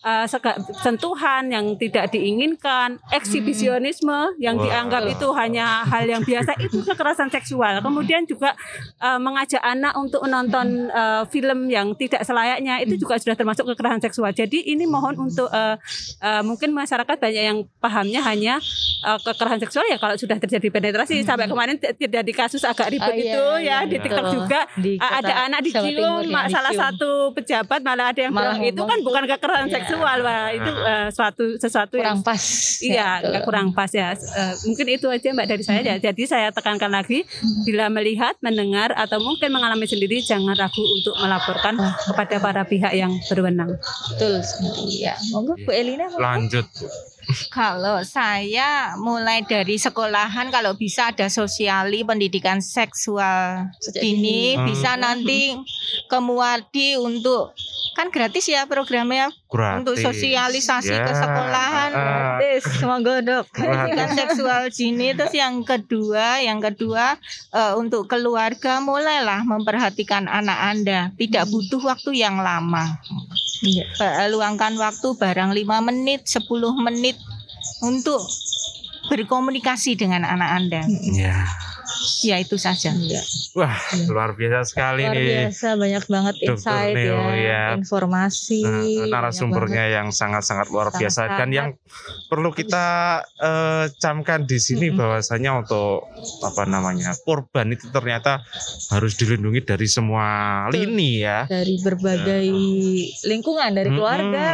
Eh, 0.00 0.24
sega- 0.24 0.56
sentuhan 0.80 1.52
yang 1.52 1.76
tidak 1.76 2.08
diinginkan, 2.08 2.96
eksibisionisme 3.12 4.32
yang 4.40 4.56
Wah. 4.56 4.64
dianggap 4.64 5.04
itu 5.12 5.28
hanya 5.36 5.84
hal 5.84 6.08
yang 6.08 6.24
biasa 6.24 6.56
itu 6.56 6.80
kekerasan 6.80 7.28
seksual. 7.28 7.84
Kemudian 7.84 8.24
juga 8.24 8.56
eh, 8.96 9.20
mengajak 9.20 9.60
anak 9.60 9.92
untuk 9.94 10.24
menonton 10.24 10.88
eh, 10.88 11.28
film 11.28 11.68
yang 11.68 11.92
tidak 11.94 12.24
selayaknya 12.24 12.80
itu 12.80 12.96
juga 12.96 13.20
sudah 13.20 13.36
termasuk 13.36 13.68
kekerasan 13.68 14.00
seksual. 14.00 14.32
Jadi 14.32 14.72
ini 14.72 14.88
mohon 14.88 15.20
untuk 15.20 15.52
eh, 15.52 15.76
eh, 16.24 16.40
mungkin 16.40 16.72
masyarakat 16.72 17.20
banyak 17.20 17.44
yang 17.44 17.58
pahamnya 17.76 18.24
hanya 18.24 18.56
kekerasan 19.00 19.60
seksual 19.60 19.84
ya 19.84 19.96
kalau 19.96 20.12
sudah 20.12 20.36
terjadi 20.36 20.68
penetrasi 20.68 21.24
sampai 21.24 21.44
kemarin 21.44 21.76
terjadi 21.76 22.32
kasus 22.32 22.64
agak 22.64 22.88
ribet 22.88 23.08
Oh, 23.10 23.16
iya, 23.16 23.32
itu 23.32 23.44
iya, 23.64 23.76
ya 23.80 23.88
di 23.88 23.96
iya. 23.96 24.04
TikTok 24.04 24.24
Betul. 24.24 24.36
juga 24.36 24.60
Di 24.76 24.92
ada 24.96 25.34
anak 25.48 25.60
dicium 25.64 26.24
salah 26.46 26.72
satu 26.72 27.32
pejabat 27.32 27.80
malah 27.80 28.12
ada 28.12 28.20
yang 28.20 28.32
Malah 28.32 28.56
bilang 28.56 28.68
itu 28.68 28.82
kan 28.84 28.98
bukan 29.00 29.22
kekerasan 29.28 29.68
Iya. 29.80 29.88
Seksual 29.90 30.18
wah 30.22 30.46
itu 30.54 30.70
eh, 30.70 31.08
suatu 31.10 31.44
sesuatu 31.58 31.94
kurang 31.98 32.20
yang 32.20 32.20
pas. 32.22 32.42
Iya, 32.80 33.08
betul. 33.18 33.28
nggak 33.30 33.42
kurang 33.44 33.68
pas 33.74 33.90
ya. 33.90 34.14
Eh, 34.14 34.54
mungkin 34.64 34.86
itu 34.88 35.06
aja 35.10 35.28
Mbak 35.34 35.46
dari 35.50 35.62
saya. 35.66 35.80
ya. 35.82 35.96
Jadi 35.98 36.22
saya 36.24 36.48
tekankan 36.54 36.88
lagi, 36.88 37.26
bila 37.66 37.90
melihat, 37.90 38.38
mendengar 38.40 38.94
atau 38.94 39.18
mungkin 39.20 39.50
mengalami 39.50 39.84
sendiri, 39.84 40.22
jangan 40.22 40.54
ragu 40.54 40.80
untuk 40.80 41.14
melaporkan 41.18 41.74
kepada 42.06 42.36
para 42.38 42.62
pihak 42.64 42.92
yang 42.94 43.12
berwenang. 43.28 43.74
Betul. 44.14 44.40
Ya. 44.88 45.18
Monggo 45.34 45.58
Bu 45.60 45.70
Elina. 45.74 46.06
monggo. 46.08 46.22
Lanjut, 46.22 46.66
Bu. 46.78 46.86
Kalau 47.52 48.02
saya 48.02 48.96
mulai 48.98 49.46
dari 49.46 49.78
sekolahan 49.78 50.50
kalau 50.50 50.74
bisa 50.74 51.14
ada 51.14 51.30
sosiali 51.30 52.02
pendidikan 52.02 52.58
seksual 52.58 53.70
Sejak 53.78 54.02
dini 54.02 54.58
Hmm. 54.58 54.66
bisa 54.66 54.98
nanti 54.98 55.54
ke 56.10 56.18
Muardi 56.18 56.98
untuk 56.98 57.54
kan 57.94 58.10
gratis 58.10 58.50
ya 58.50 58.66
programnya 58.66 59.30
Gratis. 59.50 59.82
untuk 59.82 59.96
sosialisasi 59.98 60.92
Ya, 60.92 61.02
ke 61.02 61.12
sekolahan. 61.12 61.90
ah, 61.90 62.38
Tis, 62.38 62.62
monggo 62.80 63.18
dok. 63.18 63.50
pendidikan 63.50 64.14
seksual 64.14 64.70
dini 64.70 65.10
terus 65.10 65.34
yang 65.34 65.60
kedua 65.60 66.38
yang 66.38 66.58
kedua 66.58 67.18
eh, 67.50 67.74
untuk 67.74 68.06
keluarga 68.06 68.78
mulailah 68.78 69.42
memperhatikan 69.42 70.24
anak 70.24 70.54
anda 70.56 71.00
tidak 71.14 71.44
butuh 71.46 71.82
waktu 71.84 72.14
yang 72.16 72.38
lama 72.38 72.94
Iya. 73.60 73.84
Eh, 73.90 74.28
luangkan 74.28 74.72
waktu 74.74 75.08
barang 75.12 75.50
5 75.50 75.58
menit 75.82 76.24
10 76.24 76.46
menit 76.78 77.18
untuk 77.80 78.22
berkomunikasi 79.08 79.94
dengan 79.94 80.22
anak 80.22 80.50
anda 80.54 80.82
Ya. 81.10 81.44
Ya 82.20 82.36
itu 82.36 82.56
saja 82.56 82.92
Iya. 82.92 83.22
Wah, 83.52 83.74
luar 84.06 84.32
biasa 84.32 84.62
sekali 84.66 85.02
Luar 85.02 85.14
nih. 85.14 85.26
biasa 85.42 85.68
banyak 85.74 86.04
banget 86.06 86.34
insight 86.40 86.94
Neo, 86.94 87.18
ya, 87.28 87.34
ya. 87.34 87.62
informasi. 87.74 88.62
Nah, 88.62 88.84
narasumbernya 89.10 89.84
yang 89.90 90.08
sangat-sangat 90.10 90.68
luar 90.68 90.88
biasa 90.88 91.00
dan 91.26 91.46
Sangat-sangat. 91.46 91.50
yang 91.50 91.68
perlu 92.26 92.50
kita 92.50 92.86
eh, 93.36 93.84
camkan 93.96 94.44
di 94.44 94.56
sini 94.56 94.88
Mm-mm. 94.88 94.98
bahwasanya 94.98 95.50
untuk 95.58 96.06
apa 96.40 96.62
namanya 96.64 97.10
korban 97.20 97.68
itu 97.68 97.88
ternyata 97.88 98.40
harus 98.88 99.14
dilindungi 99.14 99.64
dari 99.64 99.86
semua 99.86 100.26
Betul. 100.66 100.86
lini 100.86 101.10
ya 101.20 101.44
dari 101.44 101.74
berbagai 101.76 102.46
lingkungan 103.22 103.70
dari 103.72 103.90
keluarga 103.90 104.48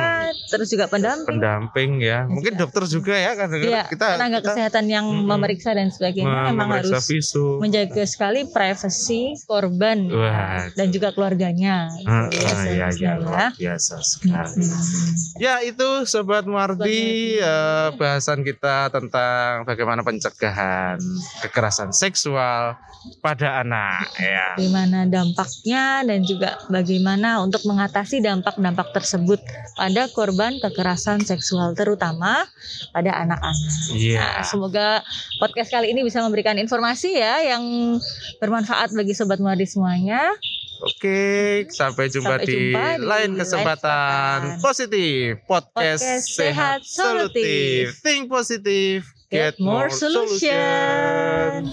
terus 0.46 0.68
juga 0.68 0.86
pendamping 0.86 1.28
pendamping 1.28 1.90
ya 2.00 2.24
mungkin 2.24 2.54
juga. 2.54 2.62
dokter 2.62 2.82
juga 2.88 3.14
ya 3.14 3.32
kan 3.34 3.48
Iya, 3.52 3.82
kita 3.86 4.06
tenaga 4.14 4.38
kita 4.38 4.48
kesehatan 4.48 4.84
yang 4.86 5.06
Mm-mm. 5.06 5.26
memeriksa 5.26 5.70
dan 5.72 5.88
sebagainya 5.88 6.26
me- 6.26 6.46
memang 6.50 6.68
memeriksa 6.70 6.98
harus 6.98 7.06
visu 7.36 7.60
menjaga 7.60 8.04
sekali 8.08 8.48
privasi 8.48 9.36
korban 9.44 10.08
Wah. 10.08 10.72
dan 10.72 10.88
juga 10.88 11.12
keluarganya. 11.12 11.92
Ah, 12.08 12.28
Gitu 12.32 12.46
ah, 12.48 12.64
ya, 12.66 12.88
ya, 12.96 13.12
luar 13.20 13.52
biasa 13.54 14.00
sekali. 14.00 14.64
Mm-mm. 14.64 15.40
Ya 15.40 15.60
itu 15.62 15.88
Sobat 16.08 16.48
Mardi 16.48 17.36
eh, 17.38 17.88
bahasan 17.94 18.42
kita 18.42 18.88
tentang 18.90 19.68
bagaimana 19.68 20.00
pencegahan 20.00 20.96
kekerasan 21.44 21.92
seksual 21.92 22.76
pada 23.22 23.62
anak 23.62 24.10
ya. 24.18 24.56
Bagaimana 24.58 25.06
dampaknya 25.06 26.02
dan 26.02 26.20
juga 26.26 26.58
bagaimana 26.72 27.42
untuk 27.42 27.62
mengatasi 27.68 28.22
dampak-dampak 28.22 28.90
tersebut 28.96 29.38
pada 29.78 30.08
korban 30.10 30.58
kekerasan 30.58 31.22
seksual 31.22 31.76
terutama 31.76 32.46
pada 32.90 33.12
anak-anak. 33.14 33.72
Iya. 33.94 34.18
Nah, 34.18 34.42
semoga 34.46 34.88
podcast 35.38 35.70
kali 35.70 35.92
ini 35.94 36.02
bisa 36.02 36.22
memberikan 36.24 36.58
informasi 36.58 37.18
ya 37.18 37.25
yang 37.42 37.64
bermanfaat 38.38 38.94
bagi 38.94 39.12
sobat 39.12 39.42
Muadi 39.42 39.66
semuanya. 39.66 40.32
Oke, 40.84 41.64
sampai 41.72 42.12
jumpa, 42.12 42.36
Sampai 42.36 42.46
di, 42.46 42.52
jumpa 42.52 43.00
di 43.00 43.00
lain 43.00 43.00
lain 43.08 43.30
kesempatan 43.40 44.60
kesempatan. 44.60 44.60
positif 44.60 45.40
podcast, 45.48 46.04
Podcast 46.04 46.26
sehat 46.36 46.80
solutif. 46.84 47.96
Think 48.04 48.28
positive, 48.28 49.08
Get 49.32 49.58
more 49.58 49.88
solution. 49.90 51.72